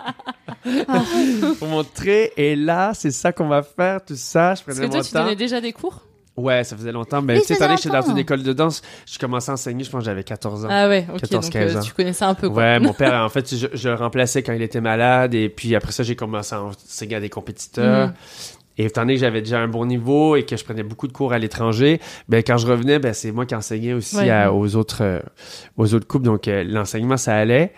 pour 1.58 1.68
montrer. 1.68 2.32
Et 2.36 2.56
là, 2.56 2.92
c'est 2.94 3.10
ça 3.12 3.32
qu'on 3.32 3.46
va 3.48 3.62
faire, 3.62 4.04
tout 4.04 4.16
ça. 4.16 4.54
Je 4.54 4.62
Parce 4.64 4.76
prenais 4.78 4.88
que 4.88 4.92
toi, 4.92 4.98
mon 5.00 5.04
tu 5.04 5.12
temps. 5.12 5.22
donnais 5.22 5.36
déjà 5.36 5.60
des 5.60 5.72
cours? 5.72 6.02
Ouais, 6.36 6.64
ça 6.64 6.76
faisait 6.76 6.92
longtemps. 6.92 7.22
Mais 7.22 7.40
tu 7.40 7.46
sais, 7.46 7.56
que 7.56 7.76
j'étais 7.76 7.88
dans 7.88 8.02
une 8.10 8.18
école 8.18 8.42
de 8.42 8.52
danse, 8.52 8.82
je 9.10 9.18
commençais 9.18 9.50
à 9.50 9.54
enseigner, 9.54 9.84
je 9.84 9.90
pense 9.90 10.00
que 10.00 10.04
j'avais 10.04 10.22
14 10.24 10.66
ans. 10.66 10.68
Ah 10.70 10.88
ouais, 10.88 11.06
ok. 11.12 11.20
14, 11.20 11.44
donc 11.46 11.52
15 11.52 11.76
euh, 11.76 11.78
ans. 11.78 11.82
tu 11.82 11.92
connaissais 11.94 12.24
un 12.24 12.34
peu 12.34 12.50
quoi. 12.50 12.62
Ouais, 12.62 12.78
mon 12.78 12.92
père, 12.94 13.14
en 13.24 13.28
fait, 13.30 13.54
je, 13.54 13.66
je 13.72 13.88
le 13.88 13.94
remplaçais 13.94 14.42
quand 14.42 14.52
il 14.52 14.60
était 14.62 14.80
malade. 14.82 15.34
Et 15.34 15.48
puis 15.48 15.74
après 15.74 15.92
ça, 15.92 16.02
j'ai 16.02 16.14
commencé 16.16 16.54
à 16.54 16.62
enseigner 16.62 17.16
à 17.16 17.20
des 17.20 17.30
compétiteurs. 17.30 18.08
Mhm. 18.08 18.14
Et 18.78 18.84
étant 18.84 19.00
donné 19.00 19.14
que 19.14 19.20
j'avais 19.20 19.40
déjà 19.40 19.58
un 19.60 19.68
bon 19.68 19.86
niveau 19.86 20.36
et 20.36 20.44
que 20.44 20.54
je 20.58 20.62
prenais 20.62 20.82
beaucoup 20.82 21.08
de 21.08 21.12
cours 21.14 21.32
à 21.32 21.38
l'étranger, 21.38 21.98
ben 22.28 22.42
quand 22.46 22.58
je 22.58 22.66
revenais, 22.66 22.98
ben 22.98 23.14
c'est 23.14 23.32
moi 23.32 23.46
qui 23.46 23.54
enseignais 23.54 23.94
aussi 23.94 24.16
Ouais. 24.18 24.28
à- 24.28 24.52
aux 24.52 24.76
autres 24.76 25.02
euh, 25.02 25.20
aux 25.78 25.94
autres 25.94 26.06
couples. 26.06 26.26
Donc 26.26 26.46
euh, 26.46 26.62
l'enseignement 26.62 27.16
ça 27.16 27.34
allait. 27.34 27.72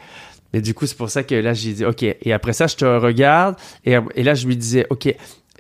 Mais 0.53 0.61
du 0.61 0.75
coup, 0.75 0.87
c'est 0.87 0.97
pour 0.97 1.11
ça 1.11 1.23
que 1.23 1.37
là 1.37 1.55
j'ai 1.55 1.73
dit 1.75 1.85
OK. 1.85 2.03
Et 2.03 2.33
après 2.33 2.53
ça, 2.53 2.67
je 2.67 2.75
te 2.75 2.85
regarde 2.85 3.55
et, 3.85 3.97
et 4.17 4.25
là 4.25 4.35
je 4.35 4.49
lui 4.49 4.57
disais 4.57 4.87
OK, 4.91 5.15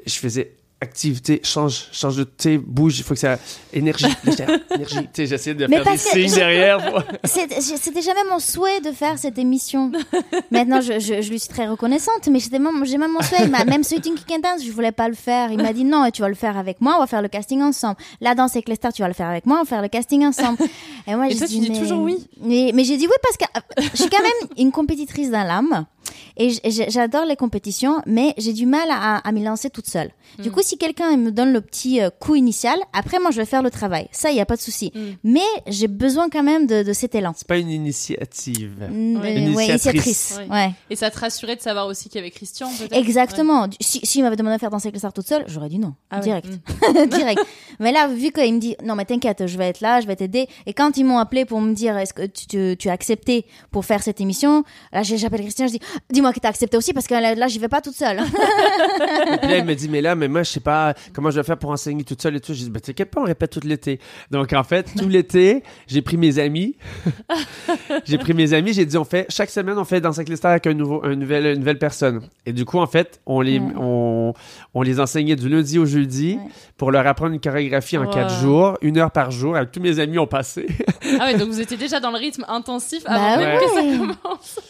je 0.07 0.15
faisais 0.19 0.51
activité, 0.81 1.41
change, 1.43 1.89
change 1.93 2.17
de, 2.17 2.25
tu 2.25 2.59
bouge, 2.59 2.99
il 2.99 3.03
faut 3.05 3.15
que 3.15 3.21
ça, 3.21 3.37
énergie, 3.73 4.07
énergie, 4.75 4.97
tu 4.97 5.09
sais, 5.13 5.27
j'essayais 5.27 5.55
de 5.55 5.67
Mais 5.67 5.83
faire 5.83 5.93
des 5.93 5.99
signes 5.99 6.33
derrière. 6.35 7.05
C'était 7.25 8.03
jamais 8.03 8.23
mon 8.31 8.39
souhait 8.39 8.81
de 8.81 8.93
faire 8.93 9.19
cette 9.19 9.39
émission. 9.39 9.91
Maintenant, 10.53 10.81
je, 10.81 11.01
je, 11.01 11.21
je 11.21 11.31
lui 11.31 11.41
suis 11.41 11.49
très 11.49 11.67
reconnaissante, 11.67 12.29
mais 12.31 12.39
c'était 12.41 12.59
même- 12.61 12.85
j'ai 12.85 12.97
même 12.99 13.13
mon 13.13 13.23
souhait. 13.23 13.49
Même 13.49 13.83
ce 13.83 13.97
Thinking 13.97 14.25
Can 14.29 14.39
Dance, 14.39 14.65
je 14.65 14.71
voulais 14.71 14.93
pas 14.93 15.09
le 15.09 15.15
faire. 15.15 15.51
Il 15.51 15.61
m'a 15.61 15.73
dit 15.73 15.85
non, 15.85 16.09
tu 16.13 16.23
vas 16.23 16.29
le 16.29 16.35
faire 16.37 16.57
avec 16.57 16.81
moi, 16.81 16.95
on 16.97 17.01
va 17.01 17.07
faire 17.07 17.23
le 17.23 17.29
casting 17.29 17.61
ensemble. 17.63 17.97
La 18.21 18.35
danse 18.37 18.53
avec 18.53 18.69
les 18.69 18.77
stars, 18.77 18.93
tu 18.93 19.03
vas 19.03 19.09
le 19.09 19.15
faire 19.15 19.29
avec 19.29 19.47
moi, 19.47 19.57
on 19.59 19.63
va 19.65 19.69
faire 19.69 19.83
le 19.83 19.89
casting 19.89 20.25
ensemble. 20.25 20.59
Et 21.07 21.15
moi, 21.17 21.27
dit, 21.29 21.35
dis 21.45 21.71
mais- 21.73 21.79
toujours 21.81 22.03
oui. 22.03 22.17
Mais, 22.41 22.71
mais 22.73 22.85
j'ai 22.85 22.97
dit 22.97 23.07
oui 23.07 23.15
parce 23.23 23.37
que 23.37 23.45
euh, 23.59 23.89
je 23.93 24.01
suis 24.03 24.11
quand 24.11 24.23
même 24.23 24.51
une 24.57 24.71
compétitrice 24.71 25.31
dans 25.31 25.43
l'âme. 25.45 25.87
Et 26.39 26.51
j'adore 26.89 27.25
les 27.25 27.37
compétitions, 27.37 28.01
mais 28.07 28.33
j'ai 28.39 28.53
du 28.53 28.65
mal 28.65 28.89
à, 28.91 29.17
à 29.17 29.33
m'y 29.33 29.43
lancer 29.43 29.71
toute 29.71 29.87
seule. 29.87 30.11
Du 30.39 30.53
coup, 30.53 30.63
si 30.63 30.79
quelqu'un 30.79 31.17
me 31.17 31.33
donne 31.33 31.53
le 31.53 31.61
petit 31.61 32.01
euh, 32.01 32.11
coup 32.11 32.37
initial, 32.37 32.79
après, 32.93 33.19
moi, 33.19 33.31
je 33.31 33.39
vais 33.39 33.45
faire 33.45 33.63
le 33.63 33.71
travail. 33.71 34.09
Ça, 34.13 34.31
il 34.31 34.35
n'y 34.35 34.41
a 34.41 34.47
pas 34.47 34.57
de 34.57 34.61
souci. 34.61 34.93
Mm. 34.95 35.01
Mais 35.25 35.41
j'ai 35.67 35.89
besoin 35.89 36.29
quand 36.29 36.43
même 36.43 36.67
de, 36.67 36.83
de 36.83 36.93
cet 36.93 37.15
élan. 37.15 37.33
C'est 37.37 37.47
pas 37.47 37.59
une 37.59 37.71
initiative. 37.71 38.75
Ouais. 38.81 38.89
Une 38.89 39.19
ouais, 39.55 39.67
initiatrice. 39.67 40.39
Ouais. 40.49 40.71
Et 40.91 40.97
ça 40.97 41.11
te 41.11 41.19
rassurait 41.19 41.57
de 41.57 41.61
savoir 41.61 41.87
aussi 41.87 42.09
qu'il 42.09 42.21
y 42.21 42.23
avait 42.23 42.31
Christian, 42.31 42.71
Exactement. 42.93 43.67
Si, 43.81 44.01
si 44.05 44.19
il 44.19 44.23
m'avait 44.23 44.37
demandé 44.37 44.57
de 44.57 44.61
faire 44.61 44.71
danser 44.71 44.89
avec 44.89 44.95
les 44.95 45.01
stars 45.01 45.13
toute 45.13 45.27
seule, 45.27 45.45
j'aurais 45.49 45.69
dit 45.69 45.79
non. 45.79 45.95
Ah 46.11 46.19
ouais. 46.19 46.23
Direct. 46.23 46.49
Direct. 47.11 47.41
Mais 47.81 47.93
là, 47.93 48.09
vu 48.09 48.31
qu'il 48.33 48.55
me 48.55 48.61
dit, 48.61 48.77
non, 48.85 48.95
mais 48.95 49.05
t'inquiète, 49.05 49.47
je 49.47 49.59
vais 49.59 49.69
être 49.69 49.81
là, 49.81 50.01
je 50.01 50.07
vais 50.07 50.17
t'aider. 50.17 50.49
Et 50.67 50.73
quand 50.73 50.97
ils 50.97 51.05
m'ont 51.05 51.19
appelé 51.19 51.45
pour 51.45 51.61
me 51.61 51.75
dire, 51.75 51.97
est-ce 51.97 52.13
que 52.13 52.27
tu, 52.27 52.47
tu, 52.47 52.77
tu 52.79 52.89
as 52.89 52.93
accepté 52.93 53.47
pour 53.71 53.85
faire 53.85 54.03
cette 54.03 54.21
émission, 54.21 54.65
là, 54.93 55.03
j'appelle 55.03 55.41
Christian, 55.41 55.67
je 55.67 55.73
dis, 55.73 55.81
dis-moi 56.11 56.28
que 56.33 56.41
t'as 56.41 56.49
accepté 56.49 56.77
aussi 56.77 56.93
parce 56.93 57.07
que 57.07 57.15
là, 57.15 57.47
j'y 57.49 57.59
vais 57.59 57.69
pas 57.69 57.81
toute 57.81 57.95
seule. 57.95 58.19
Et 59.33 59.37
puis 59.39 59.49
là, 59.51 59.59
il 59.59 59.65
me 59.65 59.75
dit, 59.75 59.89
mais 59.89 60.01
là, 60.01 60.15
mais 60.15 60.29
moi, 60.29 60.43
je 60.43 60.51
sais 60.51 60.61
pas 60.61 60.95
comment 61.13 61.31
je 61.31 61.37
vais 61.41 61.45
faire 61.45 61.59
pour 61.59 61.71
enseigner 61.71 62.05
toute 62.05 62.21
seule 62.23 62.37
et 62.37 62.41
tout. 62.41 62.55
Je 62.55 62.65
dis, 62.65 62.71
ben, 62.71 62.81
t'inquiète 62.81 63.11
pas, 63.11 63.21
on 63.21 63.25
répète 63.25 63.51
tout 63.53 63.61
l'été. 63.65 64.01
Donc, 64.31 64.53
en 64.53 64.65
fait, 64.65 64.91
tout 64.97 65.09
l'été, 65.09 65.63
j'ai 65.87 66.03
pris 66.03 66.17
mes 66.17 66.39
amis. 66.39 66.77
j'ai 68.05 68.19
pris 68.19 68.35
mes 68.35 68.53
amis, 68.53 68.73
j'ai 68.73 68.85
dit, 68.87 68.97
on 68.97 69.05
fait, 69.05 69.27
chaque 69.29 69.51
semaine, 69.51 69.79
on 69.79 69.85
fait 69.85 70.01
dans 70.01 70.19
avec 70.19 70.45
avec 70.45 70.67
un 70.67 70.75
nouveau, 70.75 71.05
un 71.05 71.15
nouvel, 71.15 71.47
une 71.47 71.59
nouvelle 71.61 71.79
personne. 71.79 72.23
Et 72.47 72.53
du 72.53 72.65
coup, 72.65 72.79
en 72.79 72.87
fait, 72.87 73.21
on 73.27 73.41
les, 73.41 73.59
Ouais. 73.59 73.73
on, 73.79 74.35
on 74.75 74.83
les 74.83 75.01
enseignait 75.01 75.37
du 75.37 75.49
lundi 75.49 75.79
au 75.79 75.87
jeudi 75.87 76.39
pour 76.77 76.91
leur 76.91 77.07
apprendre 77.07 77.33
une 77.35 77.41
chorégraphie 77.41 77.97
en 77.99 78.05
Wow. 78.05 78.11
quatre 78.13 78.35
jours, 78.41 78.79
une 78.83 78.99
heure 78.99 79.11
par 79.11 79.31
jour. 79.31 79.57
Avec 79.57 79.73
tous 79.73 79.81
mes 79.81 79.99
amis 79.99 80.19
ont 80.19 80.27
passé. 80.27 80.67
Ah 81.19 81.27
ouais, 81.27 81.37
donc 81.37 81.49
vous 81.49 81.61
étiez 81.61 81.77
déjà 81.77 81.99
dans 82.01 82.11
le 82.11 82.19
rythme 82.19 82.45
intensif 82.49 83.03
Bah 83.05 83.13
avant 83.15 83.37
même 83.43 83.57
ouais. 83.57 83.65
que 83.65 83.71
ça 83.73 83.81
commence. 83.83 84.61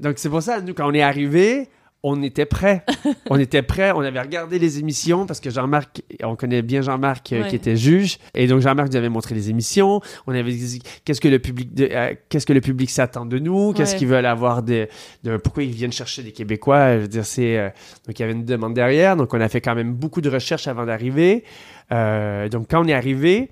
Donc, 0.00 0.14
c'est 0.18 0.28
pour 0.28 0.42
ça, 0.42 0.60
nous, 0.60 0.74
quand 0.74 0.88
on 0.88 0.94
est 0.94 1.02
arrivé, 1.02 1.68
on 2.02 2.22
était 2.22 2.44
prêts. 2.46 2.84
on 3.30 3.38
était 3.38 3.62
prêts. 3.62 3.90
On 3.92 4.00
avait 4.00 4.20
regardé 4.20 4.58
les 4.60 4.78
émissions 4.78 5.26
parce 5.26 5.40
que 5.40 5.50
Jean-Marc, 5.50 6.02
on 6.22 6.36
connaît 6.36 6.62
bien 6.62 6.80
Jean-Marc 6.82 7.32
euh, 7.32 7.42
Ouais. 7.42 7.48
qui 7.48 7.56
était 7.56 7.76
juge. 7.76 8.18
Et 8.34 8.46
donc, 8.46 8.60
Jean-Marc 8.60 8.90
nous 8.90 8.96
avait 8.96 9.08
montré 9.08 9.34
les 9.34 9.50
émissions. 9.50 10.00
On 10.26 10.32
avait 10.34 10.52
dit 10.52 10.80
qu'est-ce 11.04 11.20
que 11.20 11.26
le 11.28 11.38
public, 11.40 11.74
de- 11.74 11.88
euh, 11.90 12.14
qu'est-ce 12.28 12.46
que 12.46 12.52
le 12.52 12.60
public 12.60 12.90
s'attend 12.90 13.26
de 13.26 13.38
nous, 13.38 13.72
qu'est-ce 13.72 13.92
Ouais. 13.94 13.98
qu'ils 13.98 14.08
veulent 14.08 14.26
avoir 14.26 14.62
de, 14.62 14.86
de- 15.24 15.36
pourquoi 15.38 15.62
ils 15.64 15.72
viennent 15.72 15.90
chercher 15.92 16.22
des 16.22 16.32
Québécois? 16.32 16.94
Je 16.96 17.00
veux 17.02 17.08
dire, 17.08 17.24
c'est, 17.26 17.58
euh, 17.58 17.70
donc 18.06 18.18
il 18.18 18.22
y 18.22 18.24
avait 18.24 18.34
une 18.34 18.44
demande 18.44 18.74
derrière. 18.74 19.16
Donc, 19.16 19.34
on 19.34 19.40
a 19.40 19.48
fait 19.48 19.60
quand 19.62 19.74
même 19.74 19.92
beaucoup 19.94 20.20
de 20.20 20.28
recherches 20.30 20.68
avant 20.68 20.84
d'arriver. 20.86 21.42
Donc, 21.90 22.66
quand 22.70 22.84
on 22.84 22.88
est 22.88 22.92
arrivé, 22.94 23.50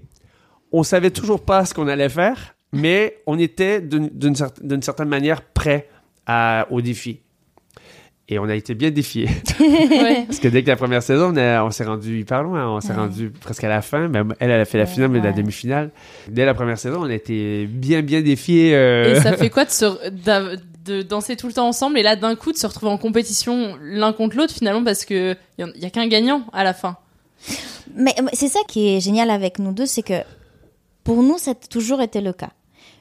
on 0.73 0.83
savait 0.83 1.11
toujours 1.11 1.45
pas 1.45 1.65
ce 1.65 1.75
qu'on 1.75 1.89
allait 1.89 2.09
faire, 2.09 2.55
mais 2.73 3.19
on 3.27 3.39
était 3.39 3.81
d'une 3.81 4.09
d'une 4.09 4.35
cer- 4.35 4.61
d'une 4.63 4.83
certaine 4.83 5.09
manière 5.09 5.41
prêt 5.43 5.89
à, 6.27 6.67
au 6.71 6.81
défi. 6.81 7.21
Et 8.29 8.39
on 8.39 8.45
a 8.49 8.55
été 8.55 8.75
bien 8.75 8.91
défiés. 8.91 9.29
Ouais. 9.61 10.25
Parce 10.27 10.39
que 10.39 10.49
dès 10.49 10.63
que 10.63 10.69
la 10.69 10.77
première 10.77 11.03
saison, 11.03 11.33
on, 11.35 11.37
a- 11.37 11.63
on 11.63 11.71
s'est 11.71 11.85
rendu 11.85 12.21
hyper 12.21 12.43
loin. 12.43 12.69
On 12.71 12.81
s'est 12.81 12.89
Ouais. 12.89 12.95
rendu 12.97 13.31
presque 13.31 13.65
à 13.65 13.69
la 13.69 13.83
fin. 13.83 14.09
Mais 14.09 14.21
elle, 14.41 14.51
elle 14.51 14.61
a 14.61 14.65
fait 14.65 14.79
la 14.79 14.85
Ouais, 14.85 14.91
finale, 14.91 15.11
mais 15.11 15.21
la 15.21 15.33
demi-finale. 15.33 15.91
Dès 16.29 16.45
la 16.47 16.55
première 16.55 16.79
saison, 16.79 17.01
on 17.03 17.05
a 17.11 17.13
été 17.15 17.67
bien, 17.67 18.01
bien 18.03 18.23
défiés. 18.23 18.75
euh, 18.75 19.15
Et 19.17 19.21
ça 19.21 19.33
fait 19.37 19.51
quoi 19.51 19.67
de, 19.67 19.71
se, 19.71 20.09
d'a- 20.11 20.57
de 20.87 21.03
danser 21.03 21.37
tout 21.37 21.47
le 21.49 21.53
temps 21.53 21.69
ensemble 21.69 21.99
et 21.99 22.03
là 22.03 22.17
d'un 22.17 22.35
coup 22.35 22.53
de 22.53 22.57
se 22.57 22.67
retrouver 22.67 22.93
en 22.93 22.97
compétition 22.99 23.77
l'un 23.83 24.13
contre 24.15 24.37
l'autre 24.39 24.55
finalement 24.55 24.85
parce 24.85 25.05
que 25.05 25.35
il 25.59 25.73
y, 25.77 25.85
a 25.87 25.91
qu'un 25.91 26.07
gagnant 26.09 26.45
à 26.53 26.65
la 26.65 26.73
fin. 26.75 26.97
Mais 27.95 28.15
c'est 28.33 28.49
ça 28.49 28.61
qui 28.69 28.89
est 28.89 29.01
génial 29.01 29.29
avec 29.31 29.59
nous 29.59 29.73
deux, 29.73 29.87
c'est 29.87 30.03
que 30.03 30.23
pour 31.05 31.23
nous, 31.23 31.37
ça 31.39 31.51
a 31.51 31.55
toujours 31.55 32.01
été 32.01 32.21
le 32.23 32.33
cas. 32.33 32.51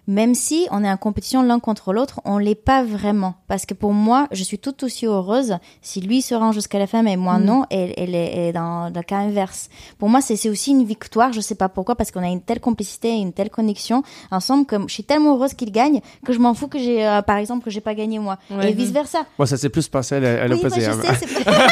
Même 0.05 0.35
si 0.35 0.67
on 0.71 0.83
est 0.83 0.91
en 0.91 0.97
compétition 0.97 1.41
l'un 1.43 1.59
contre 1.59 1.93
l'autre, 1.93 2.19
on 2.25 2.37
l'est 2.37 2.55
pas 2.55 2.83
vraiment. 2.83 3.35
Parce 3.47 3.65
que 3.65 3.73
pour 3.73 3.93
moi, 3.93 4.27
je 4.31 4.43
suis 4.43 4.59
tout 4.59 4.83
aussi 4.83 5.05
heureuse 5.05 5.55
si 5.81 6.01
lui 6.01 6.21
se 6.21 6.35
rend 6.35 6.51
jusqu'à 6.51 6.77
la 6.77 6.87
fin, 6.87 7.03
mais 7.03 7.15
moi 7.15 7.37
Mm. 7.37 7.43
non, 7.45 7.65
et 7.71 7.93
elle 7.97 8.13
est, 8.13 8.31
elle 8.33 8.39
est 8.49 8.53
dans 8.53 8.91
le 8.93 9.01
cas 9.01 9.17
inverse. 9.19 9.69
Pour 9.99 10.09
moi, 10.09 10.19
c'est 10.21 10.49
aussi 10.49 10.71
une 10.71 10.83
victoire, 10.83 11.31
je 11.31 11.39
sais 11.39 11.55
pas 11.55 11.69
pourquoi, 11.69 11.95
parce 11.95 12.11
qu'on 12.11 12.21
a 12.23 12.27
une 12.27 12.41
telle 12.41 12.59
complicité, 12.59 13.11
une 13.13 13.31
telle 13.33 13.49
connexion 13.49 14.03
ensemble, 14.29 14.65
que 14.65 14.75
je 14.87 14.93
suis 14.93 15.03
tellement 15.05 15.35
heureuse 15.35 15.53
qu'il 15.53 15.71
gagne 15.71 16.01
que 16.25 16.33
je 16.33 16.39
m'en 16.39 16.53
fous 16.53 16.67
que 16.67 16.79
j'ai, 16.79 17.07
euh, 17.07 17.21
par 17.21 17.37
exemple, 17.37 17.63
que 17.63 17.69
j'ai 17.71 17.81
pas 17.81 17.93
gagné 17.95 18.19
moi. 18.19 18.37
Ouais. 18.51 18.71
Et 18.71 18.73
vice 18.73 18.91
versa. 18.91 19.19
Moi, 19.39 19.47
ça 19.47 19.55
s'est 19.57 19.69
plus 19.69 19.87
passé 19.87 20.15
à 20.15 20.43
Oui, 20.43 20.49
l'opposé. 20.49 20.81
je 20.81 20.91
sais, 20.91 21.15
c'est 21.27 21.43
pas- 21.45 21.51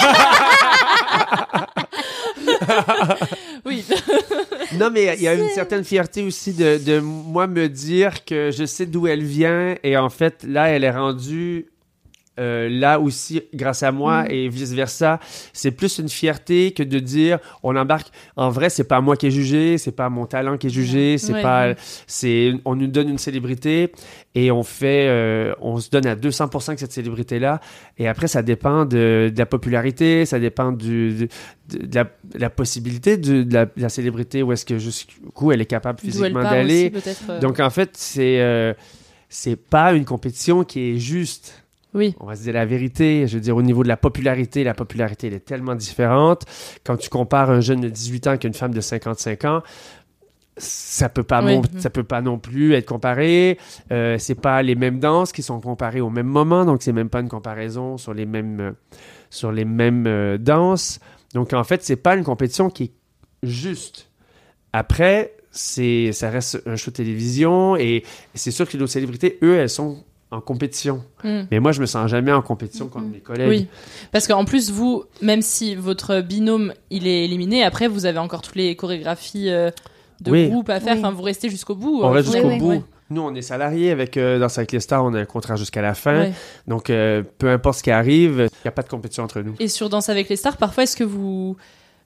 Oui. 3.66 3.84
Non, 4.80 4.90
mais 4.92 5.16
il 5.18 5.24
y 5.24 5.28
a 5.28 5.34
une 5.34 5.50
certaine 5.50 5.84
fierté 5.84 6.24
aussi 6.24 6.54
de, 6.54 6.78
de 6.84 7.00
moi 7.00 7.48
me 7.48 7.68
dire 7.68 8.24
que 8.26 8.52
je 8.52 8.66
sais 8.66 8.86
d'où 8.86 9.08
elle 9.08 9.24
vient 9.24 9.76
et 9.84 9.98
en 9.98 10.10
fait, 10.10 10.44
là, 10.48 10.70
elle 10.70 10.84
est 10.84 10.92
rendue 10.92 11.66
euh, 12.40 12.70
là 12.70 13.00
aussi 13.00 13.42
grâce 13.54 13.84
à 13.84 13.92
moi 13.92 14.26
et 14.32 14.48
vice 14.48 14.72
versa. 14.74 15.20
C'est 15.54 15.72
plus 15.72 16.00
une 16.00 16.10
fierté 16.10 16.72
que 16.72 16.82
de 16.84 17.00
dire 17.00 17.40
on 17.64 17.76
embarque. 17.76 18.08
En 18.36 18.50
vrai, 18.50 18.70
c'est 18.70 18.86
pas 18.86 19.02
moi 19.02 19.18
qui 19.18 19.28
ai 19.28 19.32
jugé, 19.32 19.78
c'est 19.78 19.92
pas 19.92 20.10
mon 20.10 20.26
talent 20.26 20.58
qui 20.58 20.68
est 20.68 20.72
jugé, 20.72 21.18
c'est 21.18 21.34
Ouais. 21.34 21.42
pas. 21.42 21.74
C'est 22.08 22.54
on 22.66 22.76
nous 22.76 22.88
donne 22.88 23.10
une 23.10 23.18
célébrité 23.18 23.92
et 24.34 24.50
on 24.52 24.64
fait, 24.64 25.08
euh, 25.10 25.54
on 25.60 25.78
se 25.80 25.90
donne 25.90 26.06
à 26.08 26.16
200% 26.16 26.74
que 26.74 26.80
cette 26.80 26.94
célébrité 26.94 27.38
là. 27.40 27.60
Et 27.98 28.08
après, 28.08 28.28
ça 28.28 28.42
dépend 28.42 28.86
de, 28.86 29.30
de 29.34 29.38
la 29.38 29.46
popularité, 29.46 30.26
ça 30.26 30.40
dépend 30.40 30.72
du, 30.72 31.14
de, 31.70 31.96
la, 31.96 32.06
de 32.06 32.10
la 32.40 32.50
possibilité 32.50 33.18
de, 33.18 33.46
la, 33.76 33.90
célébrité 33.90 34.42
où 34.42 34.52
est-ce 34.54 34.66
que 34.66 34.78
jusqu'où 34.80 35.52
elle 35.52 35.62
est 35.62 35.66
capable 35.66 36.00
physiquement 36.00 36.44
d'aller. 36.44 36.94
euh. 37.30 37.40
Donc 37.40 37.60
en 37.60 37.70
fait, 37.70 37.92
c'est 37.94 38.76
c'est 39.34 39.56
pas 39.56 39.94
une 39.94 40.04
compétition 40.06 40.64
qui 40.64 40.92
est 40.92 40.98
juste. 40.98 41.61
Oui. 41.94 42.16
On 42.20 42.26
va 42.26 42.36
se 42.36 42.44
dire 42.44 42.54
la 42.54 42.66
vérité. 42.66 43.28
Je 43.28 43.36
veux 43.36 43.42
dire, 43.42 43.56
au 43.56 43.62
niveau 43.62 43.84
de 43.84 43.88
la 43.88 43.98
popularité, 43.98 44.64
la 44.64 44.74
popularité, 44.74 45.28
elle 45.28 45.34
est 45.34 45.46
tellement 45.46 45.76
différente. 45.76 46.44
Quand 46.86 46.98
tu 46.98 47.10
compares 47.10 47.50
un 47.50 47.62
jeune 47.62 47.82
de 47.82 47.90
18 47.90 48.28
ans 48.28 48.30
avec 48.32 48.44
une 48.44 48.54
femme 48.54 48.74
de 48.74 48.82
55 48.82 49.46
ans, 49.46 49.62
ça 50.58 51.10
peut 51.10 51.24
pas, 51.24 51.44
Oui. 51.44 51.56
non, 51.56 51.62
ça 51.78 51.90
peut 51.90 52.04
pas 52.04 52.22
non 52.22 52.38
plus 52.38 52.74
être 52.74 52.86
comparé. 52.86 53.58
Euh, 53.92 54.18
c'est 54.20 54.36
pas 54.36 54.62
les 54.62 54.76
mêmes 54.76 55.00
danses 55.00 55.32
qui 55.32 55.42
sont 55.44 55.60
comparées 55.60 56.02
au 56.02 56.10
même 56.10 56.28
moment, 56.28 56.66
donc 56.66 56.84
c'est 56.84 56.92
même 56.94 57.10
pas 57.10 57.22
une 57.22 57.30
comparaison 57.30 57.98
sur 57.98 58.14
les 58.14 58.26
mêmes, 58.26 58.60
euh, 58.60 58.72
sur 59.30 59.52
les 59.52 59.66
mêmes 59.66 60.06
euh, 60.08 60.38
danses. 60.38 61.00
Donc 61.34 61.54
en 61.54 61.64
fait, 61.64 61.84
c'est 61.84 61.96
pas 61.96 62.16
une 62.16 62.24
compétition 62.24 62.70
qui 62.70 62.84
est 62.84 62.92
juste. 63.44 64.10
Après, 64.74 65.34
c'est, 65.52 66.12
ça 66.12 66.30
reste 66.30 66.62
un 66.66 66.76
show 66.76 66.92
de 66.92 66.96
télévision 66.98 67.76
et 67.76 68.04
c'est 68.36 68.52
sûr 68.52 68.68
que 68.70 68.78
nos 68.78 68.88
célébrités, 68.88 69.38
eux, 69.44 69.56
elles 69.58 69.70
sont 69.70 70.04
en 70.32 70.42
compétition. 70.42 71.04
Mm. 71.24 71.42
Mais 71.52 71.60
moi, 71.60 71.72
je 71.74 71.82
me 71.82 71.86
sens 71.86 72.10
jamais 72.10 72.32
en 72.32 72.42
compétition 72.42 72.88
contre 72.88 73.08
mes 73.08 73.20
collègues. 73.20 73.50
Oui, 73.50 73.68
parce 74.12 74.28
qu'en 74.28 74.46
plus, 74.46 74.72
vous, 74.72 75.04
même 75.22 75.42
si 75.42 75.76
votre 75.76 76.22
binôme 76.22 76.74
il 76.90 77.06
est 77.06 77.26
éliminé, 77.26 77.64
après 77.64 77.88
vous 77.88 78.06
avez 78.06 78.20
encore 78.20 78.42
toutes 78.42 78.56
les 78.56 78.76
chorégraphies 78.76 79.50
euh, 79.50 79.72
de 80.22 80.32
Oui. 80.32 80.50
groupe 80.50 80.70
à 80.70 80.80
faire. 80.80 80.94
Oui. 80.94 81.00
Enfin, 81.00 81.12
vous 81.12 81.22
restez 81.22 81.50
jusqu'au 81.50 81.76
bout. 81.76 82.00
On 82.02 82.08
euh, 82.08 82.12
reste 82.12 82.32
jusqu'au 82.32 82.48
oui, 82.48 82.60
bout. 82.60 82.72
oui. 82.72 82.82
Nous, 83.10 83.22
on 83.22 83.36
est 83.36 83.42
salariés 83.42 83.92
avec 83.92 84.16
euh, 84.16 84.40
dans 84.40 84.48
Cycling 84.48 84.80
Star, 84.80 85.04
on 85.04 85.14
a 85.14 85.20
un 85.20 85.26
contrat 85.26 85.58
jusqu'à 85.58 85.82
la 85.82 85.94
fin. 85.94 86.18
Ouais. 86.22 86.34
Donc, 86.66 86.90
euh, 86.90 87.24
peu 87.40 87.50
importe 87.50 87.80
ce 87.80 87.84
qui 87.84 87.92
arrive, 87.92 88.48
il 88.50 88.64
n'y 88.64 88.70
a 88.70 88.72
pas 88.72 88.84
de 88.84 88.88
compétition 88.88 89.24
entre 89.26 89.42
nous. 89.42 89.54
Et 89.60 89.68
sur 89.68 89.90
Danse 89.90 90.08
avec 90.08 90.30
les 90.30 90.38
stars, 90.38 90.56
parfois, 90.56 90.84
est-ce 90.84 90.96
que 90.96 91.04
vous 91.04 91.58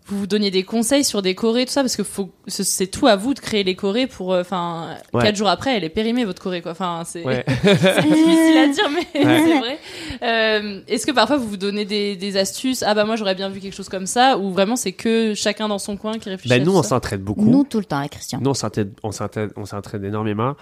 vous 0.08 0.20
vous 0.20 0.28
donniez 0.28 0.52
des 0.52 0.62
conseils 0.64 1.04
sur 1.04 1.22
des 1.24 1.34
chorés, 1.34 1.66
tout 1.66 1.72
ça, 1.72 1.82
parce 1.82 1.96
que 1.96 2.04
faut, 2.04 2.30
c'est 2.48 2.88
tout 2.88 3.08
à 3.08 3.16
vous 3.16 3.34
de 3.34 3.40
créer 3.40 3.64
les 3.64 3.76
chorés 3.76 4.06
pour, 4.06 4.34
euh, 4.34 4.42
enfin, 4.42 4.96
Ouais. 5.14 5.24
quatre 5.24 5.36
jours 5.36 5.48
après, 5.50 5.76
elle 5.76 5.84
est 5.84 5.90
périmée 5.90 6.26
votre 6.26 6.42
choré, 6.42 6.62
quoi. 6.62 6.74
Enfin, 6.74 7.02
c'est 7.06 7.24
Ouais. 7.26 7.44
c'est 7.64 8.04
difficile 8.04 8.58
à 8.58 8.68
dire, 8.68 8.90
mais 8.92 9.26
Ouais. 9.26 9.44
c'est 9.46 9.60
vrai. 9.60 9.80
Euh, 10.22 10.82
est-ce 10.88 11.06
que 11.08 11.12
parfois 11.12 11.38
vous 11.38 11.48
vous 11.48 11.58
donnez 11.58 11.86
des, 11.86 12.16
des 12.16 12.38
astuces? 12.38 12.84
Ah 12.84 12.94
bah 12.94 13.04
moi 13.06 13.16
j'aurais 13.16 13.36
bien 13.36 13.50
vu 13.50 13.60
quelque 13.60 13.74
chose 13.76 13.90
comme 13.90 14.06
ça, 14.06 14.38
ou 14.38 14.52
vraiment 14.52 14.76
c'est 14.76 14.92
que 14.94 15.34
chacun 15.34 15.68
dans 15.68 15.80
son 15.80 15.98
coin 15.98 16.20
qui 16.20 16.30
réfléchit. 16.30 16.50
Ben, 16.50 16.62
à 16.62 16.66
nous, 16.66 16.72
tout 16.74 16.78
on 16.78 16.84
ça? 16.84 16.90
s'entraide 16.90 17.22
beaucoup. 17.24 17.46
Nous, 17.50 17.64
tout 17.64 17.80
le 17.80 17.86
temps, 17.86 17.98
avec 17.98 18.12
Christian. 18.12 18.40
Nous, 18.42 18.50
on 18.52 18.54
s'entraide, 18.54 18.94
on 19.04 19.12
s'entraide, 19.12 19.52
on 19.56 19.66
s'entraide 19.66 20.04
énormément. 20.04 20.54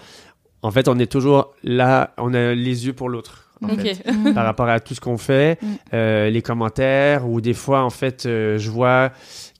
En 0.62 0.70
fait, 0.70 0.88
on 0.88 0.98
est 0.98 1.10
toujours 1.12 1.52
là, 1.62 2.14
on 2.16 2.32
a 2.32 2.54
les 2.54 2.86
yeux 2.86 2.94
pour 2.94 3.10
l'autre. 3.10 3.43
En 3.62 3.68
fait, 3.68 4.02
par 4.34 4.44
rapport 4.44 4.68
à 4.68 4.80
tout 4.80 4.94
ce 4.94 5.00
qu'on 5.00 5.18
fait, 5.18 5.58
Mm. 5.62 5.66
euh, 5.94 6.30
les 6.30 6.42
commentaires, 6.42 7.28
ou 7.28 7.40
des 7.40 7.54
fois, 7.54 7.82
en 7.82 7.90
fait, 7.90 8.26
euh, 8.26 8.58
je 8.58 8.70
vois 8.70 9.10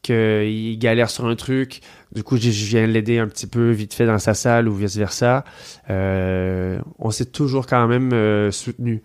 qu'il 0.03 0.79
galère 0.79 1.09
sur 1.11 1.25
un 1.27 1.35
truc, 1.37 1.81
du 2.15 2.23
coup, 2.23 2.37
je, 2.37 2.51
je 2.51 2.67
viens 2.67 2.87
l'aider 2.87 3.19
un 3.19 3.27
petit 3.29 3.47
peu 3.47 3.71
vite 3.71 3.95
fait 3.95 4.07
dans 4.07 4.19
sa 4.19 4.35
salle 4.35 4.69
ou 4.69 4.75
vice-versa. 4.75 5.45
Euh, 5.91 6.79
on 6.99 7.11
s'est 7.11 7.27
toujours 7.27 7.67
quand 7.67 7.87
même 7.87 8.51
soutenu. 8.53 9.03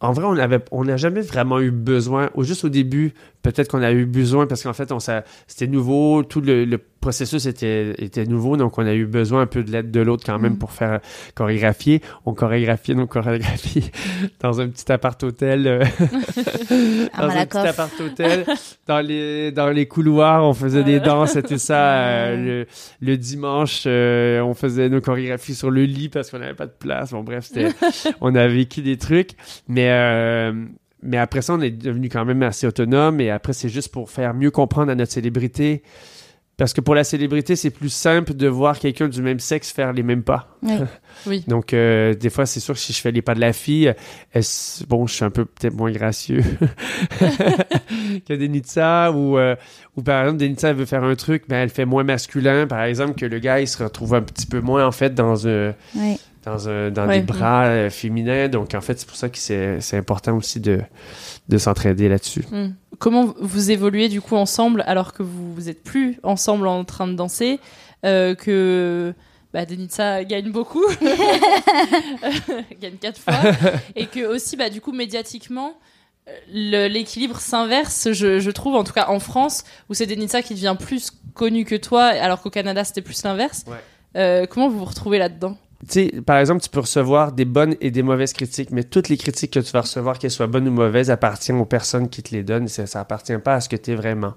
En 0.00 0.12
vrai, 0.12 0.24
on 0.26 0.36
avait, 0.36 0.60
on 0.70 0.84
n'a 0.84 0.96
jamais 0.96 1.22
vraiment 1.22 1.58
eu 1.58 1.72
besoin, 1.72 2.30
ou 2.34 2.44
juste 2.44 2.64
au 2.64 2.68
début, 2.68 3.14
peut-être 3.42 3.68
qu'on 3.68 3.82
a 3.82 3.92
eu 3.92 4.04
besoin 4.06 4.46
parce 4.46 4.62
qu'en 4.62 4.72
fait, 4.72 4.92
on 4.92 4.98
c'était 4.98 5.66
nouveau, 5.66 6.22
tout 6.22 6.40
le, 6.40 6.64
le 6.64 6.78
processus 7.00 7.46
était, 7.46 7.94
était 7.98 8.24
nouveau, 8.26 8.56
donc 8.56 8.76
on 8.78 8.84
a 8.86 8.92
eu 8.92 9.06
besoin 9.06 9.42
un 9.42 9.46
peu 9.46 9.62
de 9.62 9.70
l'aide 9.70 9.90
de 9.92 10.00
l'autre 10.00 10.24
quand 10.26 10.38
même 10.38 10.54
Mm. 10.54 10.58
pour 10.58 10.72
faire 10.72 11.00
chorégraphier. 11.34 12.02
On 12.26 12.34
chorégraphiait 12.34 12.94
nos 12.94 13.06
chorégraphies 13.06 13.90
dans 14.40 14.60
un 14.60 14.68
petit 14.68 14.90
appart-hôtel, 14.90 15.66
euh, 15.66 15.84
dans 17.18 17.28
un 17.30 17.46
petit 17.46 17.58
appart-hôtel, 17.58 18.44
dans 18.86 19.00
les, 19.00 19.52
dans 19.52 19.70
les 19.70 19.86
couloirs, 19.86 20.44
on 20.44 20.54
faisait 20.54 20.84
des 20.84 21.00
danses 21.00 21.36
et 21.36 21.42
tout 21.42 21.58
ça. 21.58 21.98
euh, 21.98 22.36
le, 22.36 22.66
le 23.00 23.16
dimanche, 23.16 23.84
euh, 23.86 24.40
on 24.40 24.54
faisait 24.54 24.88
nos 24.88 25.00
chorégraphies 25.00 25.54
sur 25.54 25.70
le 25.70 25.84
lit 25.84 26.08
parce 26.08 26.30
qu'on 26.30 26.38
n'avait 26.38 26.54
pas 26.54 26.66
de 26.66 26.74
place. 26.78 27.12
Bon, 27.12 27.22
bref, 27.22 27.44
c'était, 27.46 27.68
on 28.20 28.34
a 28.34 28.46
vécu 28.48 28.82
des 28.82 28.96
trucs, 28.96 29.30
mais 29.68 29.88
euh, 29.90 30.52
mais 31.02 31.16
après 31.16 31.42
ça, 31.42 31.54
on 31.54 31.60
est 31.60 31.70
devenu 31.70 32.08
quand 32.08 32.24
même 32.24 32.42
assez 32.42 32.66
autonome. 32.66 33.20
Et 33.20 33.30
après, 33.30 33.52
c'est 33.52 33.68
juste 33.68 33.92
pour 33.92 34.10
faire 34.10 34.34
mieux 34.34 34.50
comprendre 34.50 34.90
à 34.90 34.94
notre 34.94 35.12
célébrité. 35.12 35.82
Parce 36.58 36.72
que 36.72 36.80
pour 36.80 36.96
la 36.96 37.04
célébrité, 37.04 37.54
c'est 37.54 37.70
plus 37.70 37.88
simple 37.88 38.34
de 38.34 38.48
voir 38.48 38.80
quelqu'un 38.80 39.06
du 39.06 39.22
même 39.22 39.38
sexe 39.38 39.70
faire 39.70 39.92
les 39.92 40.02
mêmes 40.02 40.24
pas. 40.24 40.56
Oui. 40.62 40.74
Oui. 41.26 41.44
Donc, 41.48 41.72
euh, 41.72 42.14
des 42.14 42.30
fois, 42.30 42.46
c'est 42.46 42.60
sûr 42.60 42.74
que 42.74 42.80
si 42.80 42.92
je 42.92 43.00
fais 43.00 43.10
les 43.10 43.22
pas 43.22 43.34
de 43.34 43.40
la 43.40 43.52
fille, 43.52 43.92
bon, 44.88 45.06
je 45.08 45.14
suis 45.14 45.24
un 45.24 45.30
peu 45.30 45.44
peut-être 45.44 45.74
moins 45.74 45.90
gracieux 45.90 46.44
que 48.26 48.34
Denitsa. 48.34 49.10
Ou, 49.10 49.36
euh, 49.36 49.56
ou 49.96 50.02
par 50.02 50.22
exemple, 50.22 50.38
Denitsa 50.38 50.72
veut 50.72 50.86
faire 50.86 51.02
un 51.02 51.16
truc, 51.16 51.44
mais 51.48 51.56
elle 51.56 51.70
fait 51.70 51.84
moins 51.84 52.04
masculin. 52.04 52.68
Par 52.68 52.84
exemple, 52.84 53.14
que 53.14 53.26
le 53.26 53.40
gars, 53.40 53.60
il 53.60 53.66
se 53.66 53.82
retrouve 53.82 54.14
un 54.14 54.22
petit 54.22 54.46
peu 54.46 54.60
moins, 54.60 54.86
en 54.86 54.92
fait, 54.92 55.12
dans 55.14 55.48
un 55.48 55.74
Oui. 55.96 56.20
Dans, 56.44 56.68
un, 56.68 56.90
dans 56.90 57.06
Ouais. 57.06 57.20
des 57.20 57.26
bras 57.26 57.66
euh, 57.66 57.90
féminins. 57.90 58.48
Donc, 58.48 58.74
en 58.74 58.80
fait, 58.80 58.98
c'est 58.98 59.06
pour 59.06 59.16
ça 59.16 59.28
que 59.28 59.38
c'est 59.38 59.80
c'est 59.80 59.96
important 59.96 60.36
aussi 60.36 60.60
de, 60.60 60.80
de 61.48 61.58
s'entraider 61.58 62.08
là-dessus. 62.08 62.44
Hmm. 62.50 62.68
Comment 62.98 63.34
vous 63.40 63.70
évoluez 63.70 64.08
du 64.08 64.20
coup 64.20 64.36
ensemble 64.36 64.82
alors 64.86 65.12
que 65.12 65.22
vous, 65.22 65.54
vous 65.54 65.68
êtes 65.68 65.82
plus 65.84 66.18
ensemble 66.22 66.66
en 66.66 66.84
train 66.84 67.06
de 67.06 67.14
danser, 67.14 67.60
euh, 68.04 68.34
que 68.34 69.14
bah, 69.52 69.64
Denitsa 69.64 70.24
gagne 70.24 70.50
beaucoup, 70.50 70.84
gagne 72.80 72.96
quatre 73.00 73.20
fois, 73.20 73.34
et 73.96 74.06
que 74.06 74.26
aussi 74.26 74.56
bah, 74.56 74.70
du 74.70 74.80
coup 74.80 74.92
médiatiquement 74.92 75.74
euh, 76.28 76.88
l'équilibre 76.88 77.40
s'inverse, 77.40 78.12
je, 78.12 78.38
je 78.40 78.50
trouve 78.50 78.74
en 78.74 78.84
tout 78.84 78.92
cas 78.92 79.06
en 79.08 79.20
France 79.20 79.64
où 79.88 79.94
c'est 79.94 80.06
Denitsa 80.06 80.42
qui 80.42 80.54
devient 80.54 80.76
plus 80.78 81.10
connu 81.34 81.64
que 81.64 81.74
toi, 81.76 82.04
alors 82.04 82.42
qu'au 82.42 82.50
Canada 82.50 82.84
c'était 82.84 83.02
plus 83.02 83.22
l'inverse. 83.24 83.64
Ouais. 83.66 83.76
Euh, 84.16 84.46
comment 84.46 84.68
vous 84.68 84.78
vous 84.78 84.84
retrouvez 84.84 85.18
là-dedans? 85.18 85.56
Sais, 85.86 86.12
par 86.26 86.38
exemple, 86.38 86.62
tu 86.62 86.68
peux 86.68 86.80
recevoir 86.80 87.32
des 87.32 87.44
bonnes 87.44 87.76
et 87.80 87.90
des 87.90 88.02
mauvaises 88.02 88.32
critiques, 88.32 88.70
mais 88.70 88.84
toutes 88.84 89.08
les 89.08 89.16
critiques 89.16 89.52
que 89.52 89.60
tu 89.60 89.70
vas 89.72 89.82
recevoir, 89.82 90.18
qu'elles 90.18 90.30
soient 90.30 90.46
bonnes 90.46 90.68
ou 90.68 90.72
mauvaises, 90.72 91.10
appartiennent 91.10 91.60
aux 91.60 91.64
personnes 91.66 92.08
qui 92.08 92.22
te 92.22 92.34
les 92.34 92.42
donnent. 92.42 92.68
Ça, 92.68 92.86
ça 92.86 93.00
appartient 93.00 93.36
pas 93.38 93.54
à 93.54 93.60
ce 93.60 93.68
que 93.68 93.76
tu 93.76 93.92
es 93.92 93.94
vraiment. 93.94 94.34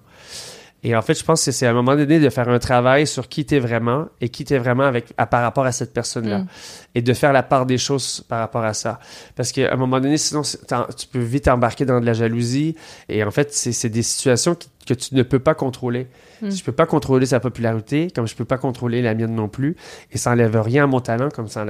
Et 0.84 0.96
en 0.96 1.02
fait, 1.04 1.14
je 1.14 1.24
pense 1.24 1.46
que 1.46 1.52
c'est 1.52 1.68
à 1.68 1.70
un 1.70 1.74
moment 1.74 1.96
donné 1.96 2.20
de 2.20 2.30
faire 2.30 2.50
un 2.50 2.58
travail 2.58 3.06
sur 3.06 3.30
qui 3.30 3.46
tu 3.46 3.56
es 3.56 3.60
vraiment 3.60 4.08
et 4.20 4.30
qui 4.30 4.46
tu 4.46 4.56
es 4.56 4.58
vraiment 4.58 4.84
avec, 4.84 5.14
à, 5.16 5.28
par 5.28 5.44
rapport 5.44 5.66
à 5.66 5.72
cette 5.72 5.94
personne-là. 5.94 6.40
Mm. 6.40 6.48
Et 6.96 7.02
de 7.04 7.14
faire 7.14 7.32
la 7.34 7.44
part 7.44 7.68
des 7.68 7.78
choses 7.78 8.26
par 8.28 8.40
rapport 8.40 8.64
à 8.64 8.74
ça. 8.74 9.00
Parce 9.36 9.52
qu'à 9.52 9.72
un 9.72 9.76
moment 9.76 10.00
donné, 10.00 10.18
sinon, 10.18 10.42
tu 10.42 11.08
peux 11.08 11.20
vite 11.20 11.48
embarquer 11.48 11.86
dans 11.86 12.00
de 12.00 12.06
la 12.06 12.14
jalousie. 12.14 12.76
Et 13.10 13.24
en 13.24 13.30
fait, 13.30 13.54
c'est 13.54 13.74
c'est 13.74 13.90
des 13.90 14.02
situations 14.02 14.56
qui- 14.56 14.70
que 14.86 14.94
tu 14.94 15.16
ne 15.16 15.24
peux 15.24 15.40
pas 15.40 15.54
contrôler. 15.54 16.08
Mm. 16.42 16.52
Je 16.52 16.64
peux 16.64 16.72
pas 16.72 16.86
contrôler 16.86 17.26
sa 17.26 17.40
popularité, 17.40 18.10
comme 18.14 18.28
je 18.28 18.36
peux 18.36 18.46
pas 18.46 18.58
contrôler 18.58 19.02
la 19.02 19.14
mienne 19.14 19.36
non 19.36 19.48
plus. 19.48 19.76
Et 20.12 20.18
ça 20.18 20.32
enlève 20.32 20.60
rien 20.60 20.86
à 20.86 20.88
mon 20.88 21.00
talent, 21.00 21.30
comme 21.30 21.48
ça 21.48 21.66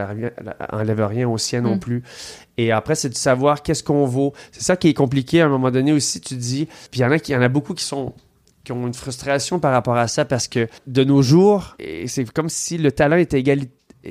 enlève 0.72 1.06
rien, 1.06 1.28
au 1.30 1.38
sien 1.38 1.62
non 1.62 1.76
Mm. 1.76 1.80
plus. 1.80 2.04
Et 2.58 2.72
après, 2.72 2.96
c'est 2.96 3.10
de 3.10 3.16
savoir 3.16 3.64
qu'est-ce 3.64 3.84
qu'on 3.84 4.06
vaut. 4.06 4.34
C'est 4.52 4.64
ça 4.64 4.76
qui 4.78 4.90
est 4.90 4.94
compliqué 4.94 5.42
à 5.42 5.46
un 5.46 5.50
moment 5.50 5.72
donné 5.72 5.94
aussi. 5.94 6.22
Tu 6.22 6.36
dis, 6.36 6.68
puis 6.92 7.00
il 7.00 7.04
y 7.04 7.06
en 7.06 7.12
a 7.12 7.18
y 7.18 7.36
en 7.36 7.42
a 7.42 7.50
beaucoup 7.50 7.74
qui 7.74 7.84
sont 7.84 8.14
qui 8.64 8.72
ont 8.72 8.86
une 8.86 8.94
frustration 8.94 9.60
par 9.60 9.72
rapport 9.72 9.98
à 9.98 10.08
ça 10.08 10.24
parce 10.24 10.48
que 10.48 10.68
de 10.86 11.04
nos 11.04 11.22
jours, 11.24 11.76
c'est 12.06 12.32
comme 12.32 12.50
si 12.50 12.78
le 12.78 12.92
talent 12.92 13.18
était 13.18 13.44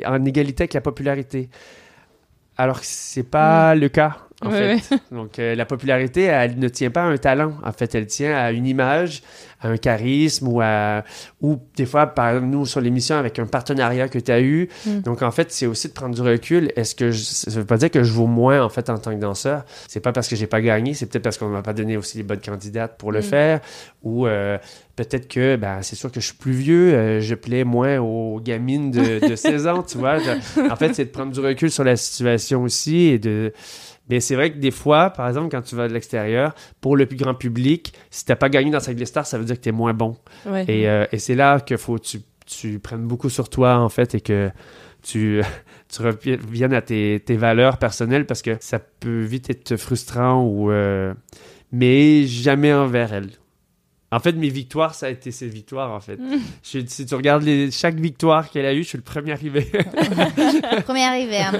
en 0.04 0.24
égalité 0.24 0.62
avec 0.64 0.74
la 0.74 0.80
popularité. 0.80 1.48
Alors 2.56 2.80
que 2.80 2.86
c'est 2.86 3.22
pas 3.22 3.74
le 3.74 3.88
cas, 3.88 4.18
en 4.42 4.50
Ouais, 4.50 4.78
fait. 4.78 4.98
Donc, 5.14 5.38
euh, 5.38 5.54
la 5.54 5.66
popularité, 5.66 6.22
elle 6.24 6.58
ne 6.58 6.68
tient 6.68 6.90
pas 6.90 7.02
à 7.02 7.06
un 7.06 7.16
talent. 7.18 7.52
En 7.64 7.72
fait, 7.72 7.94
elle 7.94 8.06
tient 8.06 8.34
à 8.36 8.52
une 8.52 8.66
image, 8.66 9.22
à 9.60 9.68
un 9.68 9.76
charisme 9.76 10.48
ou 10.48 10.60
à. 10.62 11.04
Ou 11.42 11.58
des 11.76 11.84
fois, 11.84 12.06
par 12.06 12.40
nous, 12.40 12.64
sur 12.64 12.80
l'émission, 12.80 13.16
avec 13.16 13.38
un 13.38 13.46
partenariat 13.46 14.08
que 14.08 14.18
tu 14.18 14.30
as 14.32 14.40
eu. 14.40 14.68
Mm. 14.86 15.00
Donc, 15.00 15.22
en 15.22 15.30
fait, 15.30 15.52
c'est 15.52 15.66
aussi 15.66 15.88
de 15.88 15.92
prendre 15.92 16.14
du 16.14 16.22
recul. 16.22 16.72
Est-ce 16.76 16.94
que. 16.94 17.10
Je, 17.10 17.22
ça 17.22 17.50
veut 17.50 17.66
pas 17.66 17.76
dire 17.76 17.90
que 17.90 18.02
je 18.02 18.12
vaux 18.12 18.26
moins, 18.26 18.62
en 18.62 18.68
fait, 18.70 18.88
en 18.88 18.96
tant 18.98 19.10
que 19.14 19.20
danseur? 19.20 19.64
C'est 19.88 20.00
pas 20.00 20.12
parce 20.12 20.26
que 20.28 20.36
j'ai 20.36 20.46
pas 20.46 20.60
gagné, 20.62 20.94
c'est 20.94 21.06
peut-être 21.06 21.24
parce 21.24 21.36
qu'on 21.36 21.48
m'a 21.48 21.62
pas 21.62 21.74
donné 21.74 21.96
aussi 21.98 22.16
les 22.16 22.22
bonnes 22.24 22.40
candidates 22.40 22.96
pour 22.98 23.12
le 23.12 23.20
Mm. 23.20 23.22
faire. 23.22 23.60
Ou 24.02 24.26
euh, 24.26 24.56
peut-être 24.96 25.28
que, 25.28 25.56
ben, 25.56 25.82
c'est 25.82 25.96
sûr 25.96 26.10
que 26.10 26.20
je 26.20 26.26
suis 26.26 26.34
plus 26.36 26.52
vieux, 26.52 26.94
euh, 26.94 27.20
je 27.20 27.34
plais 27.34 27.64
moins 27.64 27.98
aux 27.98 28.40
gamines 28.40 28.90
de, 28.90 29.28
de 29.28 29.36
16 29.36 29.66
ans, 29.66 29.82
tu 29.82 29.98
vois. 29.98 30.18
Je- 30.18 30.70
en 30.70 30.76
fait, 30.76 30.94
c'est 30.94 31.04
de 31.04 31.10
prendre 31.10 31.32
du 31.32 31.40
recul 31.40 31.70
sur 31.70 31.84
la 31.84 31.96
situation 31.96 32.62
aussi 32.62 32.96
et 33.08 33.18
de. 33.18 33.52
Mais 34.10 34.20
c'est 34.20 34.34
vrai 34.34 34.52
que 34.52 34.58
des 34.58 34.70
fois, 34.72 35.10
par 35.10 35.28
exemple, 35.28 35.48
quand 35.50 35.62
tu 35.62 35.76
vas 35.76 35.88
de 35.88 35.94
l'extérieur, 35.94 36.54
pour 36.80 36.96
le 36.96 37.06
plus 37.06 37.16
grand 37.16 37.34
public, 37.34 37.94
si 38.10 38.24
t'as 38.24 38.36
pas 38.36 38.48
gagné 38.48 38.70
dans 38.70 38.80
Cycle 38.80 39.06
Star, 39.06 39.24
ça 39.26 39.38
veut 39.38 39.44
dire 39.44 39.56
que 39.56 39.60
t'es 39.62 39.72
moins 39.72 39.94
bon. 39.94 40.16
Ouais. 40.46 40.64
Et, 40.68 40.88
euh, 40.88 41.06
et 41.12 41.18
c'est 41.18 41.36
là 41.36 41.60
qu'il 41.60 41.78
faut 41.78 41.94
que 41.96 42.02
tu, 42.02 42.18
tu 42.46 42.78
prennes 42.80 43.06
beaucoup 43.06 43.30
sur 43.30 43.48
toi, 43.48 43.76
en 43.78 43.88
fait, 43.88 44.14
et 44.16 44.20
que 44.20 44.50
tu, 45.02 45.40
tu 45.88 46.02
reviennes 46.02 46.74
à 46.74 46.82
tes, 46.82 47.22
tes 47.24 47.36
valeurs 47.36 47.78
personnelles 47.78 48.26
parce 48.26 48.42
que 48.42 48.56
ça 48.60 48.78
peut 48.78 49.20
vite 49.22 49.48
être 49.48 49.76
frustrant 49.76 50.42
ou. 50.44 50.70
euh, 50.70 51.14
mais 51.72 52.24
jamais 52.26 52.72
envers 52.74 53.12
elle. 53.12 53.30
En 54.12 54.18
fait, 54.18 54.32
mes 54.32 54.48
victoires, 54.48 54.94
ça 54.94 55.06
a 55.06 55.08
été 55.10 55.30
ses 55.30 55.46
victoires, 55.46 55.92
en 55.92 56.00
fait. 56.00 56.18
Je- 56.64 56.80
si 56.86 57.06
tu 57.06 57.14
regardes 57.14 57.44
les, 57.44 57.70
chaque 57.70 57.94
victoire 57.94 58.50
qu'elle 58.50 58.66
a 58.66 58.74
eue, 58.74 58.82
je 58.82 58.88
suis 58.88 58.98
le 58.98 59.04
premier 59.04 59.32
arrivé. 59.32 59.70
Premier 60.84 61.04
arrivé, 61.04 61.38
hein, 61.38 61.52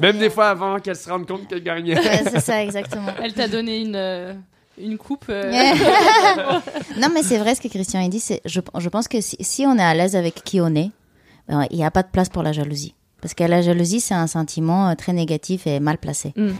Même 0.00 0.18
des 0.18 0.30
fois 0.30 0.48
avant 0.48 0.78
qu'elle 0.78 0.96
se 0.96 1.10
rende 1.10 1.26
compte 1.26 1.46
qu'elle 1.48 1.62
gagnait. 1.62 1.96
Ouais, 1.98 2.22
c'est 2.30 2.40
ça, 2.40 2.62
exactement. 2.62 3.08
Elle 3.22 3.34
t'a 3.34 3.46
donné 3.48 3.80
une, 3.82 3.94
euh, 3.96 4.32
une 4.80 4.96
coupe. 4.96 5.26
euh, 5.28 5.50
non, 6.98 7.08
mais 7.12 7.22
c'est 7.22 7.38
vrai 7.38 7.54
ce 7.54 7.60
que 7.60 7.68
Christian 7.68 8.04
a 8.04 8.08
dit. 8.08 8.20
C'est, 8.20 8.40
je, 8.46 8.60
je 8.78 8.88
pense 8.88 9.08
que 9.08 9.20
si, 9.20 9.36
si 9.40 9.66
on 9.66 9.76
est 9.76 9.82
à 9.82 9.94
l'aise 9.94 10.16
avec 10.16 10.42
qui 10.44 10.60
on 10.60 10.74
est, 10.74 10.90
ben, 11.48 11.66
il 11.70 11.76
n'y 11.76 11.84
a 11.84 11.90
pas 11.90 12.02
de 12.02 12.08
place 12.08 12.28
pour 12.28 12.42
la 12.42 12.52
jalousie. 12.52 12.94
Parce 13.20 13.34
que 13.34 13.44
la 13.44 13.60
jalousie, 13.60 14.00
c'est 14.00 14.14
un 14.14 14.26
sentiment 14.26 14.88
euh, 14.88 14.94
très 14.94 15.12
négatif 15.12 15.66
et 15.66 15.78
mal 15.80 15.98
placé. 15.98 16.32
Mm. 16.36 16.50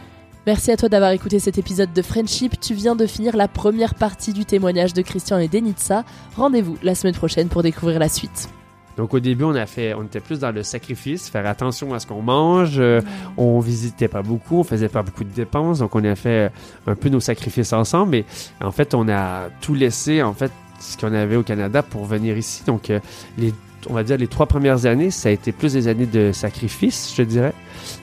Merci 0.50 0.72
à 0.72 0.76
toi 0.76 0.88
d'avoir 0.88 1.12
écouté 1.12 1.38
cet 1.38 1.58
épisode 1.58 1.92
de 1.92 2.02
Friendship. 2.02 2.58
Tu 2.58 2.74
viens 2.74 2.96
de 2.96 3.06
finir 3.06 3.36
la 3.36 3.46
première 3.46 3.94
partie 3.94 4.32
du 4.32 4.44
témoignage 4.44 4.92
de 4.92 5.00
Christian 5.00 5.38
et 5.38 5.46
Denitsa. 5.46 6.04
Rendez-vous 6.34 6.76
la 6.82 6.96
semaine 6.96 7.14
prochaine 7.14 7.46
pour 7.46 7.62
découvrir 7.62 8.00
la 8.00 8.08
suite. 8.08 8.48
Donc 8.96 9.14
au 9.14 9.20
début, 9.20 9.44
on 9.44 9.54
a 9.54 9.66
fait, 9.66 9.94
on 9.94 10.02
était 10.02 10.18
plus 10.18 10.40
dans 10.40 10.50
le 10.50 10.64
sacrifice, 10.64 11.30
faire 11.30 11.46
attention 11.46 11.94
à 11.94 12.00
ce 12.00 12.08
qu'on 12.08 12.20
mange. 12.20 12.80
euh, 12.80 13.00
On 13.36 13.60
visitait 13.60 14.08
pas 14.08 14.22
beaucoup, 14.22 14.56
on 14.58 14.64
faisait 14.64 14.88
pas 14.88 15.04
beaucoup 15.04 15.22
de 15.22 15.30
dépenses, 15.32 15.78
donc 15.78 15.94
on 15.94 16.02
a 16.02 16.16
fait 16.16 16.48
euh, 16.48 16.48
un 16.88 16.96
peu 16.96 17.10
nos 17.10 17.20
sacrifices 17.20 17.72
ensemble. 17.72 18.10
Mais 18.10 18.24
en 18.60 18.72
fait, 18.72 18.92
on 18.92 19.08
a 19.08 19.50
tout 19.60 19.74
laissé 19.74 20.20
en 20.20 20.34
fait 20.34 20.50
ce 20.80 20.96
qu'on 20.96 21.14
avait 21.14 21.36
au 21.36 21.44
Canada 21.44 21.84
pour 21.84 22.06
venir 22.06 22.36
ici. 22.36 22.64
Donc 22.66 22.90
euh, 22.90 22.98
les 23.38 23.54
on 23.88 23.94
va 23.94 24.02
dire, 24.02 24.16
les 24.16 24.28
trois 24.28 24.46
premières 24.46 24.86
années, 24.86 25.10
ça 25.10 25.28
a 25.28 25.32
été 25.32 25.52
plus 25.52 25.72
des 25.72 25.88
années 25.88 26.06
de 26.06 26.32
sacrifice, 26.32 27.12
je 27.16 27.22
dirais. 27.22 27.52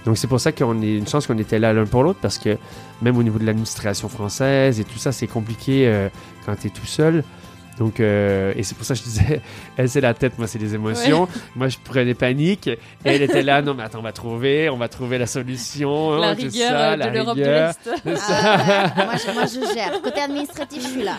Donc 0.06 0.18
c'est 0.18 0.28
pour 0.28 0.40
ça 0.40 0.52
qu'on 0.52 0.82
est 0.82 0.98
une 0.98 1.08
chance 1.08 1.28
qu'on 1.28 1.38
était 1.38 1.60
là 1.60 1.74
l'un 1.74 1.86
pour 1.86 2.04
l'autre, 2.04 2.20
parce 2.22 2.38
que 2.38 2.58
même 3.02 3.18
au 3.18 3.24
niveau 3.24 3.40
de 3.40 3.46
l'administration 3.46 4.10
française 4.10 4.80
et 4.80 4.84
tout 4.84 4.98
ça, 4.98 5.12
c'est 5.12 5.28
compliqué 5.28 5.88
euh, 5.88 6.10
quand 6.46 6.56
tu 6.56 6.68
es 6.68 6.70
tout 6.70 6.86
seul. 6.86 7.24
Donc, 7.78 8.00
euh, 8.00 8.54
et 8.56 8.64
c'est 8.64 8.76
pour 8.76 8.86
ça 8.86 8.96
que 8.96 9.02
je 9.02 9.04
disais, 9.06 9.42
elle 9.78 9.90
c'est 9.90 10.02
la 10.02 10.14
tête, 10.14 10.38
moi 10.38 10.48
c'est 10.48 10.60
les 10.60 10.74
émotions. 10.74 11.24
Ouais. 11.24 11.30
Moi 11.56 11.68
je 11.70 11.78
prenais 11.84 12.14
panique. 12.14 12.68
Et 12.68 12.80
elle 13.04 13.22
était 13.22 13.44
là, 13.44 13.62
non 13.62 13.74
mais 13.76 13.84
attends, 13.84 14.00
on 14.00 14.04
va 14.04 14.12
trouver, 14.12 14.70
on 14.70 14.78
va 14.78 14.88
trouver 14.88 15.18
la 15.18 15.28
solution. 15.28 16.18
La 16.18 16.30
hein, 16.30 16.34
rigueur, 16.34 16.72
ça, 16.72 16.98
de 16.98 17.14
l'Europe 17.14 17.38
de 17.38 17.44
l'Est. 17.44 17.90
Ah, 18.06 18.94
moi, 19.34 19.46
je 19.46 19.74
gère. 19.74 20.02
Côté 20.02 20.22
administratif, 20.22 20.82
je 20.82 20.88
suis 20.88 21.04
là. 21.04 21.18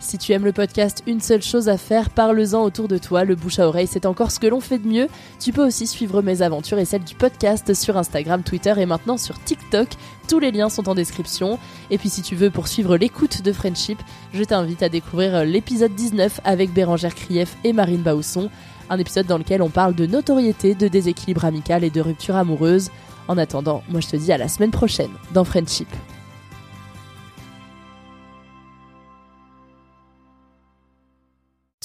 Si 0.00 0.16
tu 0.16 0.32
aimes 0.32 0.44
le 0.44 0.52
podcast, 0.52 1.02
une 1.06 1.20
seule 1.20 1.42
chose 1.42 1.68
à 1.68 1.76
faire, 1.76 2.10
parle-en 2.10 2.62
autour 2.62 2.86
de 2.86 2.98
toi. 2.98 3.24
Le 3.24 3.34
bouche 3.34 3.58
à 3.58 3.66
oreille, 3.66 3.88
c'est 3.88 4.06
encore 4.06 4.30
ce 4.30 4.38
que 4.38 4.46
l'on 4.46 4.60
fait 4.60 4.78
de 4.78 4.86
mieux. 4.86 5.08
Tu 5.40 5.52
peux 5.52 5.66
aussi 5.66 5.88
suivre 5.88 6.22
mes 6.22 6.40
aventures 6.40 6.78
et 6.78 6.84
celles 6.84 7.02
du 7.02 7.16
podcast 7.16 7.74
sur 7.74 7.96
Instagram, 7.96 8.42
Twitter 8.44 8.74
et 8.76 8.86
maintenant 8.86 9.16
sur 9.16 9.42
TikTok. 9.42 9.88
Tous 10.28 10.38
les 10.38 10.52
liens 10.52 10.68
sont 10.68 10.88
en 10.88 10.94
description. 10.94 11.58
Et 11.90 11.98
puis 11.98 12.10
si 12.10 12.22
tu 12.22 12.36
veux 12.36 12.50
poursuivre 12.50 12.96
l'écoute 12.96 13.42
de 13.42 13.52
Friendship, 13.52 13.98
je 14.32 14.44
t'invite 14.44 14.84
à 14.84 14.88
découvrir 14.88 15.44
l'épisode 15.44 15.94
19 15.94 16.40
avec 16.44 16.72
Bérangère 16.72 17.14
Krief 17.14 17.56
et 17.64 17.72
Marine 17.72 18.02
Bausson. 18.02 18.50
Un 18.90 18.98
épisode 18.98 19.26
dans 19.26 19.38
lequel 19.38 19.62
on 19.62 19.68
parle 19.68 19.94
de 19.94 20.06
notoriété, 20.06 20.74
de 20.74 20.86
déséquilibre 20.86 21.44
amical 21.44 21.82
et 21.82 21.90
de 21.90 22.00
rupture 22.00 22.36
amoureuse. 22.36 22.90
En 23.26 23.36
attendant, 23.36 23.82
moi 23.88 24.00
je 24.00 24.08
te 24.08 24.16
dis 24.16 24.32
à 24.32 24.38
la 24.38 24.48
semaine 24.48 24.70
prochaine 24.70 25.10
dans 25.34 25.44
Friendship. 25.44 25.88